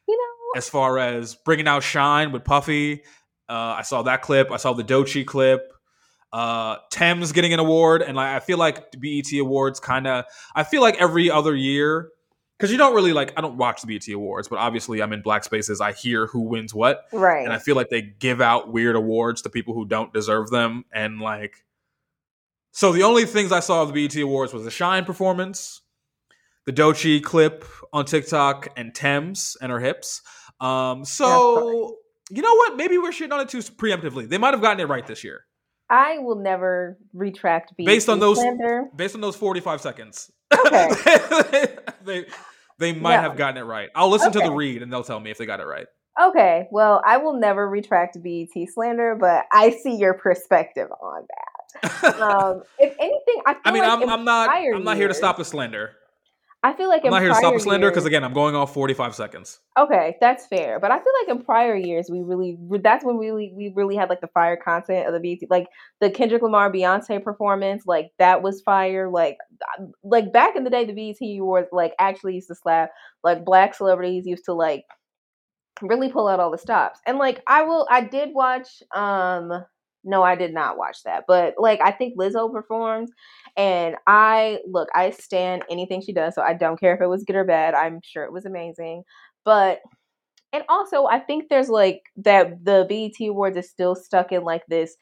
you 0.09 0.17
know, 0.17 0.59
As 0.59 0.69
far 0.69 0.99
as 0.99 1.35
bringing 1.35 1.69
out 1.69 1.83
Shine 1.83 2.33
with 2.33 2.45
Puffy, 2.45 3.03
uh, 3.49 3.77
I 3.79 3.83
saw 3.83 4.03
that 4.03 4.23
clip. 4.23 4.51
I 4.51 4.57
saw 4.57 4.73
the 4.73 4.85
Doechii 4.85 5.27
clip. 5.27 5.73
Uh, 6.33 6.77
Tems 6.91 7.33
getting 7.33 7.53
an 7.53 7.61
award, 7.61 8.03
and 8.03 8.17
like 8.17 8.29
I 8.29 8.41
feel 8.41 8.57
like 8.57 8.93
BET 8.99 9.33
Awards 9.39 9.81
kind 9.81 10.07
of. 10.07 10.25
I 10.55 10.63
feel 10.65 10.81
like 10.81 10.97
every 11.01 11.31
other 11.31 11.55
year, 11.55 12.11
because 12.61 12.71
you 12.71 12.77
don't 12.77 12.95
really 12.95 13.15
like. 13.15 13.33
I 13.39 13.41
don't 13.41 13.57
watch 13.57 13.81
the 13.81 13.87
BET 13.87 14.07
Awards, 14.15 14.49
but 14.49 14.59
obviously 14.59 15.03
I'm 15.03 15.15
in 15.15 15.23
black 15.23 15.45
spaces. 15.45 15.81
I 15.81 15.93
hear 15.93 16.27
who 16.27 16.43
wins 16.43 16.75
what, 16.75 17.07
right. 17.11 17.43
and 17.43 17.55
I 17.55 17.59
feel 17.59 17.75
like 17.75 17.89
they 17.89 18.03
give 18.03 18.43
out 18.43 18.71
weird 18.71 18.97
awards 18.97 19.41
to 19.43 19.49
people 19.49 19.73
who 19.73 19.87
don't 19.87 20.13
deserve 20.13 20.51
them, 20.51 20.85
and 20.93 21.21
like. 21.21 21.65
So 22.73 22.93
the 22.93 23.03
only 23.03 23.25
things 23.25 23.51
I 23.51 23.61
saw 23.61 23.83
of 23.83 23.95
the 23.95 24.07
BET 24.07 24.15
Awards 24.23 24.53
was 24.53 24.65
the 24.65 24.71
Shine 24.71 25.07
performance, 25.07 25.81
the 26.67 26.73
Doechii 26.73 27.23
clip 27.23 27.65
on 27.95 28.05
TikTok, 28.05 28.69
and 28.77 28.95
Tems 28.95 29.57
and 29.63 29.73
her 29.73 29.81
hips. 29.81 30.21
Um, 30.61 31.07
so 31.07 31.97
you 32.29 32.43
know 32.43 32.55
what? 32.55 32.77
Maybe 32.77 32.99
we're 32.99 33.11
shitting 33.11 33.33
on 33.33 33.41
it 33.41 33.49
too 33.49 33.61
preemptively. 33.61 34.29
They 34.29 34.37
might 34.39 34.53
have 34.53 34.61
gotten 34.61 34.81
it 34.81 34.89
right 34.89 35.07
this 35.07 35.25
year, 35.25 35.47
I 35.89 36.19
will 36.19 36.37
never 36.37 36.99
retract 37.15 37.77
BET 37.77 37.87
Based 37.87 38.09
on 38.11 38.21
those- 38.21 38.39
slander. 38.39 38.85
based 38.95 39.15
on 39.15 39.23
those 39.23 39.35
forty-five 39.37 39.81
seconds. 39.81 40.31
Okay. 40.53 40.91
they 41.41 41.77
they 42.05 42.27
might 42.81 43.17
No. 43.17 43.23
have 43.23 43.37
gotten 43.37 43.57
it 43.59 43.65
right. 43.65 43.91
I'll 43.95 44.09
listen 44.09 44.33
to 44.33 44.41
the 44.41 44.51
read 44.51 44.83
and 44.83 44.93
they'll 44.93 45.05
tell 45.05 45.21
me 45.21 45.31
if 45.31 45.39
they 45.39 45.47
got 45.47 45.61
it 45.61 45.67
right. 45.67 45.87
Okay, 46.21 46.67
well, 46.71 47.01
I 47.07 47.17
will 47.19 47.35
never 47.39 47.69
retract 47.69 48.19
BET 48.23 48.49
slander, 48.75 49.17
but 49.19 49.45
I 49.53 49.71
see 49.71 49.95
your 49.97 50.15
perspective 50.15 50.89
on 51.01 51.23
that. 51.29 51.47
Um, 52.21 52.63
if 52.79 52.95
anything, 52.99 53.43
I 53.47 53.57
I 53.65 53.71
mean, 53.71 53.83
like 53.85 53.93
I'm, 54.03 54.09
I'm 54.11 54.25
not 54.25 54.51
I'm 54.51 54.83
not 54.83 54.97
here 54.97 55.07
to 55.09 55.15
stop 55.15 55.37
the 55.37 55.45
slander. 55.45 55.93
I 56.63 56.75
feel 56.75 56.89
like 56.91 57.03
I'm 57.03 57.07
in 57.07 57.13
not 57.13 57.23
here 57.23 57.31
to 57.31 57.35
stop 57.35 57.45
prior 57.49 57.59
the 57.59 57.61
slander 57.61 57.91
because 57.91 58.05
again, 58.05 58.23
I'm 58.23 58.35
going 58.35 58.55
off 58.55 58.75
45 58.75 59.15
seconds. 59.15 59.61
Okay, 59.79 60.17
that's 60.21 60.47
fair. 60.47 60.79
But 60.79 60.91
I 60.91 60.99
feel 60.99 61.13
like 61.23 61.37
in 61.37 61.43
prior 61.43 61.75
years, 61.75 62.09
we 62.11 62.21
really 62.21 62.59
that's 62.83 63.03
when 63.03 63.17
we 63.17 63.27
really 63.27 63.53
we 63.57 63.73
really 63.75 63.97
had 63.97 64.11
like 64.11 64.21
the 64.21 64.29
fire 64.29 64.57
content 64.57 65.07
of 65.07 65.15
the 65.15 65.21
BET, 65.21 65.49
like 65.49 65.69
the 66.01 66.11
Kendrick 66.11 66.43
Lamar 66.43 66.71
Beyonce 66.71 67.23
performance, 67.25 67.85
like 67.87 68.11
that 68.19 68.43
was 68.43 68.61
fire. 68.61 69.09
Like 69.09 69.39
like 70.03 70.33
back 70.35 70.55
in 70.55 70.65
the 70.65 70.71
day, 70.71 70.85
the 70.85 70.93
BET 70.93 71.41
Awards 71.41 71.69
like 71.73 71.95
actually 71.99 72.35
used 72.35 72.49
to 72.49 72.55
slap. 72.55 72.91
Like 73.25 73.45
black 73.45 73.75
celebrities 73.75 74.27
used 74.27 74.45
to 74.45 74.53
like 74.53 74.85
really 75.81 76.13
pull 76.13 76.29
out 76.29 76.41
all 76.41 76.51
the 76.51 76.59
stops. 76.59 77.01
And 77.07 77.17
like 77.17 77.43
I 77.47 77.63
will, 77.63 77.87
I 77.91 78.03
did 78.03 78.35
watch. 78.35 78.83
um 78.95 79.65
No, 80.05 80.23
I 80.23 80.35
did 80.35 80.55
not 80.55 80.77
watch 80.79 81.03
that, 81.05 81.25
but 81.27 81.55
like 81.59 81.81
I 81.83 81.91
think 81.91 82.19
Lizzo 82.19 82.53
performed. 82.53 83.09
And 83.57 83.97
I 84.07 84.61
look, 84.67 84.89
I 84.95 85.11
stand 85.11 85.65
anything 85.71 86.03
she 86.03 86.13
does, 86.13 86.35
so 86.35 86.43
I 86.43 86.55
don't 86.55 86.79
care 86.81 86.95
if 86.95 87.01
it 87.01 87.07
was 87.09 87.25
good 87.25 87.37
or 87.37 87.45
bad. 87.45 87.75
I'm 87.75 88.01
sure 88.03 88.25
it 88.25 88.33
was 88.33 88.47
amazing. 88.47 89.05
But 89.45 89.81
and 90.53 90.65
also 90.69 91.07
I 91.07 91.21
think 91.21 91.49
there's 91.49 91.69
like 91.69 92.03
that 92.17 92.65
the 92.65 92.87
BET 92.89 93.29
Awards 93.29 93.57
is 93.57 93.71
still 93.71 93.95
stuck 93.95 94.33
in 94.33 94.45
like 94.45 94.63
this 94.69 94.97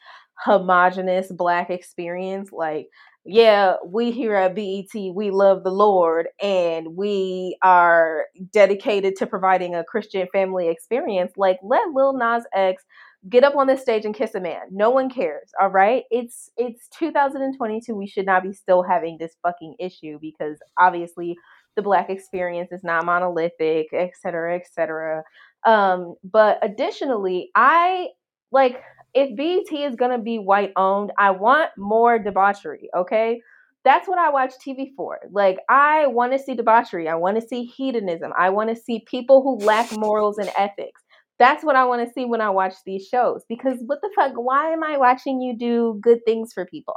homogenous 0.45 1.33
black 1.33 1.71
experience. 1.71 2.51
Like, 2.53 2.89
yeah, 3.25 3.75
we 3.87 4.11
here 4.11 4.35
at 4.35 4.55
BET, 4.55 5.15
we 5.15 5.31
love 5.31 5.65
the 5.65 5.71
Lord 5.71 6.29
and 6.41 6.97
we 6.97 7.57
are 7.63 8.27
dedicated 8.53 9.17
to 9.17 9.27
providing 9.27 9.75
a 9.75 9.85
Christian 9.85 10.29
family 10.33 10.69
experience. 10.69 11.33
Like, 11.37 11.59
let 11.63 11.93
Lil 11.93 12.15
Nas 12.15 12.45
X 12.55 12.85
get 13.29 13.45
up 13.45 13.57
on 13.57 13.67
this 13.67 13.83
stage 13.83 14.05
and 14.05 14.15
kiss 14.15 14.35
a 14.35 14.41
man. 14.41 14.63
No 14.71 14.91
one 14.91 15.11
cares. 15.11 15.51
All 15.61 15.71
right. 15.71 16.05
It's 16.11 16.51
it's 16.57 16.89
2022. 16.99 17.95
We 17.95 18.07
should 18.07 18.27
not 18.27 18.43
be 18.43 18.53
still 18.53 18.83
having 18.83 19.17
this 19.19 19.37
fucking 19.43 19.77
issue 19.79 20.19
because 20.21 20.59
obviously 20.79 21.37
the 21.77 21.83
black 21.83 22.11
experience 22.11 22.73
is 22.73 22.83
not 22.85 23.05
monolithic, 23.05 23.87
et 23.93 24.11
cetera, 24.21 24.57
et 24.57 24.67
cetera. 24.73 25.23
Um, 25.67 26.15
but 26.25 26.59
additionally, 26.63 27.51
I 27.55 28.09
like 28.53 28.81
if 29.15 29.37
BET 29.37 29.77
is 29.79 29.97
gonna 29.97 30.19
be 30.19 30.39
white 30.39 30.73
owned, 30.77 31.13
I 31.19 31.31
want 31.31 31.71
more 31.77 32.19
debauchery, 32.19 32.89
okay? 32.97 33.41
That's 33.85 34.09
what 34.09 34.19
I 34.19 34.31
watch 34.31 34.53
TV 34.65 34.91
for. 34.97 35.19
Like, 35.31 35.59
I 35.69 36.09
want 36.09 36.33
to 36.33 36.39
see 36.39 36.55
debauchery. 36.55 37.09
I 37.09 37.15
want 37.15 37.41
to 37.41 37.47
see 37.47 37.65
hedonism. 37.65 38.33
I 38.37 38.51
want 38.51 38.69
to 38.71 38.77
see 38.77 39.05
people 39.07 39.43
who 39.43 39.65
lack 39.65 39.97
morals 39.97 40.37
and 40.37 40.51
ethics. 40.59 41.01
That's 41.39 41.65
what 41.65 41.77
I 41.77 41.85
want 41.85 42.07
to 42.07 42.13
see 42.13 42.25
when 42.25 42.41
I 42.41 42.51
watch 42.51 42.75
these 42.85 43.07
shows. 43.07 43.43
Because 43.49 43.79
what 43.87 44.01
the 44.03 44.11
fuck? 44.17 44.33
Why 44.35 44.73
am 44.73 44.83
I 44.83 44.97
watching 44.99 45.41
you 45.41 45.57
do 45.57 45.99
good 46.03 46.25
things 46.27 46.53
for 46.53 46.67
people? 46.67 46.95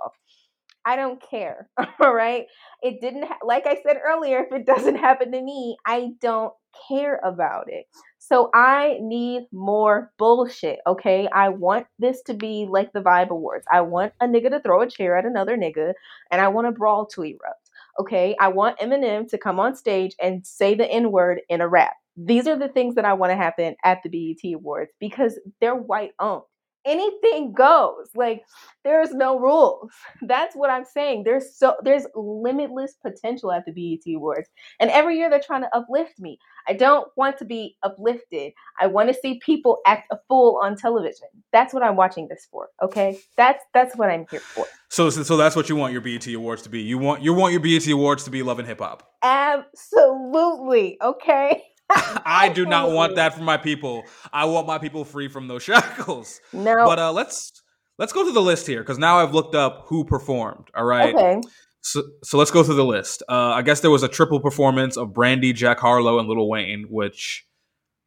I 0.85 0.95
don't 0.95 1.21
care. 1.21 1.69
All 2.01 2.13
right. 2.13 2.45
It 2.81 3.01
didn't, 3.01 3.25
ha- 3.25 3.37
like 3.45 3.67
I 3.67 3.77
said 3.85 3.97
earlier, 4.03 4.39
if 4.39 4.51
it 4.51 4.65
doesn't 4.65 4.95
happen 4.95 5.31
to 5.31 5.41
me, 5.41 5.77
I 5.85 6.09
don't 6.21 6.53
care 6.87 7.19
about 7.23 7.65
it. 7.67 7.85
So 8.17 8.49
I 8.53 8.97
need 9.01 9.43
more 9.51 10.11
bullshit. 10.17 10.79
Okay. 10.87 11.27
I 11.33 11.49
want 11.49 11.85
this 11.99 12.21
to 12.23 12.33
be 12.33 12.67
like 12.69 12.93
the 12.93 13.01
Vibe 13.01 13.29
Awards. 13.29 13.65
I 13.71 13.81
want 13.81 14.13
a 14.21 14.25
nigga 14.27 14.49
to 14.49 14.59
throw 14.61 14.81
a 14.81 14.89
chair 14.89 15.17
at 15.17 15.25
another 15.25 15.57
nigga 15.57 15.93
and 16.31 16.41
I 16.41 16.47
want 16.47 16.67
a 16.67 16.71
brawl 16.71 17.05
to 17.07 17.23
erupt. 17.23 17.69
Okay. 17.99 18.35
I 18.39 18.47
want 18.47 18.79
Eminem 18.79 19.27
to 19.29 19.37
come 19.37 19.59
on 19.59 19.75
stage 19.75 20.15
and 20.21 20.45
say 20.47 20.73
the 20.73 20.89
N 20.89 21.11
word 21.11 21.41
in 21.49 21.61
a 21.61 21.67
rap. 21.67 21.93
These 22.17 22.47
are 22.47 22.57
the 22.57 22.67
things 22.67 22.95
that 22.95 23.05
I 23.05 23.13
want 23.13 23.31
to 23.31 23.37
happen 23.37 23.75
at 23.83 23.99
the 24.03 24.09
BET 24.09 24.53
Awards 24.53 24.91
because 24.99 25.39
they're 25.59 25.75
white 25.75 26.11
owned. 26.19 26.43
Anything 26.83 27.53
goes. 27.53 28.09
Like 28.15 28.41
there's 28.83 29.11
no 29.11 29.39
rules. 29.39 29.91
That's 30.23 30.55
what 30.55 30.71
I'm 30.71 30.83
saying. 30.83 31.23
There's 31.23 31.55
so 31.55 31.75
there's 31.83 32.07
limitless 32.15 32.95
potential 33.05 33.51
at 33.51 33.65
the 33.65 33.71
BET 33.71 34.15
Awards. 34.15 34.49
And 34.79 34.89
every 34.89 35.17
year 35.17 35.29
they're 35.29 35.39
trying 35.39 35.61
to 35.61 35.75
uplift 35.75 36.19
me. 36.19 36.39
I 36.67 36.73
don't 36.73 37.07
want 37.15 37.37
to 37.37 37.45
be 37.45 37.77
uplifted. 37.83 38.53
I 38.79 38.87
want 38.87 39.09
to 39.09 39.15
see 39.15 39.39
people 39.45 39.79
act 39.85 40.07
a 40.11 40.17
fool 40.27 40.59
on 40.63 40.75
television. 40.75 41.27
That's 41.51 41.73
what 41.73 41.83
I'm 41.83 41.95
watching 41.95 42.27
this 42.27 42.47
for. 42.51 42.69
Okay? 42.81 43.19
That's 43.37 43.63
that's 43.73 43.95
what 43.95 44.09
I'm 44.09 44.25
here 44.31 44.39
for. 44.39 44.65
So, 44.89 45.09
so 45.09 45.37
that's 45.37 45.55
what 45.55 45.69
you 45.69 45.75
want 45.75 45.93
your 45.93 46.01
BET 46.01 46.27
Awards 46.27 46.63
to 46.63 46.69
be. 46.69 46.81
You 46.81 46.97
want 46.97 47.21
you 47.21 47.33
want 47.33 47.51
your 47.51 47.61
BET 47.61 47.87
Awards 47.87 48.23
to 48.25 48.31
be 48.31 48.41
Love 48.43 48.59
and 48.59 48.67
Hip 48.67 48.79
Hop. 48.79 49.07
Absolutely. 49.23 50.97
Okay? 51.01 51.63
I 52.25 52.51
do 52.53 52.65
not 52.65 52.91
want 52.91 53.15
that 53.15 53.33
for 53.33 53.41
my 53.41 53.57
people. 53.57 54.03
I 54.31 54.45
want 54.45 54.67
my 54.67 54.77
people 54.77 55.05
free 55.05 55.27
from 55.27 55.47
those 55.47 55.63
shackles. 55.69 56.39
No. 56.53 56.85
But 56.85 56.99
uh, 56.99 57.11
let's 57.11 57.61
let's 57.97 58.13
go 58.13 58.23
through 58.23 58.33
the 58.33 58.41
list 58.41 58.67
here 58.67 58.81
because 58.81 58.97
now 58.97 59.19
I've 59.19 59.33
looked 59.33 59.55
up 59.55 59.85
who 59.87 60.03
performed. 60.05 60.69
All 60.75 60.85
right. 60.85 61.13
okay. 61.13 61.41
So, 61.83 62.03
so 62.23 62.37
let's 62.37 62.51
go 62.51 62.63
through 62.63 62.75
the 62.75 62.85
list. 62.85 63.23
Uh, 63.27 63.33
I 63.53 63.63
guess 63.63 63.79
there 63.79 63.89
was 63.89 64.03
a 64.03 64.07
triple 64.07 64.39
performance 64.39 64.97
of 64.97 65.13
Brandy, 65.13 65.51
Jack 65.51 65.79
Harlow, 65.79 66.19
and 66.19 66.27
Lil 66.29 66.47
Wayne, 66.47 66.85
which 66.89 67.47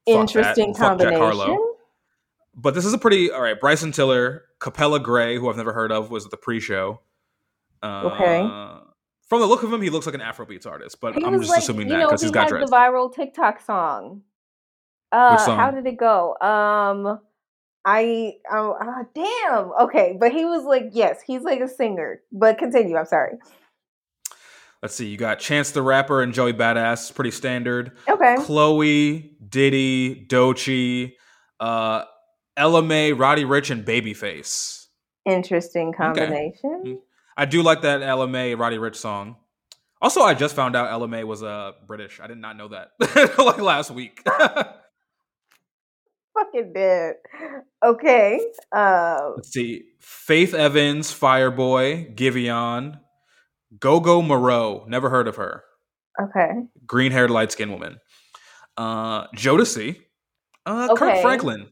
that. 0.07 0.12
Interesting 0.12 0.75
Harlow. 0.75 0.99
combination. 0.99 1.70
But 2.55 2.75
this 2.75 2.85
is 2.85 2.92
a 2.92 2.99
pretty 2.99 3.33
all 3.33 3.42
right. 3.42 3.59
Bryson 3.59 3.90
Tiller, 3.90 4.44
Capella 4.61 5.01
Grey, 5.01 5.37
who 5.38 5.49
I've 5.51 5.57
never 5.57 5.73
heard 5.73 5.90
of, 5.90 6.11
was 6.11 6.25
at 6.25 6.31
the 6.31 6.37
pre-show. 6.37 7.01
Uh, 7.83 8.11
Okay. 8.14 8.81
From 9.35 9.40
the 9.40 9.49
look 9.49 9.64
of 9.64 9.73
him, 9.73 9.83
he 9.83 9.90
looks 9.90 10.07
like 10.07 10.14
an 10.14 10.20
Afrobeats 10.20 10.64
artist, 10.64 11.01
but 11.01 11.16
He 11.16 11.25
I'm 11.25 11.40
just 11.40 11.51
like, 11.51 11.59
assuming 11.59 11.88
that 11.88 12.05
because 12.05 12.20
he 12.20 12.27
he's 12.27 12.31
got 12.31 12.49
dreads. 12.51 12.70
the 12.70 12.77
viral 12.77 13.12
TikTok 13.12 13.61
song. 13.61 14.23
Uh, 15.11 15.37
song? 15.38 15.59
How 15.59 15.73
did 15.73 15.85
it 15.87 15.97
go? 15.97 16.37
Um, 16.40 17.18
I 17.85 18.35
oh 18.53 18.77
ah, 18.81 19.03
damn. 19.12 19.73
Okay, 19.88 20.16
but 20.20 20.31
he 20.31 20.44
was 20.44 20.62
like, 20.62 20.90
yes, 20.92 21.20
he's 21.27 21.42
like 21.42 21.59
a 21.59 21.66
singer. 21.66 22.20
But 22.31 22.59
continue. 22.59 22.97
I'm 22.97 23.07
sorry. 23.07 23.33
Let's 24.83 24.94
see. 24.94 25.09
You 25.09 25.16
got 25.16 25.40
Chance 25.40 25.73
the 25.73 25.83
Rapper 25.83 26.23
and 26.23 26.33
Joey 26.33 26.53
Badass, 26.53 27.12
pretty 27.12 27.33
standard. 27.33 27.90
Okay. 28.09 28.37
Chloe, 28.38 29.37
Diddy, 29.49 30.27
Doechii, 30.29 31.14
uh, 31.59 32.05
Ella 32.57 32.83
Mai, 32.83 33.11
Roddy 33.11 33.44
Ricch, 33.44 33.73
and 33.73 33.85
Babyface. 33.85 34.87
Interesting 35.27 35.92
combination. 35.92 36.83
Mm. 36.87 36.99
I 37.37 37.44
do 37.47 37.62
like 37.62 37.83
that 37.83 38.03
Ella 38.03 38.27
Mai 38.29 38.55
Roddy 38.55 38.77
Ricch 38.79 38.97
song. 38.97 39.37
Also, 40.01 40.20
I 40.23 40.35
just 40.35 40.55
found 40.55 40.77
out 40.77 40.90
Ella 40.90 41.09
Mai 41.09 41.25
was 41.25 41.42
uh, 41.42 41.73
British. 41.87 42.20
I 42.20 42.27
did 42.27 42.38
not 42.38 42.57
know 42.57 42.68
that 42.68 42.90
like 43.38 43.61
last 43.61 43.90
week. 43.90 44.20
Fucking 46.35 46.73
dead. 46.75 47.14
Okay. 47.85 48.40
Uh, 48.75 49.31
Let's 49.37 49.51
see. 49.53 49.85
Faith 50.01 50.53
Evans, 50.53 51.12
Fireboy, 51.12 52.16
Giveon, 52.16 52.99
Gogo 53.79 54.20
Morrow. 54.20 54.85
Never 54.88 55.11
heard 55.11 55.29
of 55.29 55.37
her. 55.37 55.62
okay. 56.20 56.51
Green 56.87 57.12
haired, 57.12 57.31
light 57.31 57.53
skinned 57.53 57.70
woman. 57.70 57.99
Uh, 58.77 59.29
Jodeci. 59.29 59.97
Uh, 60.66 60.94
Kirk 60.97 61.20
Franklin. 61.23 61.68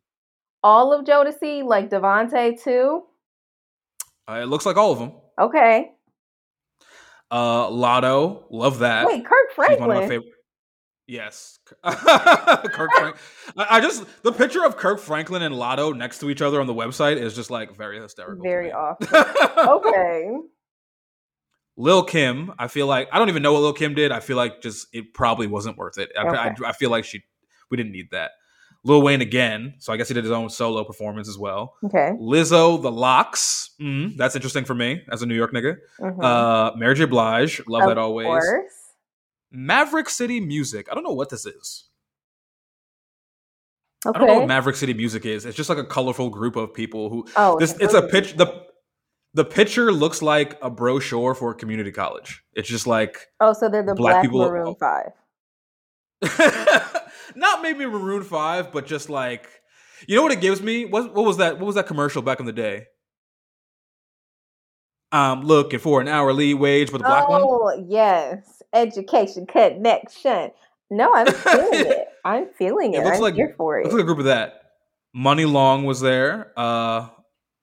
All 0.62 0.92
of 0.92 1.04
Jodeci, 1.04 1.64
like 1.64 1.90
DeVante 1.90 2.62
too. 2.62 3.02
Uh, 4.30 4.34
it 4.42 4.46
looks 4.46 4.64
like 4.64 4.76
all 4.76 4.92
of 4.92 4.98
them. 5.00 5.12
Okay. 5.40 5.90
Uh, 7.30 7.68
Latto. 7.68 8.44
Love 8.50 8.80
that. 8.80 9.06
Wait, 9.06 9.24
Kirk 9.24 9.36
She's 9.50 9.56
one 9.56 9.72
of 9.72 9.80
my 9.80 9.86
Franklin. 9.86 10.08
favorite. 10.08 10.32
Yes, 11.08 11.58
Kirk 11.84 12.90
Frank. 12.96 13.16
I, 13.56 13.80
just 13.80 14.04
the 14.22 14.32
picture 14.32 14.64
of 14.64 14.76
Kirk 14.76 15.00
Franklin 15.00 15.42
and 15.42 15.54
Latto 15.54 15.94
next 15.96 16.20
to 16.20 16.30
each 16.30 16.40
other 16.40 16.60
on 16.60 16.66
the 16.66 16.74
website 16.74 17.16
is 17.16 17.34
just 17.34 17.50
like 17.50 17.74
very 17.76 18.00
hysterical. 18.00 18.42
Very 18.42 18.72
off. 18.72 18.98
Okay. 19.58 20.30
Lil 21.76 22.04
Kim. 22.04 22.52
I 22.58 22.68
feel 22.68 22.86
like 22.86 23.08
I 23.12 23.18
don't 23.18 23.28
even 23.30 23.42
know 23.42 23.52
what 23.52 23.60
Lil 23.62 23.72
Kim 23.72 23.94
did. 23.94 24.12
I 24.12 24.20
feel 24.20 24.36
like 24.36 24.60
just 24.62 24.86
it 24.92 25.12
probably 25.12 25.46
wasn't 25.46 25.76
worth 25.76 25.98
it. 25.98 26.10
I, 26.18 26.22
I, 26.26 26.54
I 26.66 26.72
feel 26.72 26.90
like 26.90 27.04
she 27.04 27.22
we 27.70 27.76
didn't 27.76 27.92
need 27.92 28.10
that. 28.12 28.30
Lil 28.84 29.02
Wayne 29.02 29.20
again. 29.20 29.74
So 29.78 29.92
I 29.92 29.96
guess 29.96 30.08
he 30.08 30.14
did 30.14 30.24
his 30.24 30.32
own 30.32 30.50
solo 30.50 30.82
performance 30.84 31.28
as 31.28 31.38
well. 31.38 31.74
Okay. 31.84 32.10
Lizzo, 32.20 32.80
The 32.82 32.90
Lox. 32.90 33.70
Mm, 33.80 34.16
that's 34.16 34.34
interesting 34.34 34.64
for 34.64 34.74
me 34.74 35.02
as 35.10 35.22
a 35.22 35.26
New 35.26 35.34
York 35.36 35.52
nigga. 35.52 35.76
Mhm. 36.00 36.22
Uh, 36.22 36.72
Mary 36.76 36.94
J. 36.96 37.04
Blige. 37.04 37.62
Love 37.68 37.82
Of 37.82 37.88
that 37.90 37.98
always. 37.98 38.26
course. 38.26 38.72
Maverick 39.52 40.08
City 40.08 40.40
Music. 40.40 40.88
I 40.90 40.94
don't 40.94 41.04
know 41.04 41.12
what 41.12 41.28
this 41.30 41.46
is. 41.46 41.84
Okay. 44.04 44.16
I 44.16 44.18
don't 44.18 44.26
know 44.28 44.38
what 44.40 44.48
Maverick 44.48 44.74
City 44.76 44.94
Music 44.94 45.24
is. 45.26 45.44
It's 45.46 45.56
just 45.56 45.68
like 45.68 45.78
a 45.78 45.84
colorful 45.84 46.28
group 46.30 46.56
of 46.56 46.74
people 46.74 47.08
who. 47.08 47.26
oh, 47.36 47.58
This 47.60 47.76
it's 47.78 47.94
a 47.94 48.02
pitch. 48.02 48.34
The 48.36 48.66
the 49.34 49.44
picture 49.44 49.92
looks 49.92 50.20
like 50.22 50.58
a 50.60 50.68
brochure 50.68 51.34
for 51.36 51.52
a 51.52 51.54
community 51.54 51.92
college. 51.92 52.42
It's 52.52 52.68
just 52.68 52.86
like 52.88 53.28
Oh, 53.40 53.52
so 53.52 53.68
they're 53.68 53.82
the 53.84 53.94
black 53.94 54.14
Black, 54.14 54.22
people- 54.24 54.40
Maroon 54.40 54.74
Five. 54.74 55.12
not 57.36 57.62
maybe 57.62 57.86
Maroon 57.86 58.22
Five, 58.22 58.72
but 58.72 58.86
just 58.86 59.08
like 59.10 59.48
you 60.06 60.16
know 60.16 60.22
what 60.22 60.32
it 60.32 60.40
gives 60.40 60.60
me. 60.62 60.84
What 60.84 61.14
what 61.14 61.24
was 61.24 61.36
that? 61.38 61.58
What 61.58 61.66
was 61.66 61.74
that 61.76 61.86
commercial 61.86 62.22
back 62.22 62.40
in 62.40 62.46
the 62.46 62.52
day? 62.52 62.86
I'm 65.10 65.42
looking 65.42 65.78
for 65.78 66.00
an 66.00 66.08
hourly 66.08 66.54
wage, 66.54 66.90
but 66.90 66.98
the 66.98 67.04
black 67.04 67.28
one. 67.28 67.42
oh, 67.44 67.84
yes. 67.88 68.62
Education 68.72 69.46
connection. 69.46 70.50
No, 70.90 71.12
I'm 71.12 71.26
feeling 71.26 71.68
it. 71.72 72.08
I'm 72.24 72.46
feeling 72.56 72.94
it. 72.94 72.98
It 73.00 73.04
looks 73.04 73.16
I'm 73.16 73.22
like- 73.22 73.34
here 73.34 73.54
for 73.56 73.78
it. 73.78 73.84
Looks 73.84 73.94
like 73.94 74.02
a 74.02 74.06
group 74.06 74.18
of 74.20 74.24
that. 74.26 74.60
Muni 75.14 75.44
Long 75.44 75.84
was 75.84 76.00
there. 76.00 76.52
Uh 76.56 77.08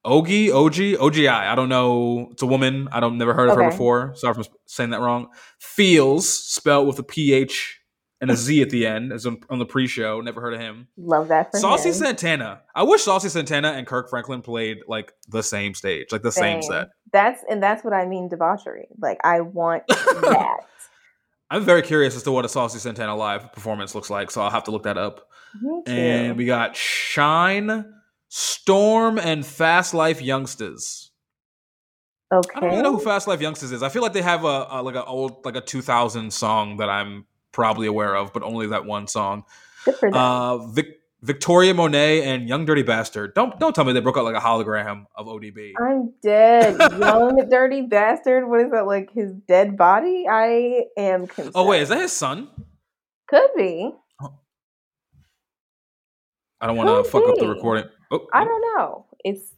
Ogie, 0.06 0.50
OG, 0.54 0.74
OGI. 1.02 1.30
I 1.30 1.56
don't 1.56 1.68
know. 1.68 2.30
It's 2.32 2.42
a 2.42 2.46
woman. 2.46 2.88
I 2.92 3.00
don't 3.02 3.18
never 3.18 3.34
heard 3.34 3.50
of 3.50 3.58
her 3.58 3.70
before. 3.70 4.14
Sorry 4.16 4.34
for 4.34 4.44
saying 4.66 4.92
that 4.92 5.02
wrong. 5.02 5.28
Feels 5.60 6.28
spelled 6.30 6.88
with 6.88 6.98
a 7.00 7.04
PH 7.04 7.79
and 8.22 8.30
a 8.30 8.36
Z 8.36 8.62
at 8.62 8.70
the 8.70 8.86
end, 8.86 9.14
as 9.14 9.26
on, 9.26 9.40
on 9.50 9.60
the 9.60 9.66
pre-show. 9.66 10.20
Never 10.22 10.42
heard 10.42 10.54
of 10.54 10.60
him. 10.60 10.88
Love 10.98 11.30
that 11.30 11.52
for 11.52 11.60
Saucy 11.60 11.90
him. 11.90 11.96
Santana. 11.96 12.62
I 12.76 12.84
wish 12.84 13.04
Saucy 13.04 13.30
Santana 13.30 13.70
and 13.70 13.88
Kirk 13.88 14.10
Franklin 14.10 14.42
played 14.42 14.80
like 14.88 15.14
the 15.30 15.42
same 15.44 15.74
stage, 15.74 16.12
like 16.12 16.22
the 16.24 16.32
same 16.32 16.62
Same. 16.62 16.72
set. 16.72 16.88
That's 17.14 17.44
and 17.50 17.64
that's 17.64 17.84
what 17.84 17.94
I 17.94 18.06
mean 18.06 18.28
debauchery. 18.30 18.88
Like 19.02 19.20
I 19.24 19.42
want 19.42 19.84
that. 19.88 20.58
I'm 21.52 21.64
very 21.64 21.82
curious 21.82 22.16
as 22.16 22.24
to 22.24 22.32
what 22.32 22.46
a 22.46 22.50
Saucy 22.50 22.78
Santana 22.78 23.16
live 23.16 23.52
performance 23.54 23.96
looks 23.96 24.10
like, 24.10 24.30
so 24.32 24.42
I'll 24.42 24.52
have 24.52 24.66
to 24.66 24.72
look 24.72 24.84
that 24.84 24.98
up. 24.98 25.28
And 25.88 26.38
we 26.38 26.46
got 26.46 26.76
Shine, 26.76 27.92
Storm, 28.28 29.18
and 29.18 29.44
Fast 29.44 29.96
Life 29.96 30.20
Yungstaz. 30.20 31.10
okay. 32.32 32.50
I 32.54 32.60
don't 32.60 32.70
really 32.70 32.84
know 32.84 32.92
who 32.98 33.00
Fast 33.04 33.28
Life 33.28 33.40
Yungstaz 33.40 33.72
is. 33.74 33.82
I 33.82 33.90
feel 33.90 34.04
like 34.04 34.14
they 34.14 34.22
have 34.22 34.44
a, 34.44 34.68
a 34.70 34.84
like 34.84 34.94
an 34.96 35.04
old 35.08 35.44
like 35.44 35.56
a 35.56 35.62
2000 35.62 36.32
song 36.32 36.78
that 36.78 36.90
I'm 36.90 37.26
probably 37.52 37.88
aware 37.88 38.16
of, 38.16 38.34
but 38.34 38.44
only 38.44 38.68
that 38.68 38.86
one 38.86 39.08
song. 39.08 39.44
Good 39.86 39.96
for 39.96 40.12
them. 40.12 40.20
Uh, 40.20 40.58
Vic- 40.68 41.00
Victoria 41.22 41.74
Monet 41.74 42.24
and 42.24 42.48
Young 42.48 42.66
Dirty 42.66 42.82
Bastard. 42.82 43.34
Don't 43.34 43.60
don't 43.60 43.76
tell 43.76 43.84
me 43.84 43.92
they 43.92 44.00
broke 44.00 44.18
out 44.18 44.24
like 44.24 44.36
a 44.36 44.40
hologram 44.40 45.06
of 45.16 45.28
ODB. 45.28 45.74
I'm 45.80 46.14
dead. 46.22 46.78
Young 47.00 47.50
dirty 47.50 47.82
bastard. 47.82 48.48
What 48.48 48.62
is 48.62 48.72
that? 48.72 48.86
Like 48.88 49.12
his 49.12 49.34
dead 49.48 49.76
body? 49.76 50.26
I 50.30 50.86
am 50.98 51.28
concerned. 51.28 51.52
Oh 51.56 51.66
wait, 51.66 51.82
is 51.82 51.90
that 51.90 52.00
his 52.00 52.14
son? 52.14 52.50
Could 53.28 53.50
be. 53.58 53.92
I 56.62 56.68
don't 56.68 56.76
want 56.76 57.06
to 57.06 57.10
fuck 57.10 57.24
up 57.28 57.38
the 57.38 57.48
recording. 57.48 57.86
Oh, 58.12 58.28
I 58.34 58.44
don't 58.44 58.62
know. 58.62 59.06
It's. 59.24 59.54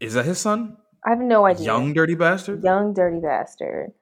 is 0.00 0.14
that 0.14 0.24
his 0.24 0.38
son? 0.38 0.76
I 1.04 1.10
have 1.10 1.20
no 1.20 1.44
idea. 1.44 1.66
Young 1.66 1.92
Dirty 1.92 2.14
Bastard. 2.14 2.62
Young 2.64 2.92
dirty 2.92 3.20
bastard. 3.20 3.92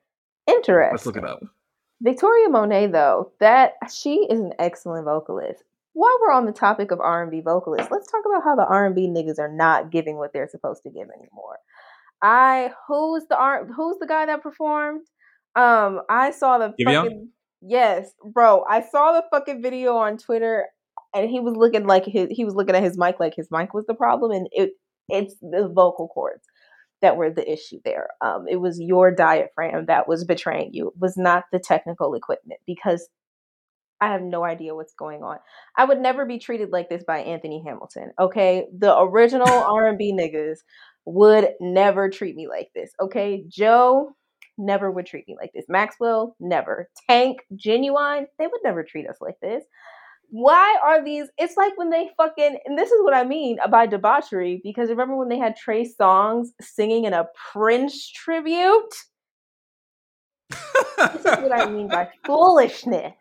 Interesting. 0.46 0.92
Let's 0.92 1.06
look 1.06 1.16
it 1.16 1.24
up. 1.24 1.40
Victoria 2.02 2.48
Monet, 2.48 2.88
though, 2.88 3.32
that 3.40 3.72
she 3.92 4.26
is 4.30 4.40
an 4.40 4.52
excellent 4.58 5.04
vocalist. 5.04 5.62
While 5.94 6.18
we're 6.20 6.32
on 6.32 6.44
the 6.44 6.52
topic 6.52 6.90
of 6.90 7.00
R 7.00 7.22
and 7.22 7.30
B 7.30 7.40
vocalists, 7.40 7.90
let's 7.90 8.10
talk 8.10 8.22
about 8.26 8.44
how 8.44 8.54
the 8.54 8.66
R 8.66 8.86
and 8.86 8.94
B 8.94 9.08
niggas 9.08 9.38
are 9.38 9.50
not 9.50 9.90
giving 9.90 10.18
what 10.18 10.32
they're 10.32 10.48
supposed 10.48 10.82
to 10.82 10.90
give 10.90 11.08
anymore. 11.08 11.58
I 12.22 12.72
who's 12.86 13.24
the 13.28 13.36
R 13.38 13.66
who's 13.66 13.96
the 13.98 14.06
guy 14.06 14.26
that 14.26 14.42
performed? 14.42 15.06
Um, 15.54 16.02
I 16.10 16.32
saw 16.32 16.58
the 16.58 16.74
Giveon? 16.78 17.02
fucking 17.02 17.28
yes, 17.62 18.10
bro. 18.24 18.64
I 18.68 18.82
saw 18.82 19.12
the 19.12 19.24
fucking 19.30 19.62
video 19.62 19.96
on 19.96 20.18
Twitter, 20.18 20.66
and 21.14 21.30
he 21.30 21.40
was 21.40 21.56
looking 21.56 21.86
like 21.86 22.04
his 22.04 22.28
he 22.30 22.44
was 22.44 22.54
looking 22.54 22.74
at 22.74 22.82
his 22.82 22.98
mic 22.98 23.18
like 23.18 23.34
his 23.34 23.48
mic 23.50 23.72
was 23.72 23.86
the 23.86 23.94
problem, 23.94 24.32
and 24.32 24.48
it 24.52 24.72
it's 25.08 25.34
the 25.40 25.70
vocal 25.74 26.08
cords 26.08 26.44
that 27.06 27.16
were 27.16 27.30
the 27.30 27.48
issue 27.50 27.78
there. 27.84 28.08
Um, 28.20 28.46
it 28.48 28.56
was 28.56 28.80
your 28.80 29.14
diaphragm 29.14 29.86
that 29.86 30.08
was 30.08 30.24
betraying 30.24 30.70
you. 30.72 30.88
It 30.88 30.94
was 30.98 31.16
not 31.16 31.44
the 31.52 31.60
technical 31.60 32.14
equipment 32.14 32.58
because 32.66 33.08
I 34.00 34.08
have 34.08 34.22
no 34.22 34.44
idea 34.44 34.74
what's 34.74 34.92
going 34.94 35.22
on. 35.22 35.38
I 35.76 35.84
would 35.84 36.00
never 36.00 36.26
be 36.26 36.40
treated 36.40 36.70
like 36.70 36.88
this 36.88 37.04
by 37.06 37.18
Anthony 37.18 37.62
Hamilton. 37.64 38.10
Okay, 38.18 38.66
the 38.76 38.98
original 38.98 39.48
R 39.48 39.86
and 39.86 39.96
B 39.96 40.12
niggas 40.12 40.58
would 41.04 41.50
never 41.60 42.10
treat 42.10 42.34
me 42.34 42.48
like 42.48 42.70
this. 42.74 42.90
Okay, 43.00 43.44
Joe 43.46 44.10
never 44.58 44.90
would 44.90 45.06
treat 45.06 45.28
me 45.28 45.36
like 45.40 45.52
this. 45.54 45.66
Maxwell 45.68 46.34
never. 46.40 46.88
Tank, 47.08 47.38
Ginuwine, 47.54 48.24
they 48.40 48.48
would 48.48 48.62
never 48.64 48.82
treat 48.82 49.08
us 49.08 49.18
like 49.20 49.36
this. 49.40 49.62
Why 50.38 50.76
are 50.84 51.02
these? 51.02 51.28
It's 51.38 51.56
like 51.56 51.78
when 51.78 51.88
they 51.88 52.10
fucking, 52.18 52.58
and 52.66 52.76
this 52.76 52.90
is 52.90 53.02
what 53.02 53.14
I 53.14 53.24
mean 53.24 53.56
by 53.70 53.86
debauchery, 53.86 54.60
because 54.62 54.90
remember 54.90 55.16
when 55.16 55.30
they 55.30 55.38
had 55.38 55.56
Trey 55.56 55.88
Songz 55.98 56.48
singing 56.60 57.06
in 57.06 57.14
a 57.14 57.24
Prince 57.52 58.06
tribute? 58.10 58.94
This 60.50 61.24
is 61.24 61.24
what 61.24 61.58
I 61.58 61.70
mean 61.70 61.88
by 61.88 62.10
foolishness. 62.26 63.14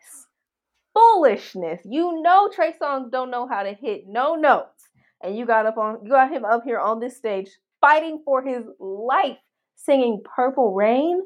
Foolishness. 0.92 1.80
You 1.86 2.20
know 2.20 2.50
Trey 2.54 2.74
Songz 2.78 3.10
don't 3.10 3.30
know 3.30 3.48
how 3.48 3.62
to 3.62 3.72
hit 3.72 4.02
no 4.06 4.34
notes. 4.34 4.90
And 5.24 5.38
you 5.38 5.46
got 5.46 5.64
up 5.64 5.78
on 5.78 6.00
you 6.04 6.10
got 6.10 6.30
him 6.30 6.44
up 6.44 6.64
here 6.64 6.78
on 6.78 7.00
this 7.00 7.16
stage 7.16 7.48
fighting 7.80 8.20
for 8.26 8.42
his 8.42 8.64
life 8.78 9.38
singing 9.74 10.20
Purple 10.36 10.74
Rain. 10.74 11.22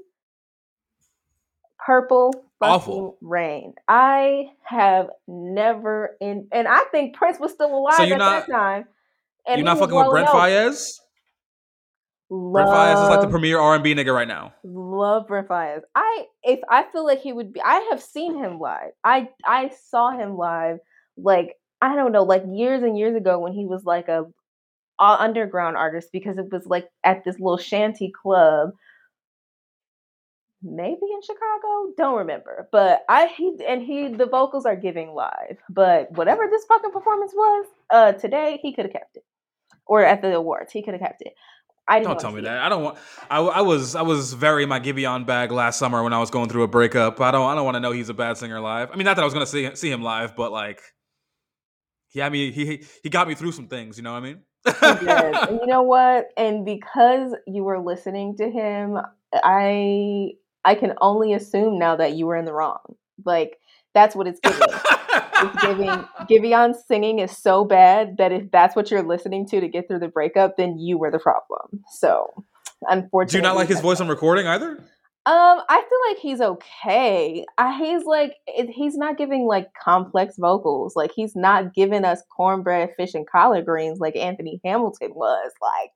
Purple 1.85 2.33
Awful. 2.69 3.17
rain. 3.23 3.75
I 3.89 4.51
have 4.65 5.09
never 5.27 6.17
in 6.21 6.49
and 6.53 6.69
I 6.69 6.81
think 6.91 7.17
Prince 7.17 7.39
was 7.41 7.53
still 7.53 7.75
alive 7.77 7.95
So 7.97 8.03
at 8.05 8.19
not- 8.19 8.47
that 8.47 8.53
time. 8.53 8.85
And 9.47 9.59
You're 9.59 9.65
not 9.65 9.79
fucking 9.79 9.97
with 9.97 10.11
Brent. 10.11 10.29
Faiyaz. 10.29 10.99
Brent 12.29 12.69
Faiyaz 12.69 13.03
is 13.03 13.09
like 13.09 13.21
the 13.23 13.29
premier 13.29 13.59
R 13.59 13.75
and 13.75 13.83
B 13.83 13.95
nigga 13.95 14.15
right 14.15 14.29
now. 14.29 14.53
Love 14.63 15.27
Brent 15.27 15.49
Faiyaz. 15.49 15.81
I 15.95 16.27
if 16.45 16.61
I 16.69 16.85
feel 16.93 17.05
like 17.05 17.21
he 17.21 17.33
would 17.33 17.53
be. 17.53 17.61
I 17.63 17.89
have 17.91 18.01
seen 18.03 18.37
him 18.39 18.59
live. 18.61 18.93
I 19.03 19.31
I 19.45 19.71
saw 19.89 20.11
him 20.11 20.37
live. 20.37 20.79
Like 21.17 21.57
I 21.83 21.97
don't 21.97 22.13
know, 22.13 22.23
like 22.23 22.45
years 22.47 22.83
and 22.83 22.97
years 22.97 23.17
ago 23.17 23.39
when 23.39 23.53
he 23.53 23.65
was 23.67 23.85
like 23.85 24.09
a, 24.09 24.25
a 25.01 25.05
underground 25.19 25.77
artist 25.77 26.11
because 26.13 26.37
it 26.39 26.53
was 26.53 26.67
like 26.67 26.89
at 27.03 27.25
this 27.25 27.41
little 27.41 27.57
shanty 27.59 28.13
club. 28.23 28.71
Maybe 30.63 31.07
in 31.15 31.23
Chicago, 31.23 31.93
don't 31.97 32.19
remember. 32.19 32.69
But 32.71 33.05
I 33.09 33.29
he 33.29 33.57
and 33.67 33.83
he 33.83 34.09
the 34.09 34.27
vocals 34.27 34.67
are 34.67 34.77
giving 34.77 35.15
live. 35.15 35.57
But 35.71 36.13
whatever 36.13 36.47
this 36.51 36.65
fucking 36.67 36.91
performance 36.91 37.33
was, 37.35 37.67
uh, 37.91 38.13
today 38.13 38.59
he 38.61 38.75
could 38.75 38.85
have 38.85 38.93
kept 38.93 39.17
it, 39.17 39.25
or 39.87 40.05
at 40.05 40.21
the 40.21 40.35
awards 40.35 40.71
he 40.73 40.83
could 40.83 40.95
have 40.95 41.01
kept 41.01 41.23
it. 41.23 41.35
I 41.89 42.01
Don't 42.01 42.21
tell 42.21 42.31
me 42.31 42.37
see 42.37 42.41
it. 42.41 42.45
that. 42.45 42.59
I 42.59 42.69
don't 42.69 42.85
want. 42.85 42.99
I, 43.31 43.41
I 43.41 43.61
was 43.63 43.97
I 43.97 44.03
was 44.03 44.35
very 44.35 44.65
my 44.67 44.79
Giveon 44.79 45.27
bag 45.27 45.51
last 45.51 45.79
summer 45.79 46.03
when 46.05 46.13
I 46.13 46.19
was 46.19 46.31
going 46.31 46.49
through 46.49 46.63
a 46.63 46.69
breakup. 46.69 47.21
I 47.21 47.31
don't 47.31 47.51
I 47.51 47.55
don't 47.55 47.65
want 47.65 47.77
to 47.77 47.81
know 47.81 47.91
he's 47.93 48.11
a 48.11 48.15
bad 48.15 48.37
singer 48.37 48.61
live. 48.61 48.91
I 48.93 48.97
mean, 48.97 49.07
not 49.07 49.17
that 49.17 49.23
I 49.23 49.25
was 49.25 49.35
going 49.35 49.47
to 49.47 49.51
see 49.51 49.75
see 49.75 49.91
him 49.91 50.03
live, 50.03 50.37
but 50.37 50.53
like, 50.53 50.81
he 52.09 52.21
had 52.21 52.31
me 52.31 52.53
he 52.53 52.85
he 53.03 53.09
got 53.09 53.27
me 53.27 53.35
through 53.35 53.53
some 53.53 53.67
things. 53.67 53.97
You 53.97 54.05
know 54.05 54.13
what 54.13 54.19
I 54.19 54.21
mean? 54.21 54.41
and 54.83 55.61
you 55.61 55.67
know 55.67 55.83
what? 55.83 56.29
And 56.37 56.65
because 56.65 57.35
you 57.47 57.65
were 57.65 57.81
listening 57.81 58.37
to 58.37 58.51
him, 58.51 58.99
I 59.35 60.33
I 60.65 60.75
can 60.75 60.95
only 61.01 61.33
assume 61.33 61.79
now 61.79 61.97
that 61.97 62.15
you 62.15 62.27
were 62.27 62.37
in 62.37 62.45
the 62.45 62.53
wrong. 62.53 62.81
Like 63.25 63.59
that's 63.95 64.15
what 64.15 64.27
it's 64.27 64.41
giving. 64.41 64.61
it's 64.63 66.29
giving 66.29 66.75
singing 66.87 67.19
is 67.19 67.37
so 67.37 67.65
bad 67.65 68.17
that 68.19 68.33
if 68.33 68.51
that's 68.51 68.77
what 68.77 68.91
you're 68.91 69.03
listening 69.03 69.47
to 69.49 69.61
to 69.61 69.69
get 69.69 69.89
through 69.89 70.01
the 70.01 70.09
breakup, 70.09 70.57
then 70.57 70.79
you 70.79 70.99
were 70.99 71.11
the 71.11 71.19
problem. 71.19 71.83
So 71.91 72.33
unfortunately, 72.89 73.33
do 73.33 73.39
you 73.39 73.43
not 73.43 73.57
like 73.57 73.69
his 73.69 73.81
voice 73.81 74.01
on 74.01 74.09
recording 74.09 74.47
either? 74.47 74.83
Um, 75.27 75.61
I 75.69 75.83
feel 75.87 75.99
like 76.09 76.19
he's 76.19 76.41
okay. 76.41 77.45
I, 77.59 77.77
he's 77.77 78.05
like 78.05 78.37
it, 78.47 78.71
he's 78.71 78.97
not 78.97 79.19
giving 79.19 79.47
like 79.47 79.69
complex 79.75 80.37
vocals. 80.39 80.97
Like 80.97 81.13
he's 81.15 81.37
not 81.37 81.75
giving 81.75 82.07
us 82.07 82.23
cornbread, 82.35 82.95
fish, 82.97 83.15
and 83.15 83.29
collard 83.29 83.67
greens 83.67 84.01
like 84.01 84.17
Anthony 84.17 84.61
Hamilton 84.65 85.13
was. 85.15 85.53
Like, 85.61 85.93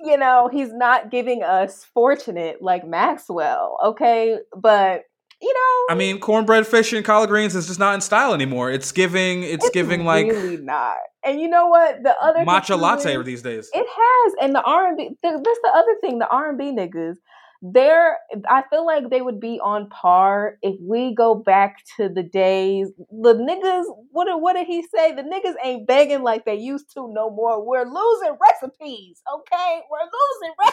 you 0.00 0.16
know, 0.16 0.48
he's 0.52 0.72
not 0.72 1.10
giving 1.10 1.42
us 1.42 1.84
fortunate 1.94 2.62
like 2.62 2.86
Maxwell. 2.86 3.76
Okay, 3.84 4.38
but 4.56 5.04
you 5.42 5.54
know, 5.54 5.94
I 5.94 5.96
mean, 5.96 6.20
cornbread, 6.20 6.66
fish, 6.66 6.92
and 6.92 7.04
collard 7.04 7.30
greens 7.30 7.54
is 7.54 7.66
just 7.66 7.78
not 7.78 7.94
in 7.94 8.00
style 8.02 8.34
anymore. 8.34 8.70
It's 8.70 8.92
giving, 8.92 9.42
it's, 9.42 9.64
it's 9.64 9.70
giving 9.70 10.04
like 10.04 10.26
really 10.26 10.58
not. 10.58 10.96
And 11.24 11.40
you 11.40 11.48
know 11.48 11.68
what? 11.68 12.02
The 12.02 12.14
other 12.20 12.40
matcha 12.40 12.78
latte 12.78 13.16
is, 13.16 13.24
these 13.24 13.42
days. 13.42 13.70
It 13.72 13.86
has, 13.86 14.34
and 14.42 14.54
the 14.54 14.62
R 14.62 14.88
and 14.88 14.96
B. 14.96 15.10
That's 15.22 15.42
the 15.42 15.72
other 15.74 15.96
thing. 16.00 16.18
The 16.18 16.28
R 16.28 16.50
and 16.50 16.58
B 16.58 16.64
niggas 16.64 17.16
there 17.62 18.18
I 18.48 18.62
feel 18.70 18.86
like 18.86 19.10
they 19.10 19.20
would 19.20 19.38
be 19.38 19.60
on 19.62 19.90
par 19.90 20.56
if 20.62 20.76
we 20.80 21.14
go 21.14 21.34
back 21.34 21.76
to 21.98 22.08
the 22.08 22.22
days 22.22 22.88
the 22.96 23.34
niggas 23.34 23.84
what 24.12 24.26
did, 24.26 24.36
what 24.36 24.54
did 24.54 24.66
he 24.66 24.82
say? 24.82 25.12
The 25.14 25.22
niggas 25.22 25.54
ain't 25.62 25.86
begging 25.86 26.22
like 26.22 26.46
they 26.46 26.54
used 26.54 26.92
to 26.94 27.12
no 27.12 27.28
more. 27.30 27.64
We're 27.64 27.84
losing 27.84 28.36
recipes 28.40 29.20
okay? 29.34 29.80
We're 29.90 30.08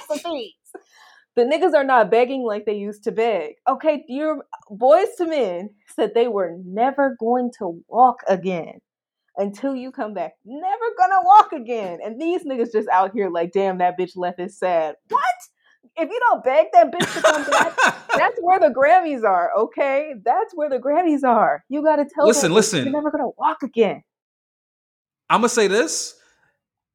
losing 0.07 0.23
recipes. 0.23 0.53
The 1.35 1.43
niggas 1.43 1.73
are 1.75 1.83
not 1.83 2.09
begging 2.09 2.43
like 2.43 2.65
they 2.65 2.77
used 2.77 3.03
to 3.03 3.11
beg. 3.11 3.55
Okay 3.67 4.05
your 4.07 4.45
Boyz 4.71 5.07
II 5.19 5.27
Men 5.27 5.69
said 5.93 6.13
they 6.13 6.29
were 6.29 6.55
never 6.65 7.17
going 7.19 7.51
to 7.59 7.83
walk 7.89 8.21
again 8.29 8.79
until 9.35 9.75
you 9.75 9.91
come 9.91 10.13
back. 10.13 10.35
Never 10.45 10.85
gonna 10.97 11.21
walk 11.25 11.51
again. 11.51 11.99
And 12.01 12.19
these 12.19 12.45
niggas 12.45 12.71
just 12.71 12.87
out 12.87 13.11
here 13.13 13.29
like 13.29 13.51
damn 13.51 13.79
that 13.79 13.99
bitch 13.99 14.15
left 14.15 14.39
is 14.39 14.57
sad. 14.57 14.95
What 15.09 15.23
if 15.97 16.09
you 16.09 16.19
don't 16.29 16.43
beg 16.43 16.67
that 16.73 16.91
bitch 16.91 17.13
to 17.13 17.21
come 17.21 17.43
back, 17.45 17.75
that's 18.15 18.39
where 18.41 18.59
the 18.59 18.69
Grammys 18.69 19.23
are. 19.23 19.51
Okay, 19.57 20.15
that's 20.23 20.53
where 20.53 20.69
the 20.69 20.79
Grammys 20.79 21.23
are. 21.23 21.63
You 21.69 21.83
got 21.83 21.97
to 21.97 22.05
tell. 22.05 22.27
Listen, 22.27 22.53
listen. 22.53 22.83
You're 22.83 22.93
never 22.93 23.11
gonna 23.11 23.29
walk 23.37 23.63
again. 23.63 24.03
I'm 25.29 25.39
gonna 25.39 25.49
say 25.49 25.67
this. 25.67 26.15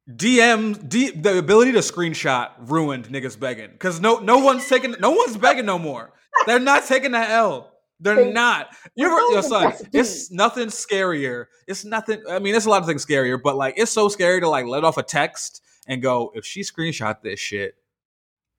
DM 0.09 0.89
D, 0.89 1.11
the 1.11 1.37
ability 1.37 1.71
to 1.73 1.79
screenshot 1.79 2.51
ruined 2.59 3.07
niggas 3.07 3.39
begging 3.39 3.71
because 3.71 4.01
no 4.01 4.17
no 4.17 4.39
one's 4.39 4.67
taking 4.67 4.95
no 4.99 5.11
one's 5.11 5.37
begging 5.37 5.65
no 5.65 5.79
more. 5.79 6.11
They're 6.45 6.59
not 6.59 6.85
taking 6.85 7.11
the 7.11 7.19
L. 7.19 7.71
They're 7.99 8.15
they, 8.15 8.33
not. 8.33 8.75
You're 8.95 9.31
your 9.31 9.43
son. 9.43 9.73
It's 9.93 10.29
nothing 10.29 10.67
scarier. 10.67 11.45
It's 11.67 11.85
nothing. 11.85 12.21
I 12.29 12.39
mean, 12.39 12.53
it's 12.53 12.65
a 12.65 12.69
lot 12.69 12.81
of 12.81 12.87
things 12.87 13.05
scarier, 13.05 13.39
but 13.41 13.55
like 13.55 13.75
it's 13.77 13.91
so 13.91 14.09
scary 14.09 14.41
to 14.41 14.49
like 14.49 14.65
let 14.65 14.83
off 14.83 14.97
a 14.97 15.03
text 15.03 15.61
and 15.87 16.01
go, 16.01 16.31
if 16.35 16.45
she 16.45 16.61
screenshot 16.61 17.21
this 17.21 17.39
shit, 17.39 17.75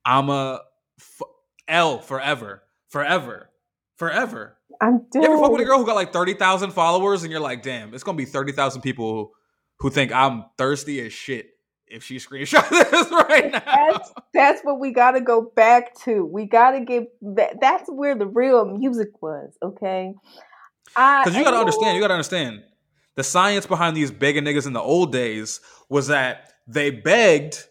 I'm 0.05 0.29
a 0.29 0.61
f- 0.99 1.29
L 1.69 1.99
forever, 2.01 2.63
forever, 2.89 3.51
forever. 3.97 4.59
I'm 4.81 5.07
You 5.15 5.25
ever 5.25 5.39
fuck 5.39 5.53
with 5.53 5.61
a 5.61 5.65
girl 5.65 5.79
who 5.79 5.87
got 5.87 5.95
like 5.95 6.13
thirty 6.13 6.35
thousand 6.35 6.73
followers, 6.73 7.23
and 7.23 7.31
you're 7.31 7.41
like, 7.41 7.63
damn, 7.63 7.95
it's 7.95 8.03
gonna 8.03 8.17
be 8.17 8.25
thirty 8.25 8.53
thousand 8.53 8.83
people 8.83 9.13
who, 9.13 9.31
who 9.81 9.91
think 9.91 10.13
I'm 10.13 10.45
thirsty 10.59 11.01
as 11.01 11.13
shit 11.13 11.51
if 11.87 12.03
she 12.05 12.17
screenshot 12.17 12.69
this 12.91 13.11
right 13.11 13.53
now. 13.53 13.63
That's, 13.65 14.13
that's 14.33 14.63
what 14.63 14.81
we 14.81 14.93
got 14.93 15.13
to 15.13 15.21
go 15.21 15.53
back 15.55 15.95
to. 16.05 16.25
We 16.25 16.47
got 16.47 16.73
to 16.73 16.81
get 16.81 17.05
that. 17.37 17.61
That's 17.61 17.89
where 17.89 18.17
the 18.17 18.27
real 18.27 18.65
music 18.65 19.23
was. 19.23 19.57
Okay, 19.63 20.15
because 20.87 21.37
you 21.37 21.45
got 21.45 21.53
to 21.53 21.59
understand. 21.59 21.97
You 21.97 22.03
got 22.03 22.09
to 22.09 22.15
understand 22.15 22.63
the 23.17 23.25
science 23.25 23.67
behind 23.67 23.97
these 23.97 24.11
begging 24.11 24.45
niggas 24.45 24.67
in 24.67 24.73
the 24.73 24.81
old 24.81 25.13
days 25.13 25.61
was 25.89 26.09
that 26.09 26.53
they 26.67 26.91
begged 26.91 27.65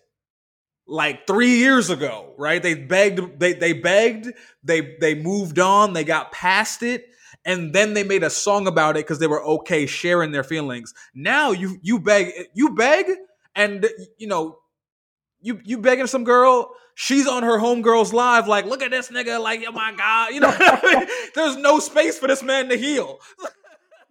like 0.88 1.28
three 1.28 1.58
years 1.58 1.90
ago, 1.90 2.34
right? 2.38 2.62
They 2.62 2.76
begged, 2.76 3.40
they 3.40 3.54
they 3.54 3.74
begged, 3.74 4.30
they 4.64 4.96
they 5.00 5.16
moved 5.16 5.60
on, 5.60 5.94
they 5.94 6.04
got 6.04 6.32
past 6.32 6.84
it, 6.84 7.06
and 7.46 7.74
then 7.74 7.94
they 7.94 8.04
made 8.04 8.24
a 8.24 8.30
song 8.30 8.68
about 8.68 8.98
it 8.98 9.06
because 9.06 9.20
they 9.20 9.28
were 9.28 9.44
okay 9.44 9.86
sharing 9.86 10.32
their 10.32 10.44
feelings. 10.44 10.94
Now 11.14 11.52
you 11.52 11.78
you 11.82 12.00
beg, 12.00 12.32
you 12.54 12.76
beg, 12.76 13.06
and 13.56 13.88
you 14.18 14.28
know, 14.28 14.60
you 15.42 15.60
you 15.64 15.78
begging 15.78 16.08
some 16.08 16.24
girl, 16.24 16.72
she's 16.96 17.28
on 17.28 17.44
her 17.44 17.58
homegirl's 17.60 18.14
live, 18.14 18.48
like, 18.48 18.66
look 18.66 18.82
at 18.82 18.92
this 18.92 19.10
nigga, 19.10 19.42
like, 19.42 19.64
oh 19.68 19.72
my 19.72 19.94
god, 19.96 20.34
you 20.34 20.40
know, 20.40 20.52
there's 21.36 21.58
no 21.58 21.80
space 21.80 22.18
for 22.18 22.28
this 22.28 22.44
man 22.44 22.70
to 22.70 22.78
heal. 22.78 23.20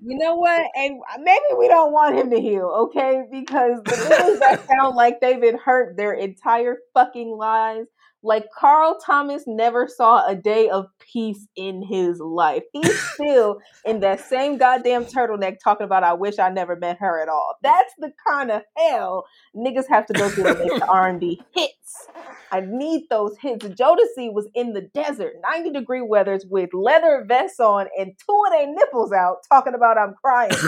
You 0.05 0.19
know 0.19 0.35
what? 0.35 0.67
And 0.75 1.01
maybe 1.21 1.45
we 1.59 1.69
don't 1.69 1.93
want 1.93 2.17
him 2.17 2.31
to 2.31 2.41
heal, 2.41 2.67
okay? 2.89 3.23
Because 3.31 3.83
the 3.85 3.91
niggas 3.93 4.39
that 4.41 4.67
sound 4.67 4.97
like 4.97 5.21
they've 5.21 5.41
been 5.41 5.59
hurt 5.59 5.97
their 5.97 6.13
entire 6.13 6.79
fucking 6.93 7.31
lives 7.37 7.87
like 8.23 8.47
Carl 8.57 8.99
Thomas 9.05 9.45
never 9.47 9.89
saw 9.89 10.25
a 10.27 10.35
day 10.35 10.69
of 10.69 10.87
peace 10.99 11.47
in 11.57 11.83
his 11.83 12.21
life. 12.21 12.63
He's 12.73 13.01
still 13.15 13.59
in 13.85 14.01
that 14.01 14.21
same 14.21 14.59
goddamn 14.59 15.05
turtleneck 15.05 15.59
talking 15.63 15.85
about 15.85 16.05
I 16.05 16.13
wish 16.13 16.39
I 16.39 16.49
never 16.51 16.77
met 16.77 16.99
her 16.99 17.21
at 17.21 17.29
all. 17.29 17.57
That's 17.63 17.93
the 17.99 18.13
kind 18.27 18.51
of 18.51 18.63
hell 18.77 19.27
niggas 19.57 19.89
have 19.89 20.07
to 20.07 20.13
go 20.13 20.29
through 20.29 20.45
to 20.45 20.55
make 20.55 20.81
the 20.81 20.87
R&B 20.89 21.43
hits. 21.55 22.09
I 22.51 22.61
need 22.61 23.09
those 23.11 23.37
hits. 23.39 23.67
Jodeci 23.67 24.33
was 24.33 24.49
in 24.55 24.73
the 24.73 24.83
desert, 24.83 25.35
90 25.43 25.73
degree 25.73 26.03
weathers 26.03 26.45
with 26.49 26.71
leather 26.73 27.25
vests 27.27 27.61
on 27.61 27.89
and 27.99 28.13
two 28.19 28.43
of 28.47 28.53
their 28.53 28.67
nipples 28.67 29.13
out 29.13 29.39
talking 29.49 29.75
about 29.75 29.99
I'm 29.99 30.15
crying. 30.23 30.51
two 30.53 30.63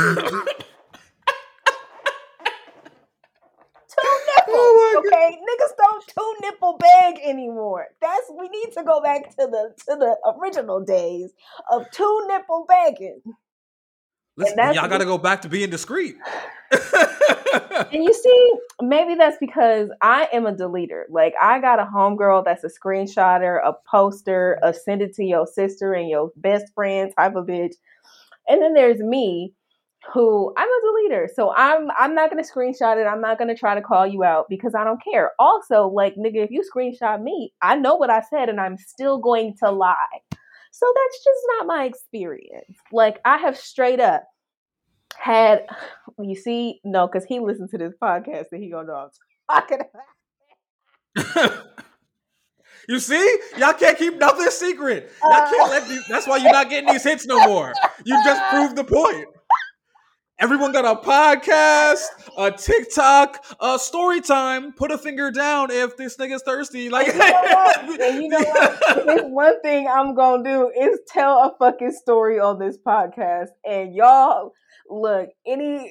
nipples. 4.02 4.56
Oh 4.56 4.83
okay, 4.94 5.38
niggas 5.38 5.76
don't 5.76 6.04
two 6.06 6.34
nipple 6.42 6.78
bag 6.78 7.18
anymore. 7.24 7.88
That's 8.00 8.30
we 8.38 8.48
need 8.48 8.72
to 8.76 8.82
go 8.84 9.00
back 9.00 9.30
to 9.30 9.46
the 9.46 9.74
to 9.88 9.96
the 9.96 10.16
original 10.38 10.80
days 10.80 11.32
of 11.70 11.90
two 11.90 12.24
nipple 12.28 12.66
bagging. 12.68 13.22
Listen, 14.36 14.58
y'all 14.74 14.88
got 14.88 14.98
to 14.98 15.04
go 15.04 15.18
back 15.18 15.42
to 15.42 15.48
being 15.48 15.70
discreet. 15.70 16.16
and 16.72 18.04
you 18.04 18.12
see, 18.12 18.52
maybe 18.82 19.14
that's 19.14 19.36
because 19.38 19.90
I 20.00 20.28
am 20.32 20.46
a 20.46 20.52
deleter. 20.52 21.04
Like 21.08 21.34
I 21.40 21.60
got 21.60 21.78
a 21.78 21.84
homegirl 21.84 22.44
that's 22.44 22.64
a 22.64 22.68
screenshotter, 22.68 23.60
a 23.64 23.74
poster, 23.88 24.58
a 24.62 24.74
send 24.74 25.02
it 25.02 25.14
to 25.16 25.24
your 25.24 25.46
sister 25.46 25.94
and 25.94 26.08
your 26.08 26.32
best 26.36 26.72
friend 26.74 27.12
type 27.16 27.36
of 27.36 27.46
bitch. 27.46 27.74
And 28.48 28.60
then 28.60 28.74
there's 28.74 28.98
me 28.98 29.54
who 30.12 30.52
I'm 30.56 30.68
a 30.68 30.80
deleter. 30.86 31.28
So 31.34 31.52
I'm 31.54 31.88
I'm 31.96 32.14
not 32.14 32.30
gonna 32.30 32.42
screenshot 32.42 33.00
it. 33.00 33.06
I'm 33.06 33.20
not 33.20 33.38
gonna 33.38 33.56
try 33.56 33.74
to 33.74 33.82
call 33.82 34.06
you 34.06 34.24
out 34.24 34.46
because 34.48 34.74
I 34.74 34.84
don't 34.84 35.02
care. 35.02 35.32
Also, 35.38 35.88
like 35.88 36.14
nigga, 36.16 36.44
if 36.44 36.50
you 36.50 36.62
screenshot 36.62 37.22
me, 37.22 37.52
I 37.62 37.76
know 37.76 37.96
what 37.96 38.10
I 38.10 38.22
said 38.22 38.48
and 38.48 38.60
I'm 38.60 38.76
still 38.76 39.18
going 39.18 39.56
to 39.60 39.70
lie. 39.70 40.20
So 40.72 40.92
that's 40.94 41.24
just 41.24 41.40
not 41.56 41.66
my 41.66 41.84
experience. 41.84 42.76
Like 42.92 43.20
I 43.24 43.38
have 43.38 43.56
straight 43.56 44.00
up 44.00 44.24
had 45.16 45.66
you 46.18 46.36
see, 46.36 46.80
no, 46.84 47.06
because 47.06 47.24
he 47.24 47.40
listened 47.40 47.70
to 47.70 47.78
this 47.78 47.94
podcast 48.02 48.46
and 48.52 48.62
he 48.62 48.70
gonna 48.70 48.88
know 48.88 48.94
I'm 48.94 49.10
talking 49.50 49.80
about. 51.40 51.64
You 52.88 52.98
see, 52.98 53.38
y'all 53.56 53.72
can't 53.72 53.96
keep 53.96 54.18
nothing 54.18 54.50
secret. 54.50 55.10
Y'all 55.22 55.50
can't 55.50 55.68
uh. 55.68 55.70
let 55.70 55.88
these. 55.88 56.06
That's 56.08 56.26
why 56.26 56.36
you're 56.38 56.52
not 56.52 56.68
getting 56.68 56.90
these 56.90 57.02
hits 57.02 57.26
no 57.26 57.46
more. 57.46 57.72
You 58.04 58.22
just 58.24 58.42
proved 58.50 58.76
the 58.76 58.84
point. 58.84 59.26
Everyone 60.44 60.72
got 60.72 60.84
a 60.84 61.00
podcast, 61.00 62.02
a 62.36 62.50
TikTok, 62.50 63.42
a 63.60 63.78
story 63.78 64.20
time. 64.20 64.74
Put 64.74 64.90
a 64.90 64.98
finger 64.98 65.30
down 65.30 65.70
if 65.70 65.96
this 65.96 66.18
nigga's 66.18 66.42
thirsty. 66.42 66.88
Oh, 66.88 66.92
like, 66.92 67.06
you 67.06 67.14
know 67.14 67.32
what? 67.32 68.00
And 68.02 68.22
you 68.22 68.28
know 68.28 68.40
what? 68.40 69.30
one 69.30 69.62
thing 69.62 69.88
I'm 69.88 70.14
gonna 70.14 70.44
do 70.44 70.70
is 70.78 71.00
tell 71.08 71.38
a 71.38 71.54
fucking 71.58 71.92
story 71.92 72.38
on 72.40 72.58
this 72.58 72.76
podcast, 72.76 73.52
and 73.64 73.94
y'all 73.94 74.52
look 74.90 75.30
any 75.46 75.90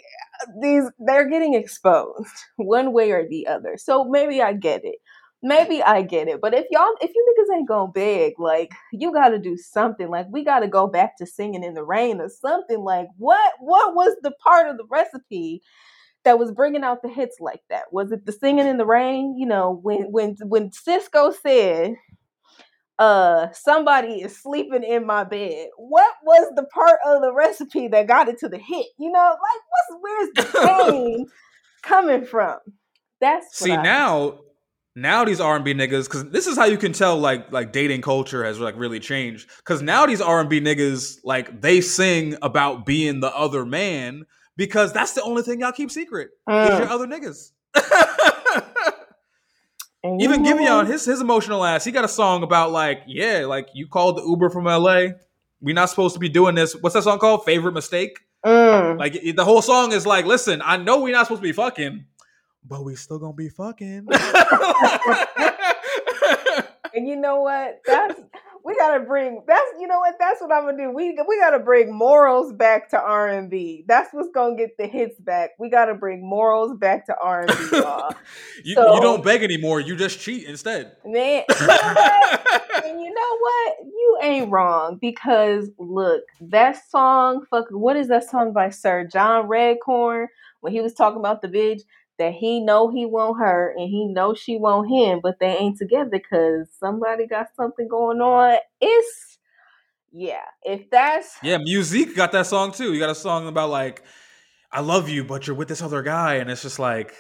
these 0.62 0.84
they're 1.00 1.28
getting 1.28 1.56
exposed 1.56 2.28
one 2.58 2.94
way 2.94 3.10
or 3.10 3.28
the 3.28 3.48
other. 3.48 3.76
So 3.78 4.04
maybe 4.04 4.40
I 4.40 4.54
get 4.54 4.86
it 4.86 5.00
maybe 5.44 5.84
I 5.84 6.02
get 6.02 6.28
it. 6.28 6.42
But 6.42 6.54
if 6.54 6.66
y'all, 6.72 6.96
if 7.02 7.12
you 7.14 7.36
niggas 7.38 7.56
ain't 7.56 7.68
going 7.68 7.92
big, 7.94 8.40
like 8.40 8.72
you 8.92 9.12
got 9.12 9.30
to 9.30 9.40
do 9.40 9.58
something. 9.58 10.10
Like 10.10 10.28
we 10.32 10.44
got 10.44 10.62
to 10.62 10.68
go 10.68 10.88
back 10.88 11.18
to 11.18 11.28
singing 11.28 11.64
in 11.64 11.74
the 11.74 11.84
rain 11.84 12.20
or 12.20 12.30
something. 12.30 12.80
Like 12.80 13.08
what? 13.18 13.54
What 13.60 13.94
was 13.94 14.16
the 14.24 14.32
part 14.32 14.68
of 14.68 14.78
the 14.78 14.86
recipe? 14.90 15.62
That 16.24 16.40
was 16.40 16.54
bringing 16.54 16.86
out 16.86 17.02
the 17.02 17.10
hits 17.10 17.42
like 17.42 17.60
that. 17.70 17.92
Was 17.92 18.14
it 18.14 18.26
the 18.26 18.32
singing 18.32 18.66
in 18.66 18.78
the 18.78 18.86
rain? 18.86 19.36
You 19.38 19.46
know, 19.46 19.78
when 19.84 20.04
when 20.04 20.38
when 20.42 20.70
Sisqó 20.70 21.34
said, 21.36 21.96
uh 22.98 23.48
somebody 23.52 24.22
is 24.22 24.42
sleeping 24.42 24.84
in 24.84 25.06
my 25.06 25.26
bed. 25.26 25.68
What 25.76 26.14
was 26.24 26.50
the 26.56 26.64
part 26.64 27.00
of 27.06 27.22
the 27.22 27.34
recipe 27.34 27.90
that 27.90 28.08
got 28.08 28.30
it 28.30 28.40
to 28.40 28.48
the 28.48 28.58
hit? 28.58 28.86
You 28.98 29.12
know, 29.12 29.36
like 29.36 29.62
what's 29.70 30.02
where's 30.02 30.54
the 30.54 30.60
pain 30.92 31.28
coming 31.82 32.24
from? 32.24 32.60
That's 33.20 33.58
See 33.58 33.76
now 33.76 34.40
now 34.96 35.26
these 35.26 35.40
R 35.40 35.56
and 35.56 35.66
B 35.66 35.74
niggas, 35.74 36.06
because 36.06 36.30
this 36.30 36.48
is 36.48 36.58
how 36.58 36.66
you 36.66 36.78
can 36.78 36.94
tell 36.94 37.18
like 37.18 37.52
like 37.52 37.72
dating 37.72 38.02
culture 38.02 38.44
has 38.44 38.60
like 38.60 38.76
really 38.78 39.00
changed. 39.00 39.50
Because 39.58 39.82
now 39.82 40.06
these 40.06 40.22
R 40.22 40.40
and 40.40 40.50
B 40.50 40.62
niggas 40.62 41.20
like 41.24 41.62
they 41.62 41.82
sing 41.82 42.36
about 42.42 42.86
being 42.86 43.20
the 43.20 43.36
other 43.36 43.66
man 43.66 44.26
because 44.56 44.94
that's 44.94 45.14
the 45.14 45.24
only 45.24 45.42
thing 45.42 45.62
y'all 45.62 45.72
keep 45.72 45.90
secret 45.90 46.30
mm. 46.48 46.72
is 46.72 46.80
your 46.80 46.90
other 46.90 47.08
niggas. 47.08 47.52
Even 50.20 50.44
Giveon, 50.44 50.86
his 50.86 51.06
his 51.06 51.22
emotional 51.22 51.64
ass, 51.64 51.86
he 51.86 51.92
got 51.92 52.04
a 52.04 52.10
song 52.10 52.44
about 52.44 52.72
like 52.72 53.04
yeah, 53.08 53.46
like 53.46 53.70
you 53.74 53.88
called 53.88 54.18
the 54.18 54.24
Uber 54.24 54.50
from 54.50 54.68
L.A. 54.68 55.16
We're 55.62 55.74
not 55.74 55.90
supposed 55.90 56.14
to 56.16 56.20
be 56.20 56.28
doing 56.28 56.56
this. 56.56 56.76
What's 56.76 56.94
that 56.94 57.04
song 57.04 57.20
called? 57.20 57.46
Favorite 57.46 57.72
mistake. 57.72 58.20
Mm. 58.46 59.00
Like 59.00 59.14
the 59.14 59.46
whole 59.46 59.62
song 59.62 59.94
is 59.94 60.06
like, 60.06 60.26
listen, 60.26 60.62
I 60.64 60.76
know 60.76 61.00
we're 61.00 61.14
not 61.14 61.28
supposed 61.28 61.42
to 61.42 61.48
be 61.48 61.54
fucking, 61.54 62.06
but 62.68 62.84
we 62.84 62.96
still 62.96 63.20
gonna 63.20 63.34
be 63.34 63.50
fucking. 63.50 64.08
and 66.94 67.08
you 67.08 67.16
know 67.16 67.42
what? 67.42 67.82
That's 67.86 68.20
we 68.64 68.76
gotta 68.76 69.04
bring 69.04 69.44
that's 69.46 69.72
you 69.80 69.88
know 69.88 70.00
what 70.00 70.16
that's 70.20 70.40
what 70.42 70.52
I'm 70.52 70.66
gonna 70.66 70.78
do. 70.78 70.92
We 70.92 71.18
we 71.28 71.40
gotta 71.40 71.60
bring 71.60 71.94
morals 71.94 72.54
back 72.54 72.90
to 72.92 73.02
R 73.02 73.28
and 73.28 73.50
B. 73.50 73.84
That's 73.88 74.14
what's 74.14 74.30
gonna 74.34 74.56
get 74.56 74.78
the 74.78 74.88
hits 74.88 75.20
back. 75.20 75.52
We 75.60 75.70
gotta 75.70 75.94
bring 75.94 76.28
morals 76.28 76.78
back 76.78 77.06
to 77.08 77.16
R 77.22 77.42
and 77.42 77.50
B. 77.50 77.56
you, 78.64 78.76
so, 78.76 78.96
you 78.96 79.02
don't 79.02 79.24
beg 79.24 79.44
anymore. 79.44 79.82
You 79.82 79.96
just 79.96 80.20
cheat 80.20 80.46
instead. 80.48 80.94
Man, 81.06 81.44
you 81.60 81.68
know 81.68 81.78
and 82.86 83.02
you 83.02 83.14
know 83.14 83.38
what? 83.40 83.76
You 83.86 84.18
ain't 84.22 84.50
wrong 84.50 84.98
because 85.02 85.70
look, 85.78 86.24
that 86.40 86.90
song. 86.90 87.46
Fuck, 87.50 87.66
what 87.70 87.98
is 87.98 88.08
that 88.08 88.30
song 88.30 88.54
by 88.54 88.70
Sir 88.70 89.06
John 89.12 89.48
Redcorn 89.48 90.28
when 90.62 90.72
he 90.72 90.80
was 90.80 90.94
talking 90.94 91.20
about 91.20 91.42
the 91.42 91.50
bitch? 91.50 91.82
That 92.20 92.34
he 92.34 92.60
know 92.60 92.90
he 92.92 93.06
want 93.06 93.40
her 93.40 93.74
and 93.78 93.90
he 93.90 94.06
know 94.06 94.34
she 94.34 94.58
want 94.58 94.90
him, 94.90 95.20
but 95.22 95.40
they 95.40 95.58
ain't 95.58 95.78
together 95.78 96.10
because 96.12 96.68
somebody 96.80 97.28
got 97.28 97.48
something 97.56 97.88
going 97.88 98.22
on. 98.22 98.58
It's 98.80 99.40
yeah, 100.12 100.46
if 100.64 100.90
that's 100.92 101.38
yeah, 101.42 101.58
music 101.58 102.16
got 102.16 102.32
that 102.34 102.46
song 102.46 102.72
too. 102.72 102.94
You 102.94 103.00
got 103.00 103.10
a 103.10 103.16
song 103.16 103.48
about 103.48 103.70
like 103.70 104.04
I 104.72 104.82
love 104.82 105.10
you, 105.10 105.24
but 105.24 105.48
you're 105.48 105.56
with 105.56 105.68
this 105.68 105.82
other 105.82 106.02
guy, 106.02 106.36
and 106.36 106.50
it's 106.50 106.62
just 106.62 106.80
like 106.80 107.14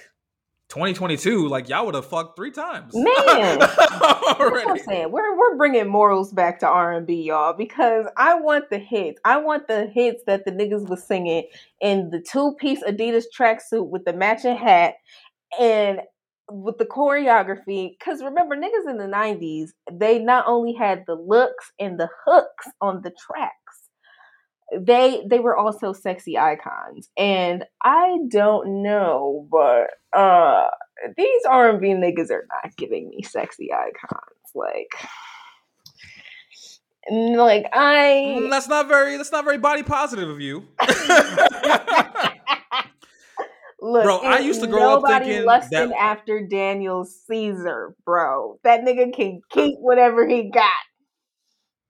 2022, 0.73 1.47
like 1.49 1.69
y'all 1.69 1.85
would 1.85 1.93
have 1.93 2.07
fucked 2.07 2.35
three 2.35 2.49
times. 2.49 2.95
Man, 2.95 3.13
that's 3.59 3.77
what 3.77 4.67
I'm 4.67 4.79
saying. 4.79 5.11
We're 5.11 5.37
we're 5.37 5.55
bringing 5.55 5.87
morals 5.87 6.33
back 6.33 6.59
to 6.61 6.67
R 6.67 6.93
and 6.93 7.05
B, 7.05 7.21
y'all, 7.21 7.53
because 7.53 8.07
I 8.17 8.33
want 8.39 8.71
the 8.71 8.79
hits. 8.79 9.21
I 9.23 9.37
want 9.37 9.67
the 9.67 9.85
hits 9.85 10.23
that 10.25 10.45
the 10.45 10.51
niggas 10.51 10.89
was 10.89 11.03
singing 11.03 11.47
in 11.79 12.09
the 12.09 12.19
two 12.19 12.55
piece 12.59 12.81
Adidas 12.81 13.25
tracksuit 13.37 13.87
with 13.87 14.03
the 14.05 14.13
matching 14.13 14.57
hat 14.57 14.95
and 15.59 15.99
with 16.49 16.79
the 16.79 16.85
choreography. 16.85 17.91
Because 17.99 18.23
remember, 18.23 18.55
niggas 18.55 18.89
in 18.89 18.97
the 18.97 19.03
90s, 19.03 19.69
they 19.91 20.17
not 20.17 20.45
only 20.47 20.73
had 20.73 21.03
the 21.05 21.13
looks 21.13 21.71
and 21.79 21.99
the 21.99 22.09
hooks 22.25 22.67
on 22.81 23.03
the 23.03 23.11
tracks 23.11 23.62
they 24.79 25.23
they 25.29 25.39
were 25.39 25.55
also 25.55 25.93
sexy 25.93 26.37
icons 26.37 27.09
and 27.17 27.65
i 27.83 28.17
don't 28.29 28.83
know 28.83 29.47
but 29.51 29.89
uh 30.17 30.67
these 31.17 31.41
r&b 31.49 31.87
niggas 31.87 32.31
are 32.31 32.47
not 32.63 32.75
giving 32.77 33.09
me 33.09 33.21
sexy 33.21 33.71
icons 33.73 34.51
like 34.55 34.93
like 37.09 37.65
i 37.73 38.37
mm, 38.39 38.49
that's 38.49 38.67
not 38.67 38.87
very 38.87 39.17
that's 39.17 39.31
not 39.31 39.43
very 39.43 39.57
body 39.57 39.83
positive 39.83 40.29
of 40.29 40.39
you 40.39 40.65
Look, 43.83 44.05
bro, 44.05 44.19
I 44.19 44.39
used 44.39 44.61
to 44.61 44.67
grow 44.67 44.97
up 44.97 45.05
thinking 45.05 45.45
lusting 45.45 45.89
that... 45.89 45.97
after 45.99 46.47
Daniel 46.47 47.03
Caesar, 47.03 47.93
bro. 48.05 48.57
That 48.63 48.85
nigga 48.85 49.13
can 49.13 49.41
keep 49.49 49.75
whatever 49.77 50.25
he 50.25 50.49
got. 50.49 50.71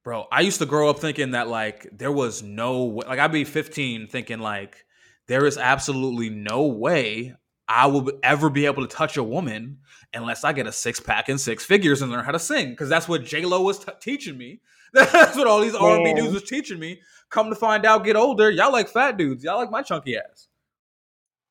Bro, 0.04 0.28
I 0.32 0.42
used 0.42 0.60
to 0.60 0.66
grow 0.66 0.90
up 0.90 1.00
thinking 1.00 1.32
that 1.32 1.48
like 1.48 1.88
there 1.92 2.12
was 2.12 2.44
no 2.44 2.86
way, 2.86 3.06
like 3.08 3.20
I'd 3.20 3.32
be 3.32 3.46
15 3.46 4.08
thinking 4.08 4.40
like 4.40 4.86
there 5.28 5.46
is 5.46 5.58
absolutely 5.58 6.30
no 6.30 6.68
way 6.68 7.36
I 7.70 7.88
will 7.88 8.12
ever 8.22 8.50
be 8.50 8.66
able 8.66 8.86
to 8.86 8.94
touch 8.94 9.16
a 9.16 9.24
woman 9.24 9.80
unless 10.14 10.44
I 10.44 10.52
get 10.52 10.68
a 10.68 10.74
six 10.74 11.00
pack 11.00 11.30
and 11.30 11.40
six 11.40 11.64
figures 11.64 12.02
and 12.02 12.12
learn 12.12 12.26
how 12.26 12.32
to 12.32 12.40
sing 12.40 12.72
because 12.72 12.90
that's 12.90 13.08
what 13.08 13.24
J 13.24 13.46
Lo 13.46 13.62
was 13.62 13.80
t- 13.80 13.92
teaching 14.02 14.38
me. 14.38 14.60
That's 14.94 15.36
what 15.36 15.48
all 15.48 15.60
these 15.60 15.74
R 15.74 15.96
and 15.96 16.04
B 16.04 16.14
dudes 16.14 16.36
was 16.36 16.44
teaching 16.44 16.78
me. 16.78 17.02
Come 17.32 17.50
to 17.50 17.56
find 17.56 17.84
out, 17.84 18.06
get 18.06 18.16
older, 18.16 18.52
y'all 18.52 18.72
like 18.72 18.88
fat 18.88 19.18
dudes. 19.18 19.44
Y'all 19.44 19.58
like 19.58 19.72
my 19.72 19.82
chunky 19.82 20.16
ass. 20.16 20.50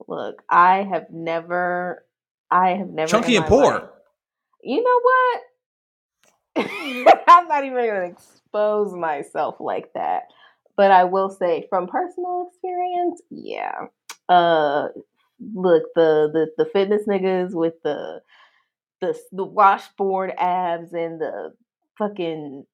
Look, 0.07 0.45
I 0.49 0.85
have 0.85 1.11
never, 1.11 2.05
I 2.53 2.77
have 2.77 2.89
never 2.89 3.11
chunky 3.11 3.35
and 3.35 3.45
poor. 3.47 3.73
Life, 3.73 3.83
you 4.63 4.81
know 4.81 5.01
what? 5.03 5.41
I'm 7.27 7.49
not 7.49 7.65
even 7.65 7.85
gonna 7.85 8.15
expose 8.53 8.95
myself 8.95 9.57
like 9.61 9.93
that. 9.95 10.25
But 10.77 10.91
I 10.91 11.05
will 11.05 11.31
say 11.31 11.67
from 11.69 11.87
personal 11.87 12.49
experience, 12.51 13.21
yeah. 13.31 13.87
Uh 14.29 14.89
look, 15.55 15.85
the 15.95 16.31
the 16.33 16.47
the 16.57 16.71
fitness 16.73 17.03
niggas 17.07 17.55
with 17.55 17.75
the 17.83 18.21
the 19.01 19.19
the 19.33 19.45
washboard 19.45 20.33
abs 20.39 20.93
and 20.93 21.21
the 21.21 21.53
fucking 21.99 22.65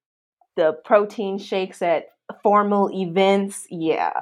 the 0.56 0.72
protein 0.84 1.38
shakes 1.38 1.82
at 1.82 2.06
formal 2.42 2.90
events, 2.92 3.66
yeah. 3.70 4.20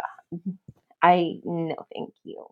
I 1.03 1.35
no 1.45 1.77
thank 1.95 2.15
you. 2.25 2.47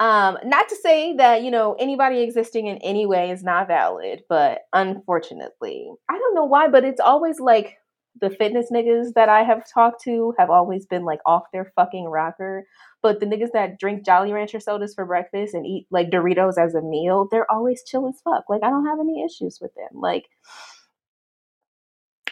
Um, 0.00 0.38
not 0.44 0.68
to 0.68 0.76
say 0.76 1.16
that, 1.16 1.42
you 1.42 1.50
know, 1.50 1.74
anybody 1.76 2.20
existing 2.20 2.68
in 2.68 2.76
any 2.78 3.04
way 3.04 3.32
is 3.32 3.42
not 3.42 3.66
valid, 3.66 4.22
but 4.28 4.60
unfortunately, 4.72 5.90
I 6.08 6.16
don't 6.16 6.36
know 6.36 6.44
why, 6.44 6.68
but 6.68 6.84
it's 6.84 7.00
always 7.00 7.40
like 7.40 7.78
the 8.20 8.30
fitness 8.30 8.70
niggas 8.72 9.14
that 9.14 9.28
I 9.28 9.42
have 9.42 9.68
talked 9.72 10.02
to 10.04 10.34
have 10.38 10.50
always 10.50 10.86
been 10.86 11.04
like 11.04 11.20
off 11.26 11.44
their 11.52 11.72
fucking 11.76 12.06
rocker. 12.06 12.66
But 13.02 13.20
the 13.20 13.26
niggas 13.26 13.52
that 13.52 13.78
drink 13.78 14.04
Jolly 14.04 14.32
Rancher 14.32 14.60
sodas 14.60 14.94
for 14.94 15.04
breakfast 15.04 15.54
and 15.54 15.66
eat 15.66 15.86
like 15.90 16.10
Doritos 16.10 16.58
as 16.58 16.74
a 16.74 16.82
meal, 16.82 17.28
they're 17.30 17.50
always 17.50 17.82
chill 17.84 18.08
as 18.08 18.20
fuck. 18.22 18.44
Like 18.48 18.62
I 18.62 18.70
don't 18.70 18.86
have 18.86 19.00
any 19.00 19.24
issues 19.24 19.58
with 19.60 19.72
them. 19.74 20.00
Like 20.00 20.26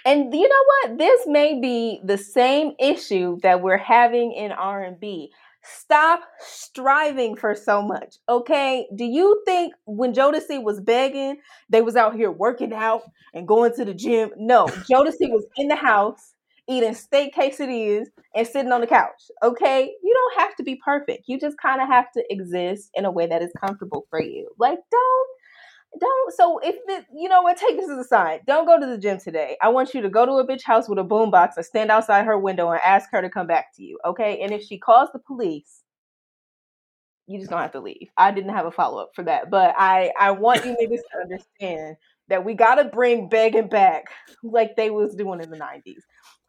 and 0.06 0.32
you 0.32 0.48
know 0.48 0.64
what? 0.88 0.98
This 0.98 1.26
may 1.26 1.60
be 1.60 2.00
the 2.04 2.16
same 2.16 2.74
issue 2.78 3.38
that 3.42 3.60
we're 3.60 3.76
having 3.76 4.32
in 4.32 4.52
R&B. 4.52 5.32
Stop 5.66 6.22
striving 6.38 7.36
for 7.36 7.54
so 7.54 7.82
much. 7.82 8.16
Okay. 8.28 8.86
Do 8.94 9.04
you 9.04 9.42
think 9.44 9.74
when 9.84 10.12
Jodeci 10.12 10.62
was 10.62 10.80
begging, 10.80 11.40
they 11.68 11.82
was 11.82 11.96
out 11.96 12.14
here 12.14 12.30
working 12.30 12.72
out 12.72 13.02
and 13.34 13.48
going 13.48 13.74
to 13.74 13.84
the 13.84 13.94
gym? 13.94 14.30
No, 14.36 14.66
Jodeci 14.66 15.30
was 15.30 15.44
in 15.56 15.68
the 15.68 15.76
house 15.76 16.34
eating 16.68 16.94
steak 16.94 17.34
quesadillas 17.34 18.06
and 18.34 18.46
sitting 18.46 18.72
on 18.72 18.80
the 18.80 18.86
couch. 18.86 19.22
Okay. 19.42 19.92
You 20.02 20.14
don't 20.14 20.40
have 20.40 20.56
to 20.56 20.62
be 20.62 20.80
perfect. 20.84 21.24
You 21.26 21.38
just 21.38 21.56
kind 21.58 21.80
of 21.80 21.88
have 21.88 22.10
to 22.12 22.24
exist 22.30 22.90
in 22.94 23.04
a 23.04 23.10
way 23.10 23.26
that 23.26 23.42
is 23.42 23.52
comfortable 23.60 24.06
for 24.10 24.20
you. 24.20 24.48
Like, 24.58 24.78
don't 24.90 25.28
don't 25.98 26.34
so 26.34 26.58
if 26.62 26.76
the, 26.86 27.04
you 27.14 27.28
know 27.28 27.42
what 27.42 27.56
take 27.56 27.76
this 27.76 27.88
as 27.88 27.98
a 27.98 28.04
sign 28.04 28.40
don't 28.46 28.66
go 28.66 28.78
to 28.78 28.86
the 28.86 28.98
gym 28.98 29.18
today 29.18 29.56
i 29.62 29.68
want 29.68 29.94
you 29.94 30.00
to 30.00 30.08
go 30.08 30.26
to 30.26 30.32
a 30.32 30.46
bitch 30.46 30.62
house 30.62 30.88
with 30.88 30.98
a 30.98 31.04
boombox 31.04 31.50
and 31.56 31.64
stand 31.64 31.90
outside 31.90 32.24
her 32.24 32.38
window 32.38 32.70
and 32.70 32.80
ask 32.84 33.10
her 33.10 33.22
to 33.22 33.30
come 33.30 33.46
back 33.46 33.74
to 33.74 33.82
you 33.82 33.98
okay 34.04 34.40
and 34.42 34.52
if 34.52 34.62
she 34.62 34.78
calls 34.78 35.08
the 35.12 35.18
police 35.18 35.82
you 37.26 37.38
just 37.38 37.50
don't 37.50 37.60
have 37.60 37.72
to 37.72 37.80
leave 37.80 38.08
i 38.16 38.30
didn't 38.30 38.54
have 38.54 38.66
a 38.66 38.70
follow-up 38.70 39.10
for 39.14 39.24
that 39.24 39.50
but 39.50 39.74
i 39.76 40.10
i 40.18 40.30
want 40.30 40.64
you 40.64 40.72
niggas 40.72 41.00
to 41.12 41.18
understand 41.22 41.96
that 42.28 42.44
we 42.44 42.54
gotta 42.54 42.84
bring 42.84 43.28
begging 43.28 43.68
back 43.68 44.04
like 44.42 44.76
they 44.76 44.90
was 44.90 45.14
doing 45.14 45.40
in 45.40 45.50
the 45.50 45.58
90s 45.58 46.02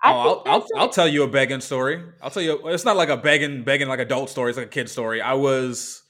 I 0.04 0.14
oh, 0.14 0.16
I'll, 0.16 0.44
I'll, 0.46 0.68
I'll, 0.78 0.90
tell 0.90 1.08
you 1.08 1.24
a 1.24 1.28
begging 1.28 1.60
story. 1.60 2.04
I'll 2.22 2.30
tell 2.30 2.44
you. 2.44 2.68
It's 2.68 2.86
not 2.86 2.98
like 2.98 3.10
a 3.10 3.18
begging, 3.18 3.64
begging 3.64 3.88
like 3.88 3.98
adult 3.98 4.30
story. 4.30 4.52
It's 4.52 4.58
like 4.58 4.68
a 4.68 4.70
kid 4.70 4.90
story. 4.90 5.24
I 5.24 5.34
was 5.34 6.04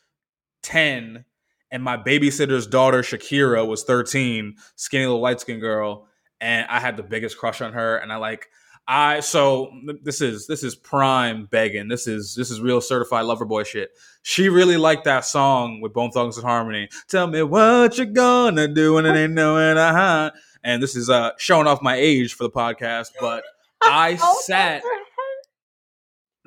ten 0.61 1.23
and 1.71 1.83
my 1.83 1.97
babysitter's 1.97 2.67
daughter 2.67 3.01
Shakira 3.01 3.67
was 3.67 3.83
13, 3.83 4.55
skinny 4.75 5.05
little 5.05 5.21
light 5.21 5.39
skinned 5.41 5.61
girl, 5.61 6.07
and 6.39 6.67
I 6.69 6.79
had 6.79 6.97
the 6.97 7.03
biggest 7.03 7.37
crush 7.37 7.61
on 7.61 7.73
her. 7.73 7.97
And 7.97 8.11
I 8.11 8.17
like 8.17 8.47
I 8.87 9.19
so 9.19 9.71
this 10.03 10.21
is 10.21 10.47
this 10.47 10.63
is 10.63 10.73
prime 10.75 11.45
begging. 11.51 11.89
This 11.89 12.07
is 12.07 12.35
this 12.35 12.49
is 12.49 12.61
real 12.61 12.79
certified 12.79 13.25
lover 13.25 13.43
boy 13.43 13.63
shit. 13.63 13.91
She 14.21 14.47
really 14.47 14.77
liked 14.77 15.03
that 15.03 15.25
song 15.25 15.81
with 15.81 15.93
Bone 15.93 16.11
Thugs 16.11 16.37
and 16.37 16.45
Harmony. 16.45 16.87
Tell 17.09 17.27
me 17.27 17.43
what 17.43 17.97
you're 17.97 18.05
gonna 18.05 18.67
do 18.67 18.93
when 18.93 19.05
it 19.05 19.17
ain't 19.17 19.33
knowing 19.33 19.77
a 19.77 19.91
huh. 19.91 20.31
And 20.63 20.81
this 20.81 20.95
is 20.95 21.09
uh 21.09 21.31
showing 21.37 21.67
off 21.67 21.81
my 21.81 21.95
age 21.95 22.33
for 22.33 22.43
the 22.43 22.49
podcast, 22.49 23.11
but 23.19 23.43
I 23.81 24.15
sat 24.43 24.83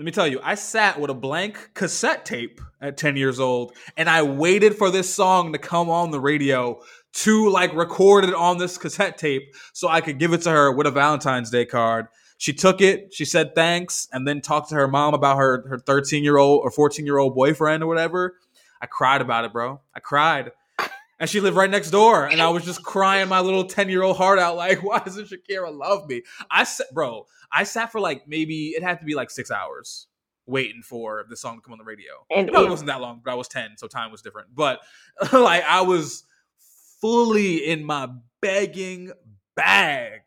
let 0.00 0.06
me 0.06 0.12
tell 0.12 0.26
you, 0.26 0.40
I 0.42 0.54
sat 0.54 0.98
with 0.98 1.10
a 1.10 1.14
blank 1.14 1.72
cassette 1.74 2.24
tape 2.24 2.62
at 2.80 2.96
10 2.96 3.18
years 3.18 3.38
old 3.38 3.76
and 3.98 4.08
I 4.08 4.22
waited 4.22 4.74
for 4.74 4.90
this 4.90 5.12
song 5.12 5.52
to 5.52 5.58
come 5.58 5.90
on 5.90 6.10
the 6.10 6.18
radio 6.18 6.80
to 7.16 7.50
like 7.50 7.74
record 7.74 8.24
it 8.24 8.32
on 8.32 8.56
this 8.56 8.78
cassette 8.78 9.18
tape 9.18 9.54
so 9.74 9.88
I 9.88 10.00
could 10.00 10.18
give 10.18 10.32
it 10.32 10.40
to 10.44 10.50
her 10.50 10.72
with 10.72 10.86
a 10.86 10.90
Valentine's 10.90 11.50
Day 11.50 11.66
card. 11.66 12.06
She 12.38 12.54
took 12.54 12.80
it, 12.80 13.12
she 13.12 13.26
said 13.26 13.54
thanks, 13.54 14.08
and 14.10 14.26
then 14.26 14.40
talked 14.40 14.70
to 14.70 14.74
her 14.76 14.88
mom 14.88 15.12
about 15.12 15.36
her 15.36 15.68
her 15.68 15.78
13 15.78 16.24
year 16.24 16.38
old 16.38 16.62
or 16.64 16.70
14 16.70 17.04
year 17.04 17.18
old 17.18 17.34
boyfriend 17.34 17.82
or 17.82 17.86
whatever. 17.86 18.36
I 18.80 18.86
cried 18.86 19.20
about 19.20 19.44
it, 19.44 19.52
bro. 19.52 19.82
I 19.94 20.00
cried. 20.00 20.52
And 21.20 21.28
she 21.28 21.38
lived 21.40 21.56
right 21.56 21.70
next 21.70 21.90
door, 21.90 22.24
and 22.26 22.40
I 22.40 22.48
was 22.48 22.64
just 22.64 22.82
crying 22.82 23.28
my 23.28 23.40
little 23.40 23.64
10 23.64 23.90
year 23.90 24.02
old 24.02 24.16
heart 24.16 24.38
out, 24.38 24.56
like, 24.56 24.82
why 24.82 24.98
doesn't 25.00 25.28
Shakira 25.28 25.72
love 25.76 26.08
me? 26.08 26.22
I 26.50 26.64
said, 26.64 26.86
bro, 26.92 27.26
I 27.52 27.64
sat 27.64 27.92
for 27.92 28.00
like 28.00 28.26
maybe 28.26 28.68
it 28.70 28.82
had 28.82 28.98
to 29.00 29.04
be 29.04 29.14
like 29.14 29.30
six 29.30 29.50
hours 29.50 30.06
waiting 30.46 30.82
for 30.82 31.24
the 31.28 31.36
song 31.36 31.56
to 31.56 31.60
come 31.60 31.72
on 31.72 31.78
the 31.78 31.84
radio. 31.84 32.12
And 32.30 32.48
it 32.48 32.52
probably 32.52 32.68
it- 32.68 32.70
wasn't 32.70 32.86
that 32.88 33.00
long, 33.02 33.20
but 33.24 33.30
I 33.30 33.34
was 33.34 33.48
10, 33.48 33.76
so 33.76 33.86
time 33.86 34.10
was 34.10 34.22
different. 34.22 34.48
But 34.54 34.80
like 35.32 35.62
I 35.64 35.82
was 35.82 36.24
fully 37.00 37.66
in 37.66 37.84
my 37.84 38.08
begging 38.40 39.12
bag. 39.54 40.22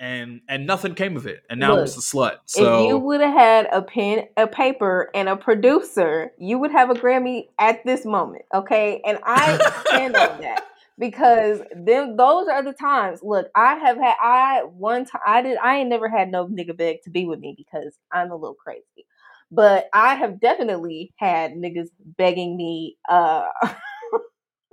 And 0.00 0.40
and 0.48 0.66
nothing 0.66 0.94
came 0.94 1.16
of 1.16 1.26
it. 1.26 1.42
And 1.48 1.60
now 1.60 1.76
Look, 1.76 1.86
just 1.86 1.98
a 1.98 2.16
slut. 2.16 2.32
if 2.32 2.46
So 2.46 2.88
you 2.88 2.98
would 2.98 3.20
have 3.20 3.32
had 3.32 3.68
a 3.72 3.82
pen, 3.82 4.26
a 4.36 4.46
paper, 4.46 5.10
and 5.14 5.28
a 5.28 5.36
producer, 5.36 6.32
you 6.38 6.58
would 6.58 6.72
have 6.72 6.90
a 6.90 6.94
Grammy 6.94 7.48
at 7.58 7.84
this 7.84 8.04
moment. 8.04 8.42
Okay, 8.52 9.00
and 9.06 9.18
I 9.24 9.58
stand 9.86 10.16
on 10.16 10.38
that 10.40 10.62
because 10.98 11.60
them 11.74 12.16
those 12.16 12.48
are 12.48 12.62
the 12.62 12.72
times. 12.72 13.20
Look, 13.22 13.48
I 13.54 13.74
have 13.76 13.96
had 13.96 14.14
I 14.20 14.62
one 14.64 15.04
time 15.04 15.22
I 15.26 15.42
did 15.42 15.58
I 15.58 15.76
ain't 15.78 15.88
never 15.88 16.08
had 16.08 16.30
no 16.30 16.46
nigga 16.46 16.76
beg 16.76 17.02
to 17.04 17.10
be 17.10 17.24
with 17.24 17.40
me 17.40 17.54
because 17.56 17.96
I'm 18.12 18.30
a 18.30 18.36
little 18.36 18.56
crazy, 18.56 19.06
but 19.50 19.88
I 19.92 20.14
have 20.14 20.40
definitely 20.40 21.12
had 21.16 21.52
niggas 21.52 21.88
begging 22.16 22.56
me 22.56 22.96
uh, 23.08 23.46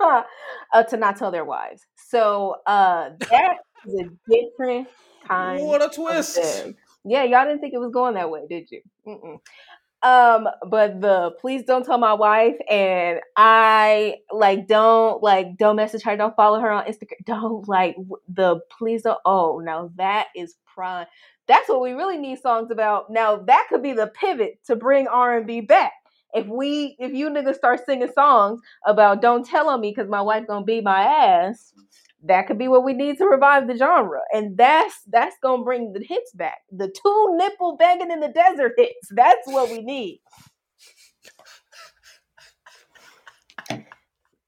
uh 0.00 0.82
to 0.88 0.96
not 0.96 1.16
tell 1.16 1.30
their 1.30 1.44
wives. 1.44 1.86
So 1.96 2.56
uh 2.66 3.10
that 3.30 3.56
is 3.86 3.94
a 4.00 4.30
different 4.30 4.88
kind 5.26 5.64
what 5.64 5.82
a 5.82 5.88
twist. 5.88 6.38
Yeah, 7.04 7.24
y'all 7.24 7.44
didn't 7.44 7.60
think 7.60 7.74
it 7.74 7.80
was 7.80 7.92
going 7.92 8.14
that 8.14 8.30
way, 8.30 8.42
did 8.48 8.70
you? 8.70 8.82
Mm-mm. 9.06 9.40
Um, 10.02 10.48
but 10.68 11.00
the 11.00 11.30
please 11.40 11.62
don't 11.64 11.86
tell 11.86 11.98
my 11.98 12.12
wife, 12.12 12.56
and 12.68 13.20
I 13.36 14.16
like 14.32 14.66
don't 14.66 15.22
like 15.22 15.56
don't 15.58 15.76
message 15.76 16.02
her, 16.02 16.16
don't 16.16 16.34
follow 16.34 16.58
her 16.60 16.70
on 16.72 16.84
Instagram, 16.86 17.18
don't 17.24 17.68
like 17.68 17.96
the 18.28 18.60
please 18.76 19.02
don't. 19.02 19.18
Oh, 19.24 19.60
now 19.64 19.90
that 19.96 20.28
is 20.34 20.56
prime. 20.74 21.06
That's 21.46 21.68
what 21.68 21.82
we 21.82 21.92
really 21.92 22.18
need 22.18 22.40
songs 22.40 22.70
about. 22.70 23.10
Now 23.10 23.36
that 23.36 23.66
could 23.68 23.82
be 23.82 23.92
the 23.92 24.08
pivot 24.08 24.58
to 24.66 24.76
bring 24.76 25.06
R 25.06 25.38
and 25.38 25.46
B 25.46 25.60
back. 25.60 25.92
If 26.34 26.46
we, 26.46 26.96
if 26.98 27.12
you 27.12 27.28
niggas 27.28 27.56
start 27.56 27.84
singing 27.84 28.10
songs 28.14 28.60
about 28.86 29.20
don't 29.20 29.44
tell 29.44 29.68
on 29.68 29.80
me 29.80 29.90
because 29.94 30.08
my 30.08 30.22
wife 30.22 30.46
gonna 30.46 30.64
beat 30.64 30.82
my 30.82 31.02
ass, 31.02 31.74
that 32.24 32.46
could 32.46 32.58
be 32.58 32.68
what 32.68 32.84
we 32.84 32.92
need 32.92 33.18
to 33.18 33.24
revive 33.26 33.66
the 33.66 33.76
genre 33.76 34.20
and 34.32 34.56
that's 34.56 34.94
that's 35.10 35.36
gonna 35.42 35.62
bring 35.64 35.92
the 35.92 36.04
hits 36.04 36.32
back 36.34 36.58
the 36.70 36.88
two 36.88 37.34
nipple 37.36 37.76
banging 37.76 38.10
in 38.10 38.20
the 38.20 38.28
desert 38.28 38.72
hits 38.76 39.08
that's 39.16 39.46
what 39.46 39.70
we 39.70 39.80
need 39.82 40.20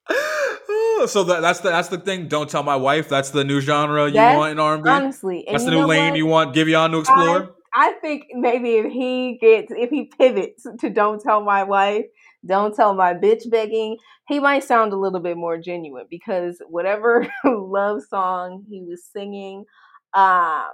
so 1.06 1.24
that, 1.24 1.40
that's 1.40 1.60
the 1.60 1.70
that's 1.70 1.88
the 1.88 1.98
thing. 1.98 2.28
Don't 2.28 2.48
tell 2.50 2.62
my 2.62 2.76
wife. 2.76 3.08
That's 3.08 3.30
the 3.30 3.42
new 3.44 3.60
genre 3.60 4.06
you 4.06 4.12
That- 4.14 4.36
want 4.36 4.52
in 4.52 4.58
R 4.58 4.74
and 4.74 4.84
B. 4.84 4.90
honestly 4.90 5.46
and 5.46 5.54
That's 5.54 5.64
the 5.64 5.70
new 5.70 5.86
lane 5.86 6.10
what? 6.10 6.16
you 6.18 6.26
want 6.26 6.54
Give 6.54 6.68
y'all 6.68 6.88
to 6.90 6.98
explore. 6.98 7.54
I 7.76 7.92
think 8.00 8.24
maybe 8.34 8.74
if 8.76 8.92
he 8.92 9.38
gets 9.40 9.72
if 9.72 9.90
he 9.90 10.10
pivots 10.18 10.66
to 10.80 10.90
don't 10.90 11.20
tell 11.20 11.42
my 11.42 11.64
wife 11.64 12.04
don't 12.46 12.74
tell 12.74 12.94
my 12.94 13.14
bitch 13.14 13.48
begging. 13.50 13.96
He 14.28 14.40
might 14.40 14.64
sound 14.64 14.92
a 14.92 14.96
little 14.96 15.20
bit 15.20 15.36
more 15.36 15.58
genuine 15.58 16.06
because 16.10 16.60
whatever 16.68 17.26
love 17.44 18.02
song 18.08 18.64
he 18.68 18.82
was 18.82 19.04
singing 19.04 19.64
um 20.14 20.70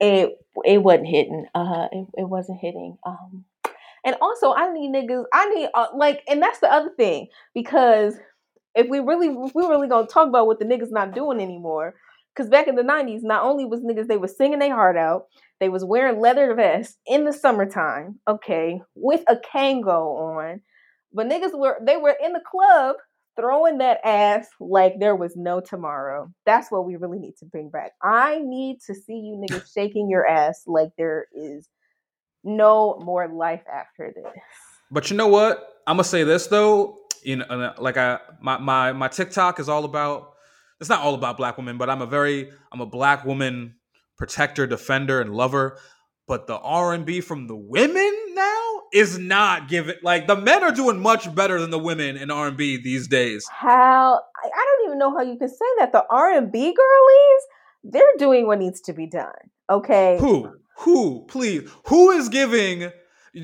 it 0.00 0.38
it 0.64 0.82
wasn't 0.82 1.06
hitting 1.06 1.46
uh 1.54 1.88
it, 1.90 2.06
it 2.18 2.28
wasn't 2.28 2.58
hitting 2.60 2.96
um 3.06 3.44
and 4.04 4.14
also 4.20 4.52
i 4.52 4.70
need 4.72 4.92
niggas 4.92 5.24
i 5.32 5.48
need 5.54 5.68
uh, 5.74 5.86
like 5.94 6.22
and 6.28 6.42
that's 6.42 6.60
the 6.60 6.70
other 6.70 6.90
thing 6.96 7.28
because 7.54 8.14
if 8.74 8.88
we 8.88 9.00
really 9.00 9.28
if 9.28 9.54
we 9.54 9.66
really 9.66 9.88
gonna 9.88 10.06
talk 10.06 10.28
about 10.28 10.46
what 10.46 10.58
the 10.58 10.66
niggas 10.66 10.90
not 10.90 11.14
doing 11.14 11.40
anymore 11.40 11.94
because 12.36 12.50
back 12.50 12.68
in 12.68 12.74
the 12.74 12.82
90s 12.82 13.20
not 13.22 13.44
only 13.44 13.64
was 13.64 13.80
niggas 13.80 14.08
they 14.08 14.16
was 14.16 14.36
singing 14.36 14.58
their 14.58 14.74
heart 14.74 14.96
out 14.96 15.26
they 15.60 15.68
was 15.68 15.84
wearing 15.84 16.20
leather 16.20 16.54
vests 16.54 16.98
in 17.06 17.24
the 17.24 17.32
summertime 17.32 18.18
okay 18.28 18.80
with 18.94 19.22
a 19.28 19.36
kangol 19.36 20.18
on 20.18 20.60
but 21.12 21.26
niggas 21.28 21.58
were 21.58 21.78
they 21.84 21.96
were 21.96 22.16
in 22.22 22.32
the 22.32 22.42
club 22.50 22.96
throwing 23.36 23.78
that 23.78 24.00
ass 24.04 24.48
like 24.58 24.94
there 24.98 25.14
was 25.14 25.36
no 25.36 25.60
tomorrow. 25.60 26.30
That's 26.44 26.70
what 26.70 26.86
we 26.86 26.96
really 26.96 27.18
need 27.18 27.36
to 27.38 27.44
bring 27.44 27.68
back. 27.68 27.92
I 28.02 28.40
need 28.42 28.80
to 28.86 28.94
see 28.94 29.14
you 29.14 29.44
niggas 29.48 29.72
shaking 29.74 30.10
your 30.10 30.26
ass 30.26 30.62
like 30.66 30.90
there 30.98 31.26
is 31.34 31.68
no 32.42 32.98
more 33.04 33.28
life 33.28 33.62
after 33.72 34.12
this. 34.14 34.32
But 34.90 35.10
you 35.10 35.16
know 35.16 35.28
what? 35.28 35.82
I'm 35.86 35.96
gonna 35.96 36.04
say 36.04 36.24
this 36.24 36.46
though. 36.46 37.00
You 37.22 37.36
know, 37.36 37.44
uh, 37.44 37.74
like 37.78 37.96
I 37.96 38.18
my 38.40 38.58
my 38.58 38.92
my 38.92 39.08
TikTok 39.08 39.60
is 39.60 39.68
all 39.68 39.84
about. 39.84 40.32
It's 40.80 40.90
not 40.90 41.00
all 41.00 41.14
about 41.14 41.36
black 41.36 41.56
women, 41.56 41.78
but 41.78 41.88
I'm 41.88 42.02
a 42.02 42.06
very 42.06 42.50
I'm 42.72 42.80
a 42.80 42.86
black 42.86 43.24
woman 43.24 43.76
protector, 44.16 44.66
defender, 44.66 45.20
and 45.20 45.34
lover. 45.34 45.78
But 46.26 46.46
the 46.46 46.56
R 46.56 46.92
and 46.92 47.06
B 47.06 47.20
from 47.20 47.46
the 47.46 47.56
women 47.56 48.12
now 48.34 48.82
is 48.92 49.18
not 49.18 49.68
giving. 49.68 49.94
Like 50.02 50.26
the 50.26 50.36
men 50.36 50.64
are 50.64 50.72
doing 50.72 51.00
much 51.00 51.32
better 51.34 51.60
than 51.60 51.70
the 51.70 51.78
women 51.78 52.16
in 52.16 52.30
R 52.30 52.48
and 52.48 52.56
B 52.56 52.76
these 52.82 53.06
days. 53.06 53.46
How 53.50 54.20
I, 54.44 54.48
don't 54.48 54.88
even 54.88 54.98
know 54.98 55.16
how 55.16 55.22
you 55.22 55.38
can 55.38 55.48
say 55.48 55.66
that. 55.78 55.92
The 55.92 56.04
R 56.10 56.32
and 56.32 56.50
B 56.50 56.60
girlies, 56.60 57.42
they're 57.84 58.16
doing 58.18 58.46
what 58.46 58.58
needs 58.58 58.80
to 58.82 58.92
be 58.92 59.06
done. 59.06 59.32
Okay. 59.70 60.18
Who? 60.18 60.52
Who? 60.78 61.24
Please. 61.28 61.70
Who 61.86 62.10
is 62.10 62.28
giving? 62.28 62.90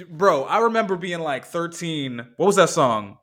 Bro, 0.09 0.45
I 0.45 0.59
remember 0.59 0.97
being 0.97 1.21
like 1.21 1.45
13. 1.45 2.19
What 2.37 2.47
was 2.47 2.57
that 2.57 2.71
song? 2.71 3.19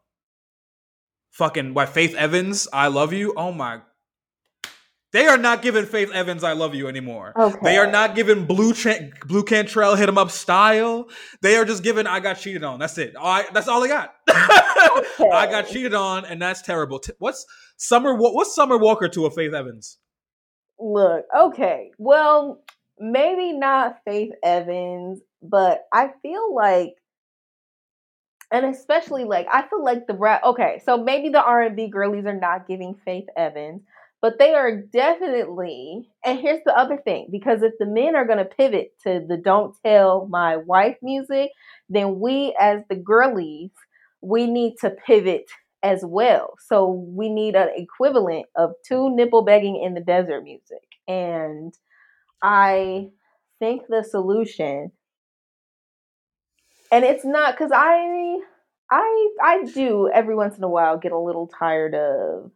Fucking 1.32 1.74
by 1.74 1.86
Faith 1.86 2.16
Evans. 2.16 2.68
I 2.72 2.88
love 2.88 3.12
you. 3.12 3.34
Oh 3.36 3.52
my. 3.52 3.82
They 5.12 5.26
are 5.26 5.38
not 5.38 5.62
giving 5.64 5.86
Faith 5.86 6.12
Evans 6.12 6.44
"I 6.44 6.54
Love 6.54 6.76
You" 6.76 6.88
anymore. 6.88 7.34
Okay. 7.36 7.58
They 7.64 7.78
are 7.78 7.90
not 7.90 8.16
giving 8.16 8.46
Blue 8.46 8.74
Tra- 8.74 9.10
Blu 9.26 9.44
Cantrell 9.44 9.96
"Hit 9.96 10.08
'Em 10.08 10.18
Up" 10.18 10.30
style. 10.30 11.10
They 11.42 11.58
are 11.58 11.66
just 11.66 11.84
giving 11.84 12.06
"I 12.06 12.20
Got 12.20 12.36
Cheated 12.36 12.64
On." 12.64 12.80
That's 12.80 12.98
it. 12.98 13.16
All 13.16 13.28
I, 13.28 13.46
that's 13.52 13.68
all 13.68 13.82
they 13.82 13.88
got. 13.88 14.14
I 14.30 15.48
got 15.50 15.68
cheated 15.68 15.94
on, 15.94 16.26
and 16.26 16.42
that's 16.42 16.62
terrible. 16.62 17.02
What's 17.18 17.46
Summer? 17.78 18.14
What's 18.14 18.54
Summer 18.54 18.78
Walker 18.78 19.08
to 19.10 19.26
a 19.26 19.32
Faith 19.32 19.54
Evans? 19.54 19.98
Look, 20.80 21.26
okay. 21.36 21.92
Well, 21.98 22.64
maybe 23.00 23.54
not 23.54 23.98
Faith 24.06 24.32
Evans, 24.44 25.22
but 25.42 25.86
I 25.92 26.12
feel 26.22 26.54
like 26.54 26.94
and 28.52 28.66
especially 28.66 29.24
like 29.24 29.48
I 29.52 29.68
feel 29.68 29.84
like 29.84 30.08
the 30.08 30.14
rap 30.14 30.44
okay, 30.44 30.82
so 30.86 30.98
maybe 30.98 31.30
the 31.30 31.42
R 31.42 31.64
and 31.64 31.76
B 31.76 31.88
girlies 31.88 32.26
are 32.26 32.40
not 32.40 32.68
giving 32.68 32.96
Faith 33.06 33.28
Evans, 33.38 33.82
but 34.22 34.40
they 34.40 34.54
are 34.54 34.76
definitely 34.76 36.10
and 36.26 36.40
here's 36.40 36.64
the 36.66 36.78
other 36.78 36.98
thing, 36.98 37.28
because 37.32 37.62
if 37.64 37.74
the 37.80 37.86
men 37.86 38.16
are 38.16 38.26
gonna 38.26 38.46
pivot 38.46 38.92
to 39.04 39.26
the 39.28 39.38
don't 39.38 39.76
tell 39.86 40.28
my 40.28 40.58
wife 40.58 40.98
music, 41.02 41.52
then 41.90 42.20
we 42.20 42.56
as 42.60 42.82
the 42.90 42.96
girlies, 42.96 43.72
we 44.22 44.48
need 44.48 44.76
to 44.82 44.92
pivot 45.06 45.46
as 45.84 46.04
well. 46.04 46.56
So 46.68 46.90
we 46.90 47.30
need 47.30 47.56
an 47.56 47.70
equivalent 47.76 48.46
of 48.58 48.72
two 48.88 49.16
nipple 49.16 49.44
begging 49.44 49.82
in 49.82 49.94
the 49.94 50.02
desert 50.02 50.44
music. 50.44 50.84
And 51.08 51.74
I 52.44 53.10
think 53.60 53.84
the 53.90 54.04
solution 54.04 54.92
and 56.92 57.06
it's 57.06 57.26
not 57.26 57.54
because 57.54 57.72
I 57.74 58.40
I 58.92 59.30
I 59.42 59.64
do 59.74 60.10
every 60.14 60.36
once 60.36 60.58
in 60.58 60.64
a 60.64 60.70
while 60.70 60.98
get 60.98 61.12
a 61.12 61.20
little 61.20 61.48
tired 61.48 61.96
of 61.96 62.52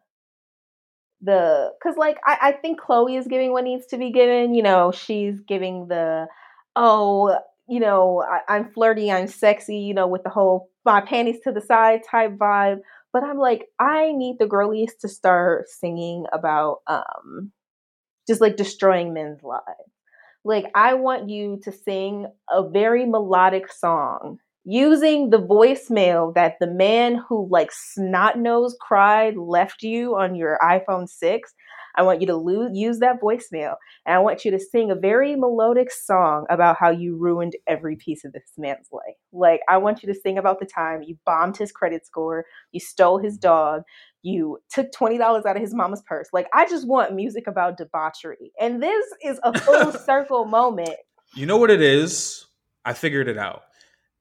the 1.24 1.72
because 1.80 1.98
like 1.98 2.18
I, 2.26 2.38
I 2.42 2.52
think 2.52 2.80
Chloe 2.80 3.16
is 3.16 3.28
giving 3.28 3.52
what 3.52 3.64
needs 3.64 3.86
to 3.88 3.98
be 3.98 4.12
given. 4.12 4.54
You 4.54 4.64
know, 4.64 4.92
she's 4.92 5.40
giving 5.42 5.88
the 5.88 6.28
oh, 6.76 7.38
you 7.68 7.80
know, 7.80 8.24
I, 8.24 8.56
I'm 8.56 8.72
flirty, 8.72 9.12
I'm 9.12 9.28
sexy, 9.28 9.78
you 9.78 9.94
know, 9.94 10.08
with 10.08 10.24
the 10.24 10.30
whole 10.30 10.70
my 10.86 11.02
panties 11.02 11.40
to 11.44 11.52
the 11.52 11.62
side 11.62 12.02
type 12.10 12.34
vibe. 12.38 12.80
But 13.12 13.24
I'm 13.24 13.38
like, 13.38 13.68
I 13.80 14.12
need 14.12 14.38
the 14.40 14.48
girlies 14.48 14.96
to 15.02 15.08
start 15.08 15.70
singing 15.70 16.26
about 16.34 16.80
um 16.88 17.52
just 18.28 18.42
like 18.42 18.58
destroying 18.58 19.14
men's 19.14 19.44
lives. 19.44 19.64
Like 20.46 20.66
I 20.76 20.96
want 20.96 21.30
you 21.30 21.60
to 21.64 21.72
sing 21.72 22.28
a 22.52 22.68
very 22.68 23.06
melodic 23.06 23.72
song 23.72 24.40
using 24.66 25.30
the 25.30 25.42
voicemail 25.42 26.34
that 26.36 26.56
the 26.60 26.68
man 26.68 27.22
who 27.28 27.48
like 27.50 27.72
snot 27.72 28.38
nose 28.38 28.76
cried 28.80 29.36
left 29.36 29.84
you 29.84 30.16
on 30.16 30.36
your 30.36 30.58
iPhone 30.62 31.08
6. 31.08 31.54
I 31.96 32.02
want 32.02 32.22
you 32.22 32.28
to 32.28 32.36
lo- 32.36 32.70
use 32.74 33.00
that 33.00 33.22
voicemail 33.22 33.76
and 34.06 34.16
I 34.16 34.20
want 34.20 34.44
you 34.44 34.52
to 34.52 34.60
sing 34.60 34.90
a 34.90 34.96
very 34.96 35.36
melodic 35.36 35.92
song 35.92 36.46
about 36.50 36.78
how 36.80 36.90
you 36.90 37.16
ruined 37.16 37.56
every 37.68 37.96
piece 37.96 38.26
of 38.26 38.34
this 38.34 38.52
man's 38.58 38.88
life. 38.92 39.16
Like 39.32 39.62
I 39.68 39.78
want 39.78 40.02
you 40.02 40.12
to 40.12 40.20
sing 40.20 40.38
about 40.38 40.60
the 40.60 40.66
time 40.66 41.04
you 41.04 41.18
bombed 41.26 41.58
his 41.58 41.72
credit 41.72 42.06
score, 42.06 42.46
you 42.72 42.80
stole 42.80 43.20
his 43.20 43.38
dog, 43.38 43.84
you 44.24 44.60
took 44.72 44.92
$20 44.92 45.20
out 45.22 45.56
of 45.56 45.62
his 45.62 45.74
mama's 45.74 46.02
purse. 46.02 46.30
Like, 46.34 46.48
I 46.54 46.66
just 46.66 46.88
want 46.88 47.14
music 47.14 47.46
about 47.46 47.78
debauchery. 47.78 48.54
And 48.60 48.82
this 48.82 49.06
is 49.24 49.40
a 49.44 49.58
full 49.60 49.92
circle 50.06 50.46
moment. 50.46 50.96
You 51.36 51.46
know 51.46 51.58
what 51.58 51.70
it 51.70 51.82
is? 51.82 52.46
I 52.86 52.94
figured 52.94 53.28
it 53.28 53.38
out. 53.38 53.64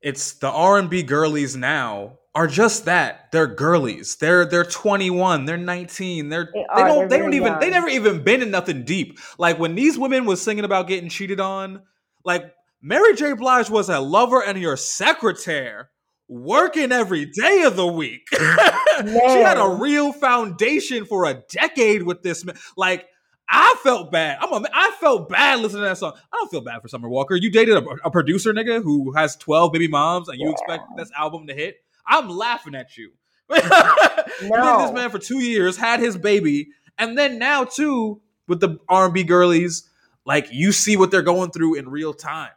It's 0.03 0.32
the 0.34 0.50
R&B 0.50 1.05
girlies 1.05 1.57
now 1.57 2.18
are 2.34 2.46
just 2.46 2.86
that. 2.86 3.30
They're 3.30 3.46
girlies. 3.46 4.16
They're 4.16 4.44
they're 4.44 4.64
21, 4.64 5.44
they're 5.44 5.57
19. 5.57 6.28
They're 6.28 6.50
They 6.53 6.64
they, 6.74 6.82
don't 6.82 7.09
they're 7.09 7.09
they 7.09 7.18
don't 7.18 7.30
very 7.30 7.36
even 7.36 7.59
they 7.61 7.70
never 7.70 7.88
even 7.88 8.24
been 8.24 8.42
in 8.42 8.50
nothing 8.50 8.84
deep. 8.84 9.18
Like 9.38 9.59
when 9.59 9.74
these 9.74 9.98
women 9.98 10.24
was 10.24 10.40
singing 10.40 10.64
about 10.64 10.88
getting 10.88 11.09
cheated 11.09 11.40
on, 11.40 11.82
like 12.24 12.53
Mary 12.80 13.14
J. 13.14 13.34
Blige 13.34 13.70
was 13.70 13.88
a 13.88 14.00
lover 14.00 14.42
and 14.42 14.59
your 14.59 14.76
secretary 14.76 15.84
working 16.28 16.90
every 16.90 17.26
day 17.26 17.62
of 17.62 17.76
the 17.76 17.86
week. 17.86 18.26
she 18.32 18.38
had 18.38 19.59
a 19.59 19.76
real 19.78 20.12
foundation 20.12 21.05
for 21.05 21.26
a 21.26 21.42
decade 21.50 22.03
with 22.03 22.22
this 22.22 22.44
man. 22.44 22.57
Like 22.76 23.07
I 23.49 23.74
felt 23.82 24.11
bad. 24.11 24.38
I'm 24.40 24.53
a, 24.53 24.66
I 24.72 24.93
felt 25.01 25.28
bad 25.28 25.61
listening 25.61 25.82
to 25.82 25.88
that 25.88 25.99
song. 25.99 26.12
I 26.32 26.36
don't 26.38 26.51
feel 26.51 26.61
bad 26.62 26.80
for 26.80 26.88
Summer 26.88 27.09
Walker. 27.09 27.34
You 27.36 27.51
dated 27.51 27.76
a, 27.76 27.84
a 28.05 28.11
producer 28.11 28.53
nigga 28.53 28.82
who 28.82 29.12
has 29.12 29.36
12 29.36 29.72
baby 29.72 29.88
moms 29.88 30.28
and 30.28 30.38
you 30.38 30.47
Yeah. 30.47 30.53
expect 30.53 30.84
this 30.97 31.11
album 31.16 31.47
to 31.49 31.55
hit. 31.55 31.76
I'm 32.07 32.28
laughing 32.30 32.74
at 32.74 32.97
you. 32.97 33.12
you 33.51 33.57
dated 33.61 33.70
No. 34.51 34.82
this 34.82 34.93
man 34.93 35.11
for 35.11 35.18
two 35.18 35.40
years, 35.40 35.76
had 35.76 36.01
his 36.01 36.16
baby, 36.16 36.68
and 36.99 37.16
then 37.18 37.38
now 37.38 37.64
too 37.64 38.20
with 38.49 38.61
the 38.61 38.78
R&B 38.88 39.24
girlies, 39.24 39.88
like 40.24 40.49
you 40.53 40.72
see 40.72 40.97
what 40.97 41.11
they're 41.11 41.22
going 41.22 41.51
through 41.51 41.74
in 41.74 41.88
real 41.88 42.14
time. 42.14 42.51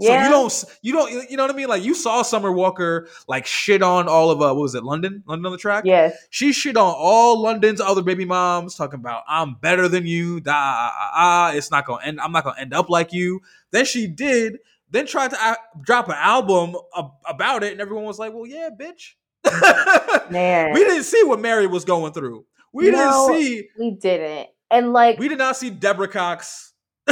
So 0.00 0.12
you 0.14 0.28
don't, 0.30 0.64
you 0.82 0.92
don't, 0.92 1.30
you 1.30 1.36
know 1.36 1.44
what 1.44 1.52
I 1.52 1.56
mean? 1.56 1.68
Like 1.68 1.82
you 1.82 1.94
saw 1.94 2.22
Summer 2.22 2.50
Walker 2.50 3.08
like 3.28 3.46
shit 3.46 3.82
on 3.82 4.08
all 4.08 4.30
of 4.30 4.40
uh, 4.40 4.46
what 4.54 4.56
was 4.56 4.74
it, 4.74 4.82
London, 4.82 5.22
London 5.26 5.46
on 5.46 5.52
the 5.52 5.58
track? 5.58 5.84
Yes. 5.84 6.16
She 6.30 6.52
shit 6.52 6.76
on 6.76 6.94
all 6.96 7.40
London's 7.40 7.80
other 7.80 8.02
baby 8.02 8.24
moms, 8.24 8.74
talking 8.74 8.98
about 9.00 9.22
I'm 9.28 9.54
better 9.54 9.88
than 9.88 10.06
you. 10.06 10.40
Da 10.40 10.52
ah, 10.54 10.92
ah, 10.94 11.10
ah, 11.14 11.52
it's 11.52 11.70
not 11.70 11.84
gonna 11.86 12.04
end. 12.04 12.20
I'm 12.20 12.32
not 12.32 12.44
gonna 12.44 12.58
end 12.60 12.72
up 12.74 12.88
like 12.88 13.12
you. 13.12 13.40
Then 13.70 13.84
she 13.84 14.06
did. 14.06 14.58
Then 14.90 15.06
tried 15.06 15.30
to 15.30 15.36
uh, 15.40 15.54
drop 15.82 16.08
an 16.08 16.16
album 16.18 16.74
ab- 16.96 17.12
about 17.28 17.62
it, 17.62 17.72
and 17.72 17.80
everyone 17.80 18.04
was 18.04 18.18
like, 18.18 18.32
"Well, 18.32 18.46
yeah, 18.46 18.70
bitch." 18.70 19.12
Man. 20.30 20.72
we 20.72 20.80
didn't 20.80 21.04
see 21.04 21.22
what 21.24 21.40
Mary 21.40 21.66
was 21.66 21.84
going 21.84 22.12
through. 22.12 22.44
We 22.72 22.90
No. 22.90 23.28
didn't 23.30 23.42
see. 23.42 23.68
We 23.78 23.90
didn't. 23.92 24.48
And 24.70 24.92
like 24.92 25.18
We 25.18 25.28
did 25.28 25.38
not 25.38 25.56
see 25.56 25.70
Deborah 25.70 26.08
Cox. 26.08 26.72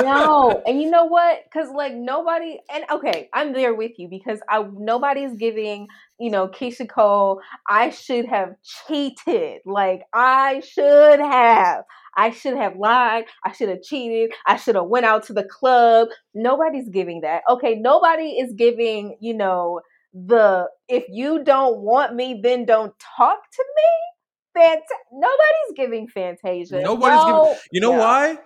no 0.00 0.62
and 0.66 0.80
you 0.80 0.90
know 0.90 1.04
what? 1.04 1.40
Because 1.44 1.68
like 1.74 1.94
nobody 1.94 2.58
and 2.72 2.84
okay 2.90 3.28
i'm 3.32 3.52
there 3.52 3.74
with 3.74 3.92
you 3.98 4.08
because 4.08 4.40
i 4.48 4.64
nobody's 4.78 5.34
giving 5.36 5.86
you 6.18 6.30
know 6.30 6.48
keyshia 6.48 6.88
cole 6.88 7.40
i 7.68 7.90
should 7.90 8.24
have 8.26 8.54
cheated. 8.62 9.60
Like 9.66 10.02
i 10.12 10.60
should 10.60 11.20
have. 11.20 11.84
I 12.14 12.28
should 12.30 12.58
have 12.58 12.76
lied. 12.76 13.24
I 13.42 13.52
should 13.52 13.70
have 13.70 13.80
cheated. 13.82 14.32
I 14.46 14.56
should 14.58 14.74
have 14.74 14.84
went 14.84 15.06
out 15.06 15.22
to 15.28 15.32
the 15.32 15.44
club. 15.44 16.08
Nobody's 16.34 16.88
giving 16.90 17.22
that. 17.22 17.42
Okay 17.48 17.74
nobody 17.76 18.32
is 18.32 18.52
giving 18.54 19.16
you 19.20 19.34
know 19.34 19.80
the 20.12 20.68
if 20.88 21.04
you 21.08 21.42
don't 21.42 21.78
want 21.80 22.14
me 22.14 22.38
then 22.42 22.64
don't 22.66 22.92
talk 23.16 23.38
to 23.52 23.64
me. 23.76 24.60
Fant- 24.62 24.80
nobody's 25.10 25.72
giving 25.76 26.06
fantasia. 26.08 26.82
Nobody's 26.82 27.18
giving- 27.24 27.32
No, 27.34 27.56
You 27.72 27.80
know 27.80 27.92
no. 27.92 27.98
why? 28.00 28.36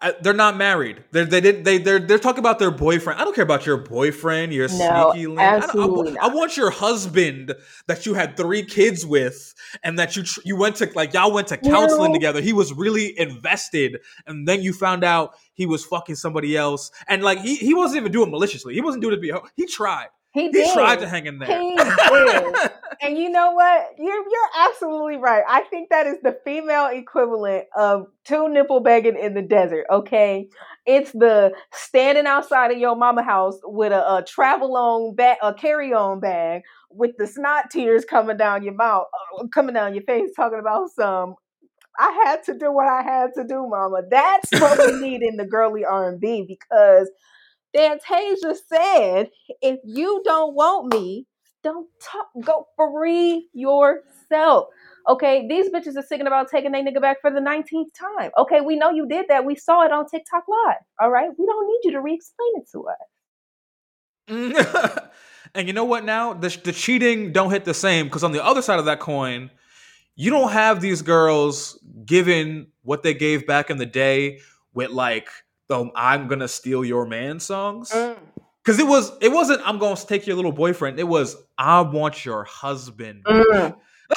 I, 0.00 0.14
they're 0.20 0.32
not 0.32 0.56
married. 0.56 1.02
They're, 1.10 1.24
they 1.24 1.40
did. 1.40 1.64
They 1.64 1.78
they're 1.78 1.98
they're 1.98 2.20
talking 2.20 2.38
about 2.38 2.60
their 2.60 2.70
boyfriend. 2.70 3.20
I 3.20 3.24
don't 3.24 3.34
care 3.34 3.42
about 3.42 3.66
your 3.66 3.78
boyfriend. 3.78 4.52
Your 4.52 4.68
No, 4.68 5.10
sneaky 5.12 5.26
link. 5.26 5.40
I, 5.40 5.50
don't- 5.50 5.62
I 5.62 5.64
absolutely 5.64 6.18
I 6.18 6.28
want 6.28 6.56
your 6.56 6.70
husband 6.70 7.52
that 7.88 8.06
you 8.06 8.14
had 8.14 8.36
three 8.36 8.62
kids 8.62 9.04
with, 9.04 9.54
and 9.82 9.98
that 9.98 10.14
you 10.14 10.22
tr- 10.22 10.40
you 10.44 10.56
went 10.56 10.76
to 10.76 10.90
like 10.94 11.14
y'all 11.14 11.32
went 11.32 11.48
to 11.48 11.56
counseling 11.56 12.12
No. 12.12 12.14
together. 12.14 12.40
He 12.40 12.52
was 12.52 12.72
really 12.72 13.18
invested, 13.18 13.98
and 14.26 14.46
then 14.46 14.62
you 14.62 14.72
found 14.72 15.02
out 15.02 15.34
he 15.54 15.66
was 15.66 15.84
fucking 15.84 16.14
somebody 16.14 16.56
else, 16.56 16.92
and 17.08 17.24
like 17.24 17.40
he 17.40 17.56
he 17.56 17.74
wasn't 17.74 18.00
even 18.02 18.12
doing 18.12 18.30
maliciously. 18.30 18.74
He 18.74 18.80
wasn't 18.80 19.02
doing 19.02 19.14
it 19.14 19.16
to 19.16 19.20
be. 19.20 19.32
He 19.56 19.66
tried. 19.66 20.08
He 20.32 20.50
He 20.50 20.72
tried 20.72 21.00
to 21.00 21.08
hang 21.08 21.26
in 21.26 21.38
there. 21.38 21.48
He 21.48 21.76
did. 21.76 22.70
And 23.00 23.16
you 23.16 23.30
know 23.30 23.52
what? 23.52 23.90
You're 23.96 24.14
you're 24.14 24.68
absolutely 24.68 25.16
right. 25.16 25.42
I 25.48 25.62
think 25.62 25.88
that 25.90 26.06
is 26.06 26.16
the 26.22 26.36
female 26.44 26.86
equivalent 26.86 27.64
of 27.76 28.06
two 28.24 28.48
nipple 28.48 28.80
begging 28.80 29.16
in 29.16 29.34
the 29.34 29.42
desert. 29.42 29.86
Okay, 29.90 30.48
it's 30.84 31.12
the 31.12 31.54
standing 31.72 32.26
outside 32.26 32.72
of 32.72 32.78
your 32.78 32.96
mama 32.96 33.22
house 33.22 33.58
with 33.64 33.92
a, 33.92 34.16
a 34.16 34.24
travel 34.24 34.76
on 34.76 35.14
bag, 35.14 35.38
a 35.42 35.54
carry 35.54 35.92
on 35.92 36.20
bag, 36.20 36.62
with 36.90 37.12
the 37.18 37.26
snot 37.26 37.70
tears 37.70 38.04
coming 38.04 38.36
down 38.36 38.64
your 38.64 38.74
mouth, 38.74 39.06
uh, 39.38 39.46
coming 39.54 39.74
down 39.74 39.94
your 39.94 40.04
face, 40.04 40.30
talking 40.36 40.58
about 40.60 40.90
some. 40.90 41.36
I 42.00 42.12
had 42.24 42.44
to 42.44 42.56
do 42.56 42.72
what 42.72 42.86
I 42.86 43.02
had 43.02 43.30
to 43.34 43.44
do, 43.44 43.66
Mama. 43.68 44.02
That's 44.08 44.52
what 44.52 44.78
we 44.78 45.00
need 45.08 45.22
in 45.22 45.36
the 45.36 45.46
girly 45.46 45.84
R 45.84 46.08
and 46.08 46.20
B 46.20 46.44
because 46.46 47.10
Fantasia 47.78 48.54
said, 48.54 49.30
"If 49.62 49.78
you 49.84 50.20
don't 50.24 50.54
want 50.54 50.92
me, 50.92 51.26
don't 51.62 51.88
talk. 52.02 52.28
Go 52.40 52.66
free 52.76 53.48
yourself." 53.52 54.68
Okay, 55.08 55.46
these 55.48 55.70
bitches 55.70 55.96
are 55.96 56.02
singing 56.02 56.26
about 56.26 56.50
taking 56.50 56.72
their 56.72 56.82
nigga 56.82 57.00
back 57.00 57.20
for 57.20 57.30
the 57.30 57.40
19th 57.40 57.94
time. 57.94 58.30
Okay, 58.36 58.60
we 58.60 58.76
know 58.76 58.90
you 58.90 59.06
did 59.06 59.26
that. 59.28 59.44
We 59.44 59.54
saw 59.54 59.82
it 59.82 59.92
on 59.92 60.06
TikTok 60.06 60.44
Live. 60.48 60.82
All 61.00 61.10
right, 61.10 61.30
we 61.38 61.46
don't 61.46 61.66
need 61.66 61.80
you 61.84 61.92
to 61.92 62.00
re 62.02 62.14
explain 62.14 62.52
it 62.56 62.68
to 62.72 62.88
us. 62.88 62.96
and 65.54 65.66
you 65.66 65.72
know 65.72 65.84
what? 65.84 66.04
Now 66.04 66.34
the 66.34 66.48
the 66.64 66.72
cheating 66.72 67.32
don't 67.32 67.50
hit 67.50 67.64
the 67.64 67.74
same 67.74 68.06
because 68.06 68.24
on 68.24 68.32
the 68.32 68.44
other 68.44 68.60
side 68.60 68.80
of 68.80 68.86
that 68.86 69.00
coin, 69.00 69.50
you 70.16 70.30
don't 70.30 70.50
have 70.50 70.80
these 70.80 71.00
girls 71.00 71.78
giving 72.04 72.66
what 72.82 73.04
they 73.04 73.14
gave 73.14 73.46
back 73.46 73.70
in 73.70 73.76
the 73.78 73.86
day 73.86 74.40
with 74.74 74.90
like 74.90 75.28
the 75.68 75.90
"I'm 75.94 76.28
gonna 76.28 76.48
steal 76.48 76.84
your 76.84 77.06
man" 77.06 77.40
songs. 77.40 77.90
Because 78.64 78.78
it 78.80 78.86
was 78.86 79.12
it 79.20 79.30
wasn't 79.32 79.60
I'm 79.64 79.78
gonna 79.78 79.96
take 79.96 80.26
your 80.26 80.36
little 80.36 80.52
boyfriend. 80.52 80.98
It 80.98 81.04
was 81.08 81.36
I 81.56 81.80
want 81.80 82.24
your 82.24 82.44
husband. 82.44 83.24
Mm. 83.24 83.76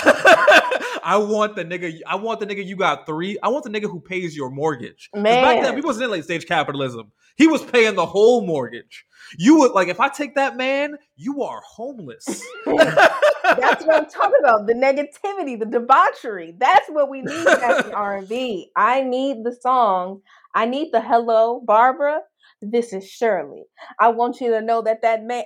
I 1.04 1.18
want 1.18 1.56
the 1.56 1.66
nigga. 1.66 1.99
I 2.08 2.16
want 2.16 2.39
the 2.39 2.45
nigga 2.47 2.66
you 2.66 2.76
got 2.76 3.06
three. 3.06 3.38
I 3.41 3.49
want 3.49 3.64
the 3.64 3.70
nigga 3.70 3.89
who 3.89 3.99
pays 3.99 4.36
your 4.36 4.49
mortgage. 4.49 5.10
'Cause 5.14 5.24
Back 5.24 5.56
then, 5.56 5.64
Man. 5.64 5.76
we 5.76 5.82
wasn't 5.82 6.06
in 6.06 6.12
late 6.12 6.24
stage 6.24 6.45
capitalism. 6.45 7.12
He 7.38 7.47
was 7.47 7.64
paying 7.64 7.95
the 7.95 8.06
whole 8.06 8.45
mortgage. 8.45 9.06
You 9.38 9.58
would 9.60 9.72
like 9.72 9.88
if 9.88 9.99
I 9.99 10.10
take 10.10 10.36
that 10.36 10.58
man, 10.58 10.97
you 11.16 11.43
are 11.43 11.62
homeless. 11.66 12.26
That's 12.66 13.86
what 13.86 13.95
I'm 13.95 14.10
talking 14.10 14.38
about. 14.39 14.68
The 14.68 14.74
negativity, 14.74 15.58
the 15.60 15.66
debauchery. 15.66 16.56
That's 16.58 16.88
what 16.89 17.10
we 17.10 17.22
need 17.22 17.45
back 17.45 17.86
in 17.86 17.93
R&B. 17.93 18.72
I 18.76 19.02
need 19.04 19.43
the 19.43 19.56
song. 19.62 20.22
I 20.54 20.66
need 20.66 20.89
the 20.91 21.02
hello, 21.02 21.62
Barbara. 21.66 22.20
This 22.62 22.93
is 22.93 23.10
Shirley. 23.10 23.64
I 23.99 24.10
want 24.10 24.39
you 24.39 24.52
to 24.52 24.62
know 24.62 24.82
that 24.84 25.02
that 25.02 25.24
man. 25.24 25.43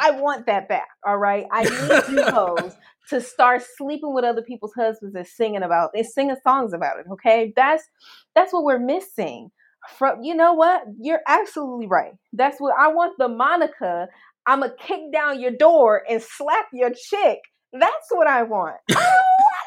I 0.00 0.12
want 0.12 0.46
that 0.46 0.68
back. 0.68 0.88
All 1.06 1.18
right. 1.18 1.44
I 1.52 1.64
need 1.64 2.16
you 2.16 2.22
hoes 2.30 2.74
to 3.10 3.20
start 3.20 3.62
sleeping 3.76 4.14
with 4.14 4.24
other 4.24 4.42
people's 4.42 4.72
husbands 4.74 5.14
and 5.14 5.26
singing 5.26 5.62
about 5.62 5.90
and 5.94 6.06
singing 6.06 6.36
songs 6.42 6.72
about 6.72 6.98
it. 7.00 7.06
Okay. 7.12 7.52
That's 7.54 7.84
that's 8.34 8.52
what 8.52 8.64
we're 8.64 8.78
missing. 8.78 9.50
From 9.98 10.22
you 10.22 10.34
know 10.34 10.54
what? 10.54 10.82
You're 11.00 11.22
absolutely 11.26 11.86
right. 11.86 12.12
That's 12.32 12.58
what 12.58 12.74
I 12.78 12.88
want. 12.88 13.14
The 13.18 13.28
Monica. 13.28 14.08
I'm 14.46 14.60
gonna 14.60 14.72
kick 14.78 15.12
down 15.12 15.40
your 15.40 15.50
door 15.50 16.02
and 16.08 16.22
slap 16.22 16.66
your 16.72 16.90
chick. 16.90 17.40
That's 17.72 18.06
what 18.10 18.26
I 18.26 18.44
want. 18.44 18.76
I 18.88 18.94
don't, 18.94 19.04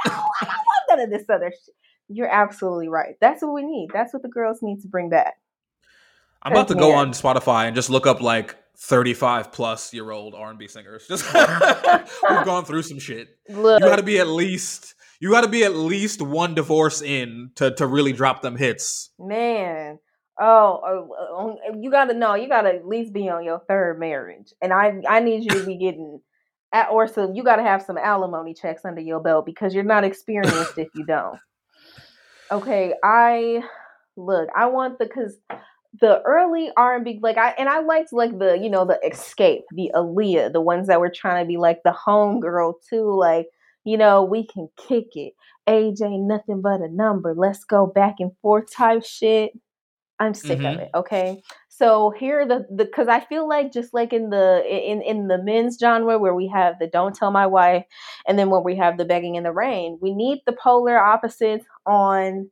I 0.06 0.10
don't, 0.10 0.30
I 0.42 0.46
don't 0.46 0.56
want 0.56 0.90
none 0.90 1.00
of 1.02 1.10
this 1.12 1.30
other 1.30 1.52
shit. 1.52 1.76
You're 2.12 2.32
absolutely 2.32 2.89
right. 2.89 3.16
That's 3.20 3.41
what 3.41 3.53
we 3.53 3.64
need. 3.64 3.89
That's 3.93 4.14
what 4.14 4.22
the 4.22 4.30
girls 4.30 4.59
need 4.62 4.82
to 4.82 4.88
bring 4.88 5.09
back. 5.09 5.36
I'm 6.43 6.53
about 6.53 6.70
to 6.70 6.76
go 6.76 6.93
on 6.93 7.12
Spotify 7.12 7.68
and 7.68 7.76
just 7.76 7.89
look 7.89 8.07
up 8.07 8.20
like 8.20 8.55
35 8.78 9.51
plus 9.51 9.93
year 9.93 10.09
old 10.09 10.34
R&B 10.34 10.68
singers. 10.68 11.07
Just 11.07 11.32
we've 11.34 12.45
gone 12.45 12.66
through 12.66 12.82
some 12.82 12.99
shit. 12.99 13.38
Look, 13.47 13.82
You 13.82 13.88
got 13.88 13.97
to 13.97 14.03
be 14.03 14.20
at 14.20 14.28
least 14.28 14.95
you 15.20 15.30
got 15.30 15.41
to 15.41 15.47
be 15.47 15.64
at 15.64 15.76
least 15.76 16.22
one 16.22 16.55
divorce 16.55 17.01
in 17.01 17.51
to 17.55 17.72
to 17.76 17.86
really 17.86 18.14
drop 18.14 18.41
them 18.41 18.57
hits. 18.57 19.12
man. 19.20 19.99
Oh, 20.39 20.82
oh, 20.84 21.09
oh, 21.20 21.59
oh 21.70 21.80
you 21.80 21.91
gotta 21.91 22.16
know. 22.16 22.34
You 22.34 22.47
gotta 22.47 22.70
at 22.70 22.88
least 22.88 23.14
be 23.14 23.30
on 23.30 23.43
your 23.43 23.62
third 23.68 23.99
marriage, 23.99 24.53
and 24.59 24.74
I 24.74 24.99
I 25.07 25.20
need 25.20 25.43
you 25.43 25.59
to 25.59 25.66
be 25.66 25.78
getting, 25.78 26.20
at, 26.74 26.89
or 26.89 27.07
so 27.07 27.32
you 27.32 27.43
gotta 27.43 27.62
have 27.62 27.84
some 27.84 27.97
alimony 27.97 28.55
checks 28.55 28.84
under 28.84 29.01
your 29.01 29.20
belt 29.20 29.45
because 29.45 29.76
you're 29.76 29.84
not 29.84 30.03
experienced 30.03 30.80
if 30.80 30.88
you 30.95 31.05
don't. 31.05 31.38
Okay, 32.52 32.93
I 33.04 33.64
look. 34.18 34.49
I 34.56 34.68
want 34.68 34.99
the 34.99 35.06
because 35.06 35.38
the 35.99 36.22
early 36.24 36.72
R 36.78 36.95
and 36.95 37.06
B 37.06 37.20
like 37.22 37.38
I 37.38 37.49
and 37.58 37.70
I 37.70 37.80
liked 37.82 38.14
like 38.14 38.38
the 38.38 38.58
you 38.58 38.70
know 38.70 38.86
the 38.86 38.99
Xscape, 39.06 39.62
the 39.72 39.91
Aaliyah, 39.95 40.54
the 40.54 40.62
ones 40.62 40.88
that 40.88 40.99
were 40.99 41.12
trying 41.14 41.43
to 41.43 41.47
be 41.47 41.58
like 41.58 41.80
the 41.84 41.91
homegirl 42.06 42.74
too. 42.89 43.14
Like 43.18 43.47
you 43.84 43.97
know 43.97 44.24
we 44.24 44.45
can 44.45 44.70
kick 44.88 45.16
it. 45.16 45.34
Ain't 45.68 45.99
nothing 46.02 46.62
but 46.62 46.82
a 46.82 46.89
number. 46.89 47.34
Let's 47.36 47.64
go 47.64 47.86
back 47.86 48.16
and 48.20 48.32
forth 48.41 48.72
type 48.72 49.06
shit. 49.06 49.52
I'm 50.20 50.34
sick 50.34 50.60
of 50.60 50.66
Mhm. 50.66 50.82
it. 50.82 50.89
Okay. 50.95 51.41
So 51.82 52.12
here 52.12 52.48
the 52.48 52.68
the 52.70 52.86
because 52.86 53.08
I 53.08 53.22
feel 53.22 53.50
like 53.50 53.74
just 53.74 53.92
like 53.92 54.14
in 54.14 54.30
the 54.30 54.64
in 54.70 55.02
in 55.02 55.28
the 55.28 55.42
men's 55.42 55.80
genre 55.80 56.20
where 56.20 56.36
we 56.36 56.48
have 56.50 56.78
the 56.78 56.86
don't 56.86 57.16
tell 57.16 57.32
my 57.32 57.48
wife, 57.48 57.86
and 58.28 58.38
then 58.38 58.52
when 58.52 58.64
we 58.64 58.76
have 58.78 59.00
the 59.00 59.06
begging 59.06 59.34
in 59.34 59.42
the 59.44 59.52
rain, 59.52 59.98
we 60.00 60.14
need 60.14 60.42
the 60.46 60.54
polar 60.54 61.00
opposites 61.00 61.66
on 61.88 62.52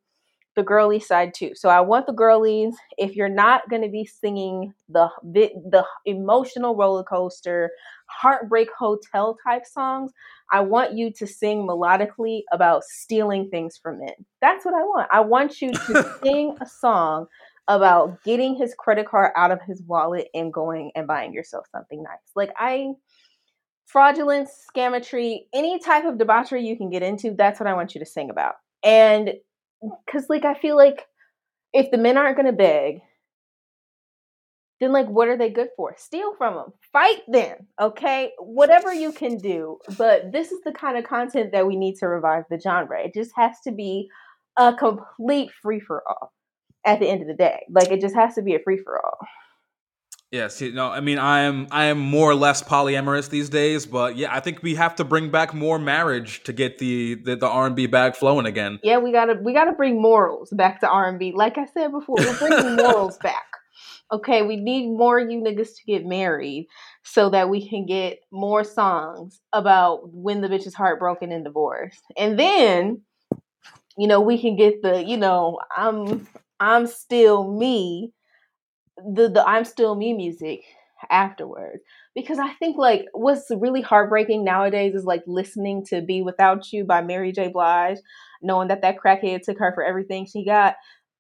the 0.56 0.64
girly 0.64 1.00
side 1.00 1.34
too. 1.34 1.52
So 1.56 1.70
I 1.70 1.82
want 1.82 2.08
the 2.08 2.14
girlies. 2.14 2.76
If 2.98 3.16
you're 3.16 3.30
not 3.30 3.70
going 3.70 3.84
to 3.84 3.90
be 3.90 4.06
singing 4.06 4.74
the 4.90 5.10
the 5.24 5.86
emotional 6.06 6.76
roller 6.76 7.04
coaster, 7.04 7.70
heartbreak 8.08 8.70
hotel 8.78 9.38
type 9.48 9.66
songs, 9.66 10.12
I 10.52 10.62
want 10.62 10.94
you 10.94 11.12
to 11.14 11.28
sing 11.28 11.68
melodically 11.68 12.42
about 12.52 12.84
stealing 12.84 13.50
things 13.50 13.78
from 13.78 14.00
men. 14.00 14.26
That's 14.42 14.66
what 14.66 14.74
I 14.74 14.84
want. 14.84 15.08
I 15.12 15.22
want 15.22 15.62
you 15.62 15.72
to 15.72 16.20
sing 16.24 16.58
a 16.60 16.66
song 16.66 17.28
about 17.70 18.22
getting 18.24 18.56
his 18.56 18.74
credit 18.78 19.08
card 19.08 19.32
out 19.38 19.52
of 19.52 19.62
his 19.66 19.82
wallet 19.84 20.28
and 20.34 20.52
going 20.52 20.92
and 20.96 21.08
buying 21.08 21.32
yourself 21.32 21.68
something 21.72 22.04
nice. 22.04 22.18
Like 22.36 22.50
I 22.58 22.94
fraudulence, 23.86 24.52
scammetry, 24.76 25.42
any 25.54 25.80
type 25.80 26.04
of 26.04 26.18
debauchery 26.18 26.66
you 26.66 26.76
can 26.76 26.90
get 26.90 27.04
into, 27.04 27.34
that's 27.36 27.60
what 27.60 27.68
I 27.68 27.74
want 27.74 27.96
you 27.96 28.00
to 28.00 28.06
sing 28.06 28.30
about. 28.30 28.56
And 28.84 29.34
because 30.06 30.30
like 30.30 30.46
I 30.46 30.56
feel 30.56 30.76
like 30.76 31.06
if 31.72 31.92
the 31.92 31.98
men 31.98 32.18
aren't 32.18 32.38
gonna 32.38 32.52
beg, 32.52 33.02
then 34.80 34.92
like 34.92 35.08
what 35.08 35.28
are 35.28 35.38
they 35.38 35.52
good 35.52 35.70
for? 35.78 35.94
Steal 35.96 36.34
from 36.38 36.56
them, 36.56 36.74
fight 36.92 37.22
them, 37.28 37.68
okay? 37.80 38.32
Whatever 38.40 38.92
you 38.92 39.12
can 39.12 39.38
do. 39.38 39.78
But 39.96 40.32
this 40.32 40.52
is 40.52 40.60
the 40.66 40.72
kind 40.72 40.98
of 40.98 41.04
content 41.04 41.52
that 41.52 41.68
we 41.68 41.76
need 41.76 41.98
to 41.98 42.08
revive 42.08 42.46
the 42.50 42.60
genre. 42.60 43.00
It 43.04 43.14
just 43.14 43.32
has 43.36 43.58
to 43.66 43.72
be 43.72 44.10
a 44.58 44.74
complete 44.74 45.52
free 45.62 45.80
for 45.80 46.04
all 46.08 46.34
at 46.86 47.00
the 47.00 47.08
end 47.08 47.22
of 47.22 47.28
the 47.28 47.34
day. 47.34 47.66
Like 47.70 47.90
it 47.90 48.02
just 48.02 48.16
has 48.16 48.36
to 48.36 48.42
be 48.42 48.56
a 48.56 48.60
free 48.60 48.78
for 48.78 49.04
all. 49.04 49.18
Yes, 50.32 50.62
you 50.62 50.72
know, 50.72 50.88
I 50.88 51.00
mean, 51.00 51.18
I 51.18 51.40
am 51.40 51.68
I 51.72 51.86
am 51.86 51.98
more 51.98 52.30
or 52.30 52.36
less 52.36 52.62
polyamorous 52.62 53.32
these 53.32 53.50
days, 53.50 53.88
but 53.88 54.16
yeah, 54.16 54.34
I 54.34 54.40
think 54.40 54.62
we 54.62 54.76
have 54.76 54.96
to 54.98 55.04
bring 55.04 55.32
back 55.32 55.56
more 55.56 55.80
marriage 55.80 56.44
to 56.44 56.54
get 56.54 56.78
the 56.78 57.16
the, 57.16 57.36
the 57.36 57.48
R 57.48 57.66
and 57.66 57.76
B 57.76 57.88
bag 57.88 58.16
flowing 58.16 58.46
again. 58.46 58.80
Yeah, 58.84 59.00
we 59.00 59.12
gotta 59.12 59.40
we 59.42 59.54
gotta 59.54 59.72
bring 59.72 60.00
morals 60.00 60.52
back 60.52 60.82
to 60.82 60.88
R 60.88 61.10
and 61.10 61.18
B. 61.18 61.34
Like 61.36 61.58
I 61.58 61.66
said 61.66 61.92
before, 61.92 62.18
we're 62.20 62.38
bringing 62.38 62.76
morals 62.84 63.18
back. 63.18 63.48
Okay, 64.12 64.44
we 64.44 64.56
need 64.58 64.96
more 64.96 65.20
you 65.20 65.42
niggas 65.42 65.76
to 65.78 65.84
get 65.88 66.06
married 66.06 66.68
so 67.04 67.32
that 67.32 67.50
we 67.50 67.68
can 67.68 67.88
get 67.88 68.20
more 68.32 68.64
songs 68.64 69.42
about 69.52 70.14
when 70.14 70.42
the 70.42 70.48
bitch 70.48 70.68
is 70.68 70.76
heartbroken 70.76 71.32
and 71.32 71.44
divorced, 71.44 72.04
and 72.16 72.38
then 72.38 73.02
you 73.98 74.08
know 74.08 74.22
we 74.22 74.40
can 74.40 74.56
get 74.56 74.84
the 74.84 75.04
you 75.04 75.18
know 75.18 75.58
I'm 75.76 76.28
I'm 76.60 76.88
still 76.88 77.52
me 77.52 78.14
the 78.98 79.30
the 79.30 79.48
I'm 79.48 79.66
still 79.66 79.96
me 79.96 80.14
music 80.14 80.64
afterwards 81.10 81.82
because 82.16 82.40
I 82.40 82.54
think 82.54 82.78
like 82.78 83.06
what's 83.14 83.48
really 83.52 83.82
heartbreaking 83.82 84.44
nowadays 84.44 84.96
is 84.96 85.06
like 85.06 85.24
listening 85.26 85.86
to 85.88 86.02
Be 86.02 86.22
Without 86.22 86.72
You 86.74 86.84
by 86.84 87.02
Mary 87.02 87.32
J. 87.32 87.48
Blige, 87.50 87.98
knowing 88.42 88.68
that 88.68 88.82
that 88.82 88.98
crackhead 88.98 89.42
took 89.44 89.60
her 89.60 89.72
for 89.74 89.84
everything 89.84 90.26
she 90.26 90.44
got. 90.46 90.76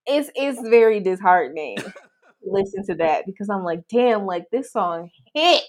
It's 0.05 0.29
it's 0.35 0.59
very 0.61 0.99
disheartening. 0.99 1.77
listen 2.45 2.85
to 2.85 2.95
that 2.95 3.25
because 3.25 3.49
I'm 3.49 3.63
like, 3.63 3.87
damn, 3.89 4.25
like 4.25 4.45
this 4.51 4.71
song 4.71 5.11
hit, 5.35 5.63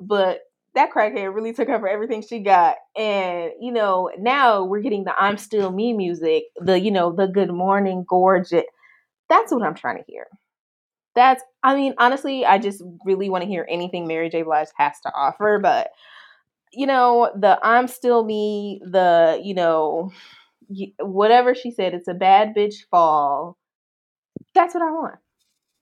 but 0.00 0.40
that 0.74 0.90
crackhead 0.92 1.34
really 1.34 1.52
took 1.52 1.68
her 1.68 1.78
for 1.80 1.88
everything 1.88 2.22
she 2.22 2.40
got. 2.40 2.76
And 2.96 3.52
you 3.60 3.72
know, 3.72 4.10
now 4.18 4.64
we're 4.64 4.80
getting 4.80 5.04
the 5.04 5.14
I'm 5.20 5.38
still 5.38 5.70
me 5.72 5.92
music, 5.92 6.44
the 6.60 6.78
you 6.78 6.90
know, 6.90 7.12
the 7.12 7.26
good 7.26 7.50
morning 7.50 8.04
gorgeous. 8.08 8.64
That's 9.28 9.52
what 9.52 9.62
I'm 9.62 9.74
trying 9.74 9.98
to 9.98 10.04
hear 10.06 10.26
that's 11.18 11.42
I 11.64 11.74
mean, 11.74 11.94
honestly, 11.98 12.46
I 12.46 12.58
just 12.58 12.82
really 13.04 13.28
want 13.28 13.42
to 13.42 13.48
hear 13.48 13.66
anything 13.68 14.06
Mary 14.06 14.30
J. 14.30 14.42
Blige 14.42 14.68
has 14.76 15.00
to 15.00 15.12
offer, 15.14 15.58
but 15.60 15.90
you 16.72 16.86
know, 16.86 17.30
the 17.34 17.58
I'm 17.62 17.88
still 17.88 18.24
me, 18.24 18.80
the, 18.84 19.40
you 19.42 19.54
know, 19.54 20.12
whatever 21.00 21.54
she 21.54 21.70
said, 21.70 21.94
it's 21.94 22.08
a 22.08 22.14
bad 22.14 22.54
bitch 22.54 22.74
fall. 22.90 23.56
That's 24.54 24.74
what 24.74 24.82
I 24.82 24.90
want. 24.90 25.16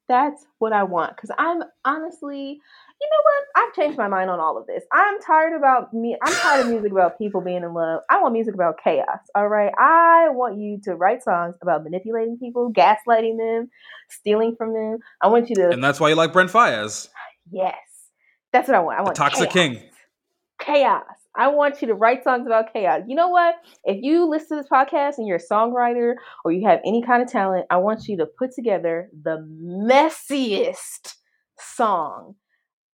That's 0.08 0.46
what 0.58 0.72
I 0.72 0.84
want 0.84 1.16
cuz 1.16 1.30
I'm 1.36 1.62
honestly 1.84 2.60
you 3.00 3.08
know 3.10 3.22
what? 3.22 3.62
I've 3.62 3.74
changed 3.74 3.98
my 3.98 4.08
mind 4.08 4.30
on 4.30 4.40
all 4.40 4.56
of 4.56 4.66
this. 4.66 4.82
I'm 4.92 5.20
tired 5.20 5.56
about 5.56 5.92
me. 5.92 6.16
I'm 6.22 6.32
tired 6.32 6.66
of 6.66 6.72
music 6.72 6.92
about 6.92 7.18
people 7.18 7.40
being 7.40 7.62
in 7.62 7.74
love. 7.74 8.00
I 8.10 8.20
want 8.20 8.32
music 8.32 8.54
about 8.54 8.76
chaos. 8.82 9.18
All 9.34 9.48
right. 9.48 9.72
I 9.78 10.28
want 10.30 10.58
you 10.58 10.80
to 10.84 10.94
write 10.94 11.22
songs 11.22 11.56
about 11.60 11.84
manipulating 11.84 12.38
people, 12.38 12.72
gaslighting 12.72 13.36
them, 13.38 13.68
stealing 14.08 14.56
from 14.56 14.72
them. 14.72 14.98
I 15.20 15.28
want 15.28 15.50
you 15.50 15.56
to. 15.56 15.70
And 15.70 15.84
that's 15.84 16.00
why 16.00 16.08
you 16.08 16.14
like 16.14 16.32
Brent 16.32 16.50
Faiyaz. 16.50 17.08
Yes, 17.50 17.74
that's 18.52 18.68
what 18.68 18.76
I 18.76 18.80
want. 18.80 18.98
I 18.98 19.02
want 19.02 19.14
the 19.14 19.22
Toxic 19.22 19.50
chaos. 19.50 19.52
King. 19.52 19.82
Chaos. 20.58 21.04
I 21.38 21.48
want 21.48 21.82
you 21.82 21.88
to 21.88 21.94
write 21.94 22.24
songs 22.24 22.46
about 22.46 22.72
chaos. 22.72 23.02
You 23.06 23.14
know 23.14 23.28
what? 23.28 23.56
If 23.84 24.02
you 24.02 24.26
listen 24.26 24.56
to 24.56 24.62
this 24.62 24.70
podcast 24.70 25.18
and 25.18 25.26
you're 25.26 25.36
a 25.36 25.52
songwriter 25.52 26.14
or 26.46 26.52
you 26.52 26.66
have 26.66 26.80
any 26.86 27.02
kind 27.02 27.22
of 27.22 27.30
talent, 27.30 27.66
I 27.68 27.76
want 27.76 28.08
you 28.08 28.16
to 28.16 28.26
put 28.26 28.52
together 28.52 29.10
the 29.22 29.46
messiest 29.62 31.16
song 31.58 32.36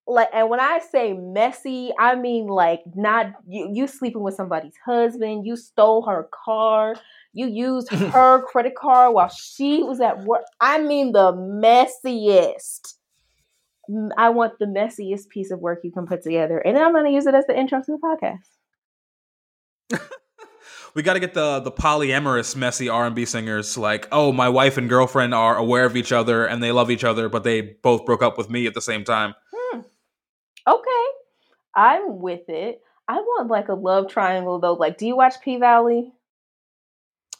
like 0.07 0.29
and 0.33 0.51
when 0.51 0.61
i 0.61 0.81
say 0.91 1.13
messy 1.13 1.91
i 1.99 2.15
mean 2.15 2.47
like 2.47 2.81
not 2.95 3.27
you, 3.49 3.71
you 3.73 3.87
sleeping 3.87 4.23
with 4.23 4.35
somebody's 4.35 4.77
husband 4.85 5.47
you 5.47 5.57
stole 5.57 6.03
her 6.03 6.29
car 6.45 6.95
you 7.33 7.47
used 7.47 7.91
her 7.91 8.43
credit 8.43 8.75
card 8.75 9.15
while 9.15 9.29
she 9.29 9.83
was 9.83 10.01
at 10.01 10.25
work. 10.25 10.43
I 10.61 10.81
mean 10.81 11.13
the 11.13 11.33
messiest. 11.33 12.95
I 14.17 14.31
want 14.31 14.59
the 14.59 14.65
messiest 14.67 15.29
piece 15.29 15.51
of 15.51 15.61
work 15.61 15.81
you 15.83 15.91
can 15.91 16.07
put 16.07 16.23
together 16.23 16.59
and 16.59 16.77
then 16.77 16.85
i'm 16.85 16.93
going 16.93 17.05
to 17.05 17.11
use 17.11 17.27
it 17.27 17.35
as 17.35 17.45
the 17.47 17.59
intro 17.59 17.83
to 17.83 17.93
the 17.93 17.99
podcast. 17.99 18.47
We 20.95 21.03
got 21.03 21.15
to 21.15 21.21
get 21.21 21.33
the 21.33 21.61
the 21.61 21.73
polyamorous 21.73 22.55
messy 22.55 22.91
r&b 22.91 23.25
singers 23.25 23.79
like 23.79 24.07
oh 24.13 24.31
my 24.31 24.51
wife 24.51 24.77
and 24.77 24.91
girlfriend 24.91 25.33
are 25.33 25.57
aware 25.57 25.87
of 25.87 25.97
each 25.97 26.13
other 26.13 26.45
and 26.45 26.63
they 26.63 26.71
love 26.71 26.91
each 26.91 27.03
other 27.03 27.31
but 27.31 27.45
they 27.45 27.79
both 27.83 28.05
broke 28.05 28.23
up 28.23 28.37
with 28.37 28.51
me 28.51 28.67
at 28.67 28.75
the 28.75 28.83
same 28.83 29.03
time 29.03 29.33
hmm. 29.55 29.62
Okay, 30.67 31.07
I'm 31.75 32.21
with 32.21 32.49
it. 32.49 32.83
I 33.09 33.17
want 33.17 33.51
like 33.51 33.69
a 33.69 33.75
love 33.75 34.09
triangle 34.09 34.61
though. 34.61 34.75
Like, 34.75 34.99
do 34.99 35.07
you 35.07 35.17
watch 35.17 35.35
P 35.43 35.59
Valley? 35.59 36.13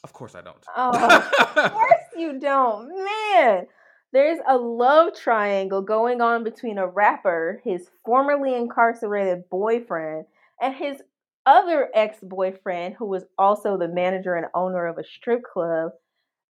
Of 0.05 0.13
course 0.13 0.35
I 0.35 0.41
don't. 0.41 0.65
Oh, 0.77 0.91
of 0.91 1.73
course 1.73 1.93
you 2.17 2.41
don't, 2.41 2.89
man. 3.05 3.67
There's 4.13 4.41
a 4.47 4.57
love 4.57 5.15
triangle 5.15 5.81
going 5.81 6.21
on 6.21 6.45
between 6.45 6.77
a 6.77 6.87
rapper, 6.87 7.63
his 7.65 7.89
formerly 8.05 8.55
incarcerated 8.55 9.49
boyfriend, 9.49 10.27
and 10.61 10.75
his 10.75 11.01
other 11.47 11.89
ex 11.95 12.19
boyfriend, 12.23 12.97
who 12.99 13.07
was 13.07 13.25
also 13.39 13.79
the 13.79 13.89
manager 13.89 14.35
and 14.35 14.47
owner 14.55 14.87
of 14.87 14.99
a 14.99 15.05
strip 15.05 15.43
club. 15.45 15.93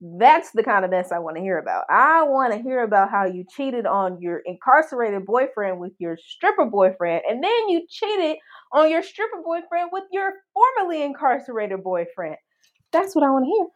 That's 0.02 0.49
the 0.52 0.64
kind 0.64 0.84
of 0.84 0.89
mess 0.89 1.12
I 1.12 1.20
want 1.20 1.38
to 1.38 1.43
hear 1.43 1.60
about. 1.60 1.84
I 1.88 2.24
want 2.24 2.54
to 2.54 2.60
hear 2.60 2.84
about 2.84 3.12
how 3.12 3.26
you 3.26 3.45
cheated 3.56 3.86
on 3.86 4.20
your 4.20 4.41
incarcerated 4.45 5.28
boyfriend 5.28 5.80
with 5.80 5.93
your 5.99 6.18
stripper 6.18 6.66
boyfriend, 6.66 7.22
and 7.30 7.43
then 7.43 7.70
you 7.70 7.86
cheated 7.88 8.38
on 8.74 8.89
your 8.89 9.04
stripper 9.04 9.41
boyfriend 9.45 9.89
with 9.91 10.06
your 10.12 10.34
formerly 10.54 11.04
incarcerated 11.04 11.84
boyfriend. 11.84 12.38
That's 12.91 13.16
what 13.16 13.24
I 13.24 13.30
want 13.30 13.45
to 13.45 13.52
hear. 13.52 13.68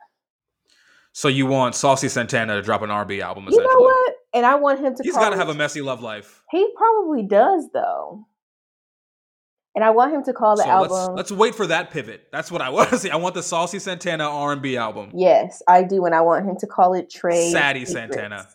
So 1.13 1.27
you 1.27 1.45
want 1.45 1.75
Saucy 1.75 2.09
Santana 2.09 2.55
to 2.55 2.61
drop 2.61 2.81
an 2.81 2.89
R&B 2.89 3.21
album? 3.21 3.47
You 3.49 3.59
know 3.59 3.79
what? 3.79 4.15
And 4.33 4.45
I 4.45 4.55
want 4.55 4.79
him 4.79 4.95
to. 4.95 5.03
He's 5.03 5.13
got 5.13 5.29
to 5.29 5.37
have 5.37 5.49
a 5.49 5.53
messy 5.53 5.81
love 5.81 6.01
life. 6.01 6.43
He 6.49 6.67
probably 6.75 7.23
does, 7.23 7.69
though 7.71 8.25
and 9.75 9.83
I 9.83 9.89
want 9.89 10.13
him 10.13 10.23
to 10.23 10.33
call 10.33 10.55
the 10.55 10.63
so 10.63 10.69
album. 10.69 10.91
Let's, 10.91 11.09
let's, 11.17 11.31
wait 11.31 11.53
for 11.53 11.67
that 11.67 11.91
pivot. 11.91 12.27
That's 12.31 12.51
what 12.51 12.61
I 12.61 12.69
want 12.71 12.89
to 12.89 12.97
see. 12.97 13.09
I 13.09 13.17
want 13.17 13.35
the 13.35 13.43
Saucy 13.43 13.79
Santana 13.79 14.23
R 14.23 14.53
and 14.53 14.61
B 14.61 14.77
album. 14.77 15.11
Yes, 15.13 15.61
I 15.67 15.83
do, 15.83 16.05
and 16.05 16.15
I 16.15 16.21
want 16.21 16.45
him 16.47 16.55
to 16.59 16.67
call 16.67 16.93
it 16.93 17.09
Trade. 17.09 17.51
Sadie 17.51 17.85
Secrets. 17.85 18.15
Santana. 18.15 18.47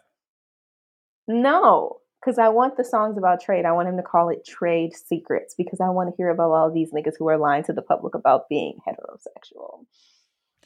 No, 1.29 1.99
because 2.21 2.39
I 2.39 2.49
want 2.49 2.77
the 2.77 2.85
songs 2.85 3.16
about 3.16 3.41
trade. 3.41 3.64
I 3.64 3.73
want 3.73 3.89
him 3.89 3.97
to 3.97 4.03
call 4.03 4.31
it 4.31 4.45
Trade 4.45 4.95
Secrets 4.95 5.55
because 5.57 5.81
I 5.81 5.91
want 5.91 6.11
to 6.11 6.16
hear 6.16 6.31
about 6.31 6.51
all 6.51 6.73
these 6.73 6.91
niggas 6.93 7.14
who 7.18 7.29
are 7.29 7.39
lying 7.39 7.64
to 7.64 7.73
the 7.73 7.83
public 7.83 8.14
about 8.14 8.49
being 8.49 8.79
heterosexual. 8.89 9.85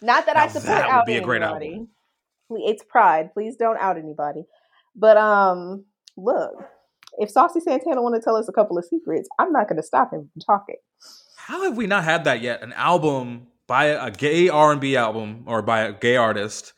Not 0.00 0.26
that 0.26 0.36
now 0.36 0.44
I 0.44 0.48
support 0.48 0.66
that 0.66 0.88
out 0.88 1.06
be 1.06 1.14
anybody. 1.14 1.22
a 1.22 1.26
great 1.26 1.42
album. 1.42 1.88
It's 2.50 2.82
pride. 2.82 3.32
Please 3.32 3.56
don't 3.56 3.78
out 3.78 3.98
anybody. 3.98 4.44
But 4.96 5.16
um, 5.16 5.84
look, 6.16 6.54
if 7.18 7.30
Saucy 7.30 7.60
Santana 7.60 8.02
want 8.02 8.14
to 8.14 8.20
tell 8.20 8.36
us 8.36 8.48
a 8.48 8.52
couple 8.52 8.78
of 8.78 8.84
secrets, 8.84 9.28
I'm 9.38 9.52
not 9.52 9.68
going 9.68 9.76
to 9.76 9.82
stop 9.82 10.12
him 10.12 10.30
from 10.32 10.40
talking. 10.40 10.76
How 11.36 11.64
have 11.64 11.76
we 11.76 11.86
not 11.86 12.04
had 12.04 12.24
that 12.24 12.40
yet? 12.40 12.62
An 12.62 12.72
album 12.72 13.48
by 13.66 13.86
a 13.86 14.10
gay 14.10 14.48
R&B 14.48 14.96
album 14.96 15.44
or 15.46 15.62
by 15.62 15.80
a 15.80 15.92
gay 15.92 16.16
artist 16.16 16.72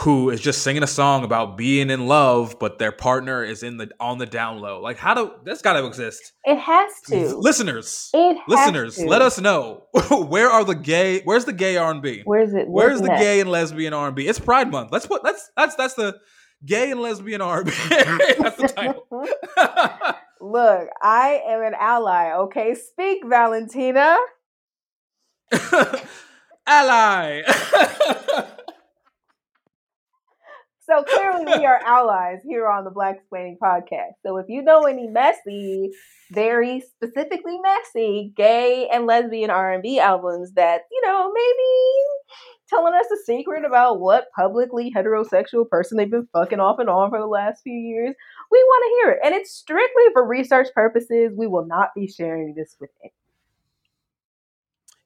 who 0.00 0.28
is 0.28 0.40
just 0.40 0.62
singing 0.62 0.82
a 0.82 0.86
song 0.86 1.24
about 1.24 1.56
being 1.56 1.88
in 1.88 2.06
love, 2.06 2.58
but 2.60 2.78
their 2.78 2.92
partner 2.92 3.42
is 3.42 3.62
in 3.62 3.78
the 3.78 3.90
on 3.98 4.18
the 4.18 4.26
down 4.26 4.58
low. 4.58 4.80
Like, 4.80 4.98
how 4.98 5.14
do 5.14 5.32
that's 5.44 5.62
got 5.62 5.72
to 5.72 5.86
exist? 5.86 6.32
It 6.44 6.58
has 6.58 6.92
to. 7.08 7.36
Listeners, 7.38 8.10
it 8.12 8.36
listeners, 8.46 8.96
to. 8.96 9.06
let 9.06 9.22
us 9.22 9.40
know 9.40 9.84
where 10.10 10.50
are 10.50 10.64
the 10.64 10.74
gay? 10.74 11.22
Where's 11.24 11.46
the 11.46 11.54
gay 11.54 11.78
R 11.78 11.90
and 11.90 12.02
B? 12.02 12.22
Where's 12.26 12.52
it? 12.52 12.68
Where's, 12.68 13.00
where's 13.00 13.00
the 13.00 13.08
gay 13.08 13.40
and 13.40 13.50
lesbian 13.50 13.94
R 13.94 14.08
and 14.08 14.16
B? 14.16 14.28
It's 14.28 14.38
Pride 14.38 14.70
Month. 14.70 14.92
Let's 14.92 15.06
put. 15.06 15.24
Let's 15.24 15.50
that's 15.56 15.74
that's 15.76 15.94
the 15.94 16.18
Gay 16.64 16.90
and 16.90 17.00
lesbian 17.00 17.40
R&B. 17.40 17.70
That's 17.88 18.56
the 18.56 18.72
title. 18.74 19.06
Look, 20.40 20.88
I 21.02 21.42
am 21.46 21.62
an 21.62 21.74
ally. 21.78 22.32
Okay, 22.32 22.74
speak, 22.74 23.24
Valentina. 23.24 24.16
Ally. 26.66 27.42
So 30.86 31.02
clearly, 31.02 31.44
we 31.46 31.66
are 31.66 31.80
allies 31.84 32.38
here 32.44 32.68
on 32.68 32.84
the 32.84 32.90
Black 32.90 33.16
Explaining 33.16 33.58
podcast. 33.60 34.12
So 34.24 34.36
if 34.36 34.46
you 34.48 34.62
know 34.62 34.82
any 34.82 35.08
messy, 35.08 35.90
very 36.30 36.80
specifically 36.80 37.58
messy, 37.58 38.32
gay 38.36 38.88
and 38.92 39.04
lesbian 39.04 39.50
R 39.50 39.72
and 39.72 39.82
B 39.82 39.98
albums 39.98 40.52
that 40.52 40.82
you 40.92 41.02
know 41.04 41.32
maybe 41.32 42.36
telling 42.68 42.94
us 42.94 43.06
a 43.10 43.16
secret 43.24 43.64
about 43.64 43.98
what 43.98 44.26
publicly 44.36 44.92
heterosexual 44.94 45.68
person 45.68 45.96
they've 45.96 46.10
been 46.10 46.28
fucking 46.32 46.60
off 46.60 46.78
and 46.78 46.88
on 46.88 47.10
for 47.10 47.18
the 47.18 47.26
last 47.26 47.62
few 47.62 47.72
years, 47.72 48.14
we 48.52 48.58
want 48.58 48.84
to 48.84 48.96
hear 49.00 49.12
it, 49.14 49.18
and 49.24 49.34
it's 49.34 49.50
strictly 49.50 50.04
for 50.12 50.24
research 50.24 50.68
purposes. 50.72 51.32
We 51.36 51.48
will 51.48 51.66
not 51.66 51.90
be 51.96 52.06
sharing 52.06 52.54
this 52.54 52.76
with 52.80 52.90
anyone. 53.02 53.12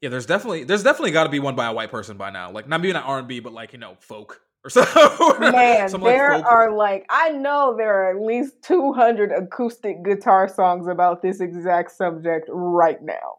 Yeah, 0.03 0.11
there's 0.11 0.27
definitely 0.27 0.65
there's 0.65 0.83
definitely 0.83 1.13
got 1.13 1.25
to 1.25 1.31
be 1.31 1.41
one 1.41 1.57
by 1.57 1.67
a 1.67 1.73
white 1.73 1.91
person 1.91 2.19
by 2.19 2.29
now. 2.29 2.51
Like 2.51 2.69
not 2.69 2.83
maybe 2.83 2.93
not 2.93 3.07
R 3.07 3.21
and 3.21 3.29
B, 3.29 3.41
but 3.41 3.55
like 3.55 3.73
you 3.73 3.79
know 3.79 3.97
folk 4.01 4.43
or 4.65 4.71
so. 4.71 5.39
Man, 5.39 5.89
Some, 5.89 6.03
there 6.03 6.35
like, 6.35 6.43
folk- 6.43 6.53
are 6.53 6.77
like 6.77 7.07
I 7.09 7.31
know 7.31 7.75
there 7.77 7.95
are 7.95 8.11
at 8.17 8.23
least 8.23 8.63
two 8.63 8.93
hundred 8.93 9.33
acoustic 9.33 10.05
guitar 10.05 10.49
songs 10.49 10.87
about 10.87 11.23
this 11.23 11.41
exact 11.41 11.93
subject 11.93 12.47
right 12.51 12.99
now. 13.03 13.39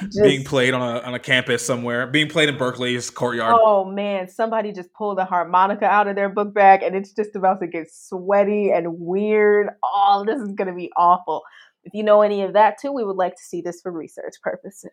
Just- 0.00 0.22
being 0.22 0.44
played 0.44 0.72
on 0.72 0.80
a 0.80 1.00
on 1.00 1.14
a 1.14 1.18
campus 1.18 1.64
somewhere, 1.64 2.06
being 2.06 2.28
played 2.28 2.48
in 2.48 2.56
Berkeley's 2.56 3.10
courtyard. 3.10 3.54
Oh 3.56 3.84
man, 3.84 4.28
somebody 4.28 4.72
just 4.72 4.92
pulled 4.94 5.18
a 5.18 5.24
harmonica 5.26 5.84
out 5.84 6.08
of 6.08 6.16
their 6.16 6.30
book 6.30 6.54
bag 6.54 6.82
and 6.82 6.96
it's 6.96 7.12
just 7.12 7.36
about 7.36 7.60
to 7.60 7.66
get 7.66 7.92
sweaty 7.92 8.70
and 8.70 8.98
weird. 8.98 9.68
Oh, 9.84 10.24
this 10.26 10.40
is 10.40 10.52
gonna 10.54 10.74
be 10.74 10.90
awful. 10.96 11.42
If 11.84 11.92
you 11.94 12.02
know 12.02 12.22
any 12.22 12.42
of 12.42 12.54
that 12.54 12.78
too, 12.80 12.92
we 12.92 13.04
would 13.04 13.16
like 13.16 13.36
to 13.36 13.42
see 13.42 13.60
this 13.60 13.80
for 13.82 13.92
research 13.92 14.34
purposes. 14.42 14.90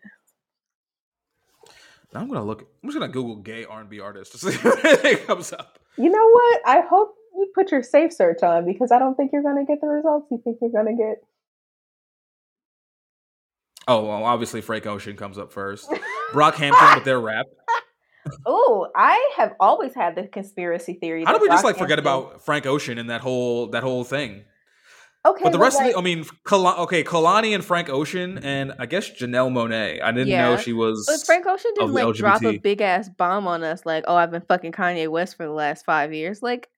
Now 2.12 2.20
I'm 2.20 2.28
gonna 2.28 2.44
look. 2.44 2.68
I'm 2.82 2.88
just 2.88 2.98
gonna 2.98 3.12
Google 3.12 3.36
gay 3.36 3.64
R 3.64 3.80
and 3.80 3.90
B 3.90 4.00
artist 4.00 4.32
to 4.32 4.38
see 4.38 4.48
if 4.68 4.84
anything 4.84 5.26
comes 5.26 5.52
up. 5.52 5.78
You 5.96 6.10
know 6.10 6.30
what? 6.30 6.60
I 6.66 6.80
hope 6.88 7.14
you 7.34 7.50
put 7.54 7.70
your 7.70 7.82
safe 7.82 8.12
search 8.12 8.42
on 8.42 8.64
because 8.64 8.90
I 8.92 8.98
don't 8.98 9.14
think 9.14 9.32
you're 9.32 9.42
gonna 9.42 9.64
get 9.64 9.80
the 9.80 9.88
results 9.88 10.26
you 10.30 10.40
think 10.42 10.58
you're 10.60 10.70
gonna 10.70 10.96
get. 10.96 11.22
Oh 13.86 14.04
well, 14.04 14.24
obviously 14.24 14.60
Frank 14.60 14.86
Ocean 14.86 15.16
comes 15.16 15.38
up 15.38 15.52
first. 15.52 15.90
Brockhampton 16.32 16.96
with 16.96 17.04
their 17.04 17.20
rap. 17.20 17.46
Oh, 18.44 18.88
I 18.94 19.32
have 19.38 19.54
always 19.58 19.94
had 19.94 20.14
the 20.14 20.26
conspiracy 20.26 20.92
theory. 20.94 21.24
How 21.24 21.32
did 21.32 21.40
we 21.40 21.48
just 21.48 21.64
like 21.64 21.78
forget 21.78 21.98
about 21.98 22.44
Frank 22.44 22.66
Ocean 22.66 22.98
and 22.98 23.08
that 23.08 23.22
whole 23.22 23.68
that 23.68 23.82
whole 23.82 24.04
thing? 24.04 24.44
Okay, 25.26 25.44
But 25.44 25.52
the 25.52 25.58
rest 25.58 25.78
like, 25.78 25.88
of 25.88 25.92
the, 25.94 25.98
I 25.98 26.02
mean, 26.02 26.24
Kal- 26.46 26.80
okay, 26.82 27.02
Kehlani 27.02 27.54
and 27.54 27.64
Frank 27.64 27.88
Ocean, 27.88 28.38
and 28.38 28.72
I 28.78 28.86
guess 28.86 29.10
Janelle 29.10 29.50
Monáe. 29.50 30.02
I 30.02 30.12
didn't 30.12 30.28
know 30.28 30.56
she 30.56 30.72
was. 30.72 31.06
But 31.06 31.26
Frank 31.26 31.44
Ocean 31.46 31.72
didn't 31.74 31.92
like 31.92 32.14
drop 32.14 32.42
a 32.44 32.58
big 32.58 32.80
ass 32.80 33.08
bomb 33.08 33.46
on 33.46 33.64
us 33.64 33.84
like, 33.84 34.04
oh, 34.06 34.14
I've 34.14 34.30
been 34.30 34.42
fucking 34.42 34.72
Kanye 34.72 35.08
West 35.08 35.36
for 35.36 35.44
the 35.44 35.52
last 35.52 35.84
five 35.84 36.14
years. 36.14 36.40
Like, 36.42 36.68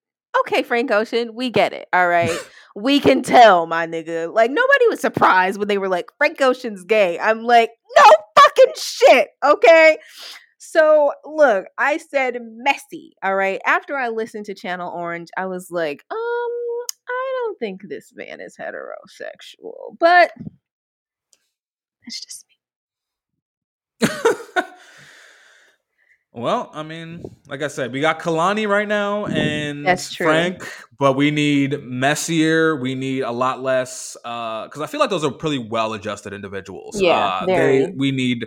okay, 0.41 0.62
Frank 0.62 0.91
Ocean, 0.91 1.34
we 1.34 1.51
get 1.51 1.72
it. 1.72 1.88
All 1.93 2.09
right. 2.09 2.30
we 2.74 2.99
can 2.99 3.22
tell, 3.22 3.66
my 3.66 3.86
nigga. 3.86 4.32
Like, 4.32 4.51
nobody 4.51 4.88
was 4.88 5.01
surprised 5.01 5.59
when 5.59 5.68
they 5.68 5.78
were 5.78 5.88
like, 5.88 6.09
Frank 6.16 6.41
Ocean's 6.41 6.84
gay. 6.84 7.18
I'm 7.18 7.43
like, 7.43 7.70
no 7.97 8.05
fucking 8.36 8.74
shit. 8.76 9.28
Okay. 9.45 9.99
So 10.70 11.12
look, 11.24 11.66
I 11.78 11.96
said 11.96 12.36
messy. 12.40 13.16
All 13.24 13.34
right. 13.34 13.60
After 13.66 13.96
I 13.96 14.08
listened 14.08 14.46
to 14.46 14.54
Channel 14.54 14.88
Orange, 14.88 15.28
I 15.36 15.46
was 15.46 15.72
like, 15.72 16.04
um, 16.12 16.16
I 16.16 17.32
don't 17.42 17.58
think 17.58 17.88
this 17.88 18.12
man 18.14 18.40
is 18.40 18.56
heterosexual. 18.56 19.98
But 19.98 20.30
that's 22.04 22.20
just 22.20 22.46
me. 24.00 24.08
well, 26.32 26.70
I 26.72 26.84
mean, 26.84 27.24
like 27.48 27.62
I 27.62 27.68
said, 27.68 27.90
we 27.92 28.00
got 28.00 28.20
Kehlani 28.20 28.68
right 28.68 28.86
now 28.86 29.26
and 29.26 29.84
That's 29.84 30.14
true. 30.14 30.26
Frank, 30.26 30.72
but 31.00 31.14
we 31.14 31.32
need 31.32 31.82
messier. 31.82 32.76
We 32.76 32.94
need 32.94 33.22
a 33.22 33.32
lot 33.32 33.60
less 33.60 34.16
because 34.22 34.80
I 34.80 34.86
feel 34.86 35.00
like 35.00 35.10
those 35.10 35.24
are 35.24 35.32
pretty 35.32 35.58
well-adjusted 35.58 36.32
individuals. 36.32 37.00
Yeah, 37.02 37.18
uh, 37.18 37.46
they, 37.46 37.92
we 37.96 38.12
need 38.12 38.46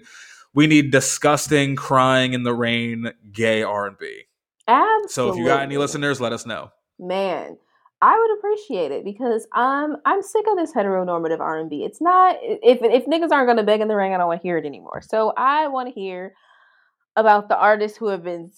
we 0.54 0.68
need 0.68 0.92
disgusting, 0.92 1.76
crying 1.76 2.34
in 2.34 2.44
the 2.44 2.54
rain, 2.54 3.12
gay 3.32 3.64
R 3.64 3.88
and 3.88 3.98
B. 3.98 4.24
Absolutely. 4.68 5.10
So 5.10 5.30
if 5.32 5.38
you 5.38 5.46
got 5.46 5.62
any 5.62 5.78
listeners, 5.78 6.22
let 6.22 6.32
us 6.34 6.46
know. 6.46 6.72
man 7.00 7.58
i 8.02 8.18
would 8.20 8.38
appreciate 8.38 8.92
it 8.92 9.04
because 9.04 9.48
i'm 9.54 9.96
i'm 10.06 10.22
sick 10.22 10.46
of 10.50 10.58
this 10.58 10.74
heteronormative 10.74 11.40
r&b 11.40 11.84
it's 11.84 12.02
not 12.02 12.36
if 12.42 12.80
if 12.84 13.06
niggas 13.06 13.32
aren't 13.32 13.48
gonna 13.48 13.64
beg 13.64 13.82
in 13.82 13.88
the 13.88 13.96
ring 13.96 14.14
i 14.14 14.18
don't 14.18 14.28
want 14.28 14.42
to 14.42 14.48
hear 14.48 14.58
it 14.58 14.66
anymore 14.66 15.02
so 15.02 15.34
i 15.38 15.68
want 15.68 15.88
to 15.88 15.94
hear 16.00 16.34
about 17.16 17.50
the 17.50 17.58
artists 17.58 17.98
who 17.98 18.08
have 18.08 18.24
been 18.24 18.52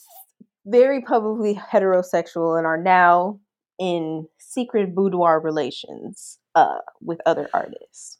very 0.65 1.01
publicly 1.01 1.55
heterosexual 1.55 2.57
and 2.57 2.65
are 2.65 2.81
now 2.81 3.39
in 3.79 4.27
secret 4.39 4.93
boudoir 4.95 5.39
relations 5.39 6.37
uh 6.55 6.79
with 7.01 7.19
other 7.25 7.47
artists 7.53 8.17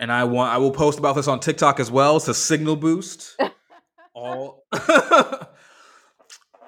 and 0.00 0.10
I 0.10 0.24
want 0.24 0.52
I 0.52 0.56
will 0.58 0.72
post 0.72 0.98
about 0.98 1.14
this 1.14 1.28
on 1.28 1.38
TikTok 1.38 1.78
as 1.78 1.90
well. 1.90 2.16
It's 2.16 2.26
a 2.26 2.34
signal 2.34 2.74
boost. 2.74 3.36
all 4.14 4.64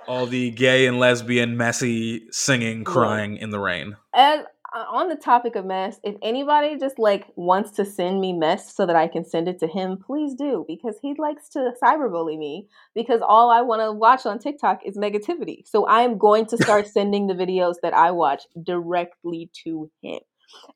all 0.06 0.26
the 0.26 0.50
gay 0.52 0.86
and 0.86 1.00
lesbian 1.00 1.56
messy 1.56 2.26
singing 2.30 2.84
crying 2.84 3.38
in 3.38 3.50
the 3.50 3.58
rain. 3.58 3.96
as 4.14 4.44
uh, 4.74 4.84
on 4.90 5.08
the 5.10 5.16
topic 5.16 5.54
of 5.54 5.66
mess, 5.66 6.00
if 6.02 6.14
anybody 6.22 6.78
just 6.78 6.98
like 6.98 7.26
wants 7.36 7.72
to 7.72 7.84
send 7.84 8.20
me 8.20 8.32
mess 8.32 8.74
so 8.74 8.86
that 8.86 8.96
I 8.96 9.06
can 9.06 9.22
send 9.22 9.46
it 9.46 9.58
to 9.58 9.66
him, 9.66 9.98
please 9.98 10.34
do 10.34 10.64
because 10.66 10.96
he 11.02 11.14
likes 11.18 11.48
to 11.50 11.72
cyberbully 11.82 12.38
me 12.38 12.68
because 12.94 13.20
all 13.26 13.50
I 13.50 13.60
want 13.60 13.82
to 13.82 13.92
watch 13.92 14.24
on 14.24 14.38
TikTok 14.38 14.80
is 14.86 14.96
negativity. 14.96 15.66
So 15.66 15.84
I 15.84 16.02
am 16.02 16.16
going 16.16 16.46
to 16.46 16.56
start 16.56 16.88
sending 16.92 17.26
the 17.26 17.34
videos 17.34 17.74
that 17.82 17.92
I 17.92 18.12
watch 18.12 18.44
directly 18.62 19.50
to 19.64 19.90
him. 20.02 20.20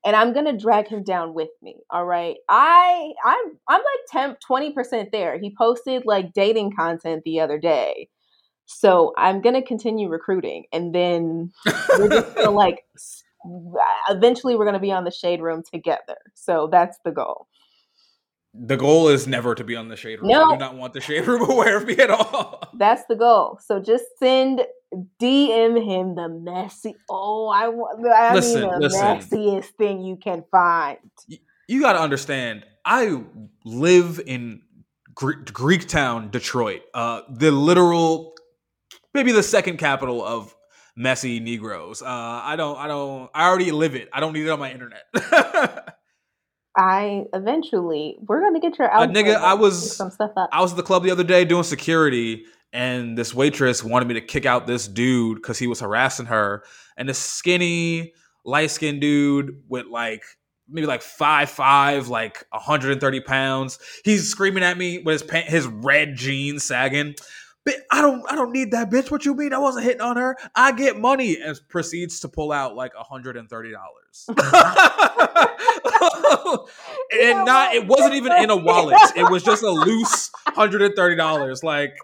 And 0.04 0.14
I'm 0.16 0.32
going 0.32 0.46
to 0.46 0.56
drag 0.56 0.88
him 0.88 1.02
down 1.02 1.34
with 1.34 1.50
me, 1.62 1.76
all 1.90 2.04
right? 2.04 2.36
I 2.48 3.12
I'm 3.24 3.58
I'm 3.68 3.80
like 3.80 4.36
10 4.36 4.36
20% 4.48 5.10
there. 5.12 5.38
He 5.38 5.54
posted 5.56 6.02
like 6.06 6.32
dating 6.32 6.72
content 6.76 7.22
the 7.24 7.40
other 7.40 7.58
day. 7.58 8.08
So 8.66 9.12
I'm 9.16 9.40
going 9.40 9.54
to 9.54 9.62
continue 9.62 10.08
recruiting 10.08 10.64
and 10.72 10.94
then 10.94 11.52
we're 11.98 12.10
just 12.10 12.28
gonna 12.36 12.50
like 12.56 12.84
uh, 13.44 14.14
eventually 14.14 14.56
we're 14.56 14.64
gonna 14.64 14.80
be 14.80 14.90
on 14.90 15.04
the 15.04 15.10
shade 15.10 15.40
room 15.40 15.62
together 15.72 16.16
so 16.34 16.68
that's 16.70 16.98
the 17.04 17.12
goal 17.12 17.46
The 18.54 18.76
goal 18.76 19.08
is 19.08 19.26
never 19.28 19.54
to 19.54 19.62
be 19.62 19.76
on 19.76 19.88
the 19.88 19.96
shade 19.96 20.20
room. 20.20 20.30
No. 20.30 20.42
I 20.46 20.52
do 20.54 20.58
not 20.58 20.74
want 20.76 20.94
the 20.94 21.00
shade 21.00 21.26
room 21.26 21.42
aware 21.50 21.76
of 21.76 21.86
me 21.86 21.96
at 21.98 22.10
all. 22.10 22.60
that's 22.74 23.04
the 23.08 23.14
goal 23.16 23.58
so 23.64 23.78
just 23.80 24.04
send 24.18 24.62
dm 25.20 25.84
him 25.84 26.14
the 26.14 26.28
messy 26.28 26.94
oh 27.10 27.48
i 27.48 27.68
want 27.68 28.06
i 28.06 28.34
Listen, 28.34 28.62
mean 28.62 28.70
the 28.70 28.78
listen. 28.78 29.00
messiest 29.02 29.64
thing 29.76 30.00
you 30.02 30.16
can 30.16 30.44
find 30.50 30.98
You 31.68 31.80
got 31.80 31.94
to 31.94 32.00
understand. 32.00 32.64
I 32.84 33.20
live 33.64 34.20
in 34.24 34.62
Gre- 35.14 35.42
Greektown, 35.42 36.30
Detroit. 36.30 36.82
Uh, 36.94 37.22
the 37.28 37.50
literal, 37.50 38.34
maybe 39.12 39.32
the 39.32 39.42
second 39.42 39.78
capital 39.78 40.24
of 40.24 40.54
messy 40.94 41.40
Negroes. 41.40 42.02
Uh, 42.02 42.06
I 42.06 42.54
don't. 42.54 42.78
I 42.78 42.86
don't. 42.86 43.28
I 43.34 43.48
already 43.48 43.72
live 43.72 43.96
it. 43.96 44.08
I 44.12 44.20
don't 44.20 44.32
need 44.34 44.46
it 44.46 44.50
on 44.50 44.60
my 44.60 44.70
internet. 44.70 45.02
i 46.78 47.24
eventually 47.32 48.18
we're 48.28 48.42
gonna 48.42 48.60
get 48.60 48.78
your 48.78 48.92
Uh, 48.94 49.06
nigga, 49.06 49.34
I 49.34 49.54
was- 49.54 49.96
some 49.96 50.10
stuff 50.10 50.32
up 50.36 50.50
I 50.52 50.60
was 50.60 50.70
at 50.72 50.76
the 50.76 50.82
club 50.82 51.02
the 51.02 51.10
other 51.10 51.24
day 51.24 51.44
doing 51.44 51.62
security, 51.64 52.44
and 52.72 53.16
this 53.16 53.34
waitress 53.34 53.82
wanted 53.82 54.08
me 54.08 54.14
to 54.14 54.20
kick 54.20 54.46
out 54.46 54.66
this 54.66 54.88
dude 54.88 55.36
because 55.36 55.58
he 55.58 55.66
was 55.66 55.80
harassing 55.80 56.26
her. 56.26 56.64
And 56.96 57.08
this 57.08 57.18
skinny, 57.18 58.12
light 58.44 58.70
skinned 58.70 59.00
dude 59.00 59.62
with 59.68 59.86
like 59.86 60.22
maybe 60.68 60.86
like 60.86 61.02
five 61.02 61.50
five, 61.50 62.08
like 62.08 62.44
130 62.50 63.20
pounds. 63.20 63.78
He's 64.04 64.28
screaming 64.28 64.62
at 64.62 64.78
me 64.78 64.98
with 64.98 65.14
his 65.14 65.22
pant, 65.22 65.48
his 65.48 65.66
red 65.66 66.16
jeans 66.16 66.64
sagging. 66.64 67.14
But 67.64 67.74
I 67.90 68.00
don't, 68.00 68.22
I 68.30 68.36
don't 68.36 68.52
need 68.52 68.70
that 68.70 68.90
bitch. 68.90 69.10
What 69.10 69.24
you 69.24 69.34
mean? 69.34 69.52
I 69.52 69.58
wasn't 69.58 69.84
hitting 69.84 70.00
on 70.00 70.16
her. 70.16 70.36
I 70.54 70.70
get 70.70 71.00
money, 71.00 71.36
and 71.40 71.58
proceeds 71.68 72.20
to 72.20 72.28
pull 72.28 72.52
out 72.52 72.76
like 72.76 72.94
130 72.94 73.72
dollars. 73.72 74.28
And 77.12 77.44
not, 77.44 77.74
it 77.74 77.86
wasn't 77.86 78.14
even 78.14 78.32
in 78.32 78.50
a 78.50 78.56
wallet. 78.56 78.96
It 79.16 79.30
was 79.30 79.42
just 79.42 79.62
a 79.62 79.70
loose 79.70 80.30
hundred 80.48 80.82
and 80.82 80.94
thirty 80.94 81.16
dollars. 81.16 81.62
Like, 81.62 81.96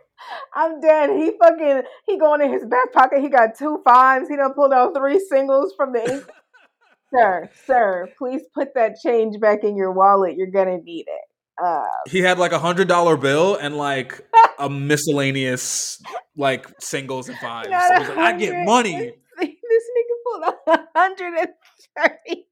I'm 0.54 0.80
dead. 0.80 1.10
He 1.10 1.32
fucking 1.38 1.82
he 2.06 2.18
going 2.18 2.42
in 2.42 2.52
his 2.52 2.64
back 2.64 2.92
pocket. 2.92 3.20
He 3.20 3.28
got 3.28 3.56
two 3.58 3.80
fives. 3.84 4.28
He 4.28 4.36
done 4.36 4.54
pulled 4.54 4.72
out 4.72 4.94
three 4.94 5.18
singles 5.30 5.72
from 5.76 5.92
the 5.92 6.12
ink. 6.12 6.24
sir, 7.14 7.50
sir, 7.66 8.08
please 8.18 8.42
put 8.54 8.74
that 8.74 8.96
change 9.02 9.38
back 9.40 9.64
in 9.64 9.76
your 9.76 9.92
wallet. 9.92 10.36
You're 10.36 10.50
gonna 10.50 10.78
need 10.78 11.06
it. 11.06 11.62
Uh, 11.62 11.84
he 12.06 12.20
had 12.20 12.38
like 12.38 12.52
a 12.52 12.58
hundred 12.58 12.88
dollar 12.88 13.16
bill 13.16 13.56
and 13.56 13.76
like 13.76 14.20
a 14.58 14.68
miscellaneous 14.68 16.02
like 16.36 16.66
singles 16.80 17.28
and 17.28 17.38
fives. 17.38 17.68
So 17.68 18.14
like, 18.14 18.18
I 18.18 18.32
get 18.36 18.64
money. 18.64 19.12
this 19.38 19.48
nigga 19.48 20.14
pulled 20.24 20.54
a 20.66 20.86
hundred 20.96 21.34
and 21.34 21.48
thirty. 21.96 22.46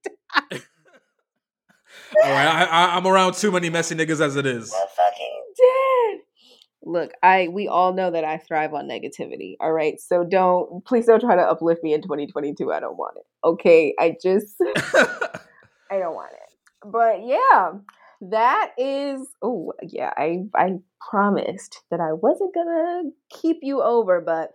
All 2.23 2.31
right, 2.31 2.47
I, 2.47 2.65
I, 2.65 2.97
I'm 2.97 3.07
around 3.07 3.35
too 3.35 3.53
many 3.53 3.71
messy 3.71 3.95
niggas 3.95 4.21
as 4.21 4.35
it 4.37 4.45
is. 4.45 4.73
I'm 4.75 4.87
fucking 4.97 5.43
dead. 5.57 6.19
Look, 6.83 7.13
I 7.23 7.49
we 7.53 7.69
all 7.69 7.93
know 7.93 8.11
that 8.11 8.25
I 8.25 8.39
thrive 8.39 8.73
on 8.73 8.89
negativity. 8.89 9.57
All 9.61 9.73
right, 9.73 10.01
so 10.01 10.25
don't 10.25 10.85
please 10.85 11.07
don't 11.07 11.21
try 11.21 11.37
to 11.37 11.43
uplift 11.43 11.83
me 11.83 11.93
in 11.93 12.03
2022. 12.03 12.73
I 12.73 12.81
don't 12.81 12.97
want 12.97 13.19
it. 13.19 13.27
Okay, 13.45 13.95
I 13.99 14.17
just 14.23 14.57
I 14.61 15.99
don't 15.99 16.15
want 16.15 16.33
it. 16.33 16.57
But 16.87 17.27
yeah, 17.27 17.73
that 18.31 18.73
is. 18.79 19.27
Oh 19.43 19.73
yeah, 19.83 20.13
I 20.17 20.45
I 20.55 20.79
promised 21.11 21.83
that 21.91 22.01
I 22.01 22.15
wasn't 22.15 22.55
gonna 22.55 23.11
keep 23.29 23.59
you 23.63 23.83
over, 23.83 24.23
but 24.23 24.53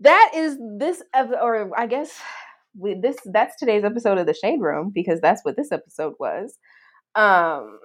that 0.00 0.30
is 0.34 0.56
this 0.78 1.02
or 1.14 1.70
I 1.78 1.86
guess 1.86 2.18
we, 2.78 2.94
this 2.94 3.16
that's 3.26 3.56
today's 3.56 3.84
episode 3.84 4.18
of 4.18 4.26
the 4.26 4.34
Shade 4.34 4.60
Room 4.60 4.90
because 4.94 5.20
that's 5.20 5.44
what 5.44 5.56
this 5.56 5.72
episode 5.72 6.14
was. 6.18 6.58
Um, 7.14 7.80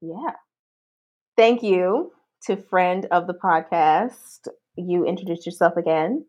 yeah. 0.00 0.32
Thank 1.36 1.62
you 1.62 2.12
to 2.46 2.56
friend 2.56 3.06
of 3.10 3.26
the 3.26 3.34
podcast. 3.34 4.48
You 4.76 5.04
introduced 5.04 5.44
yourself 5.44 5.76
again. 5.76 6.24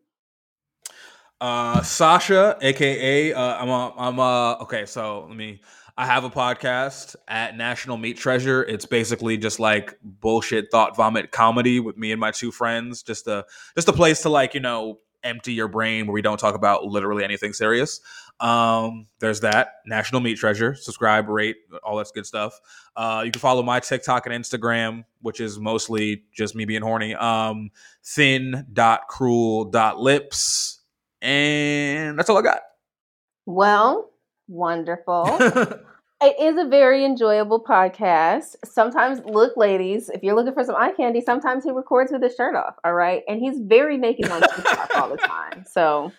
Uh, 1.40 1.82
Sasha, 1.82 2.58
aka 2.60 3.32
uh, 3.32 3.40
I'm 3.40 3.68
a, 3.68 3.94
I'm 3.96 4.18
a, 4.18 4.58
okay. 4.62 4.86
So 4.86 5.26
let 5.28 5.36
me. 5.36 5.60
I 5.96 6.06
have 6.06 6.22
a 6.22 6.30
podcast 6.30 7.16
at 7.26 7.56
National 7.56 7.96
Meat 7.96 8.16
Treasure. 8.16 8.62
It's 8.62 8.86
basically 8.86 9.36
just 9.36 9.58
like 9.58 9.98
bullshit 10.00 10.70
thought 10.70 10.96
vomit 10.96 11.32
comedy 11.32 11.80
with 11.80 11.96
me 11.96 12.12
and 12.12 12.20
my 12.20 12.30
two 12.30 12.52
friends. 12.52 13.02
Just 13.02 13.26
a 13.26 13.46
just 13.74 13.88
a 13.88 13.92
place 13.92 14.22
to 14.22 14.28
like 14.28 14.54
you 14.54 14.60
know 14.60 15.00
empty 15.24 15.52
your 15.52 15.68
brain 15.68 16.06
where 16.06 16.14
we 16.14 16.22
don't 16.22 16.38
talk 16.38 16.54
about 16.54 16.84
literally 16.84 17.24
anything 17.24 17.52
serious. 17.52 18.00
Um, 18.40 19.06
there's 19.18 19.40
that 19.40 19.76
National 19.86 20.20
Meat 20.20 20.36
Treasure. 20.36 20.74
Subscribe, 20.74 21.28
rate, 21.28 21.56
all 21.82 21.96
that's 21.96 22.12
good 22.12 22.26
stuff. 22.26 22.58
Uh, 22.96 23.22
you 23.24 23.30
can 23.32 23.40
follow 23.40 23.62
my 23.62 23.80
TikTok 23.80 24.26
and 24.26 24.34
Instagram, 24.34 25.04
which 25.22 25.40
is 25.40 25.58
mostly 25.58 26.24
just 26.32 26.54
me 26.54 26.64
being 26.64 26.82
horny. 26.82 27.14
Um, 27.14 27.70
thin 28.04 28.66
dot 28.72 29.08
cruel 29.08 29.64
dot 29.64 30.00
lips, 30.00 30.80
And 31.20 32.18
that's 32.18 32.30
all 32.30 32.38
I 32.38 32.42
got. 32.42 32.60
Well, 33.46 34.10
wonderful. 34.46 35.38
It 36.20 36.34
is 36.40 36.58
a 36.58 36.68
very 36.68 37.04
enjoyable 37.04 37.62
podcast. 37.62 38.56
Sometimes, 38.64 39.20
look, 39.24 39.56
ladies, 39.56 40.08
if 40.08 40.24
you're 40.24 40.34
looking 40.34 40.52
for 40.52 40.64
some 40.64 40.74
eye 40.74 40.90
candy, 40.90 41.20
sometimes 41.20 41.62
he 41.62 41.70
records 41.70 42.10
with 42.10 42.22
his 42.24 42.34
shirt 42.34 42.56
off. 42.56 42.74
All 42.84 42.92
right, 42.92 43.22
and 43.28 43.38
he's 43.38 43.60
very 43.60 43.96
naked 43.96 44.28
on 44.28 44.40
TikTok 44.40 44.90
all 44.96 45.10
the 45.10 45.16
time. 45.16 45.64
So, 45.70 46.10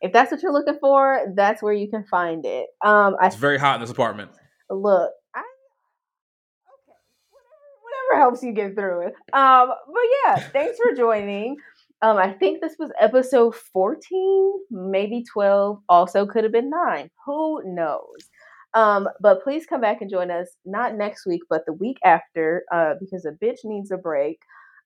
if 0.00 0.12
that's 0.12 0.32
what 0.32 0.42
you're 0.42 0.52
looking 0.52 0.78
for, 0.80 1.32
that's 1.36 1.62
where 1.62 1.72
you 1.72 1.88
can 1.88 2.04
find 2.04 2.44
it. 2.44 2.66
Um, 2.84 3.14
I 3.20 3.28
it's 3.28 3.36
very 3.36 3.58
hot 3.58 3.76
in 3.76 3.80
this 3.80 3.90
apartment. 3.90 4.32
look, 4.70 5.12
I 5.36 5.38
okay, 5.38 6.98
whatever, 7.30 8.10
whatever 8.10 8.22
helps 8.22 8.42
you 8.42 8.52
get 8.52 8.74
through 8.74 9.06
it. 9.06 9.14
Um, 9.32 9.68
but 9.68 10.02
yeah, 10.24 10.36
thanks 10.48 10.78
for 10.78 10.96
joining. 10.96 11.56
Um, 12.02 12.18
I 12.18 12.32
think 12.32 12.60
this 12.60 12.74
was 12.78 12.90
episode 13.00 13.54
14, 13.54 14.52
maybe 14.70 15.24
12. 15.32 15.78
Also, 15.88 16.26
could 16.26 16.42
have 16.42 16.52
been 16.52 16.70
nine. 16.70 17.08
Who 17.24 17.62
knows? 17.64 18.28
Um, 18.74 19.08
but 19.20 19.42
please 19.42 19.66
come 19.66 19.80
back 19.80 20.00
and 20.00 20.10
join 20.10 20.30
us 20.30 20.48
not 20.64 20.96
next 20.96 21.26
week, 21.26 21.42
but 21.48 21.64
the 21.66 21.72
week 21.72 21.98
after, 22.04 22.64
uh, 22.72 22.94
because 23.00 23.24
a 23.24 23.32
bitch 23.32 23.58
needs 23.64 23.90
a 23.90 23.96
break. 23.96 24.40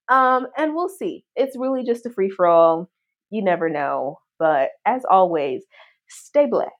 Um, 0.09 0.47
and 0.57 0.75
we'll 0.75 0.89
see. 0.89 1.25
It's 1.35 1.57
really 1.57 1.83
just 1.83 2.05
a 2.05 2.09
free 2.11 2.29
for 2.29 2.47
all. 2.47 2.89
You 3.31 3.43
never 3.43 3.69
know. 3.69 4.19
But 4.39 4.69
as 4.85 5.03
always, 5.09 5.63
stay 6.07 6.45
blessed. 6.45 6.71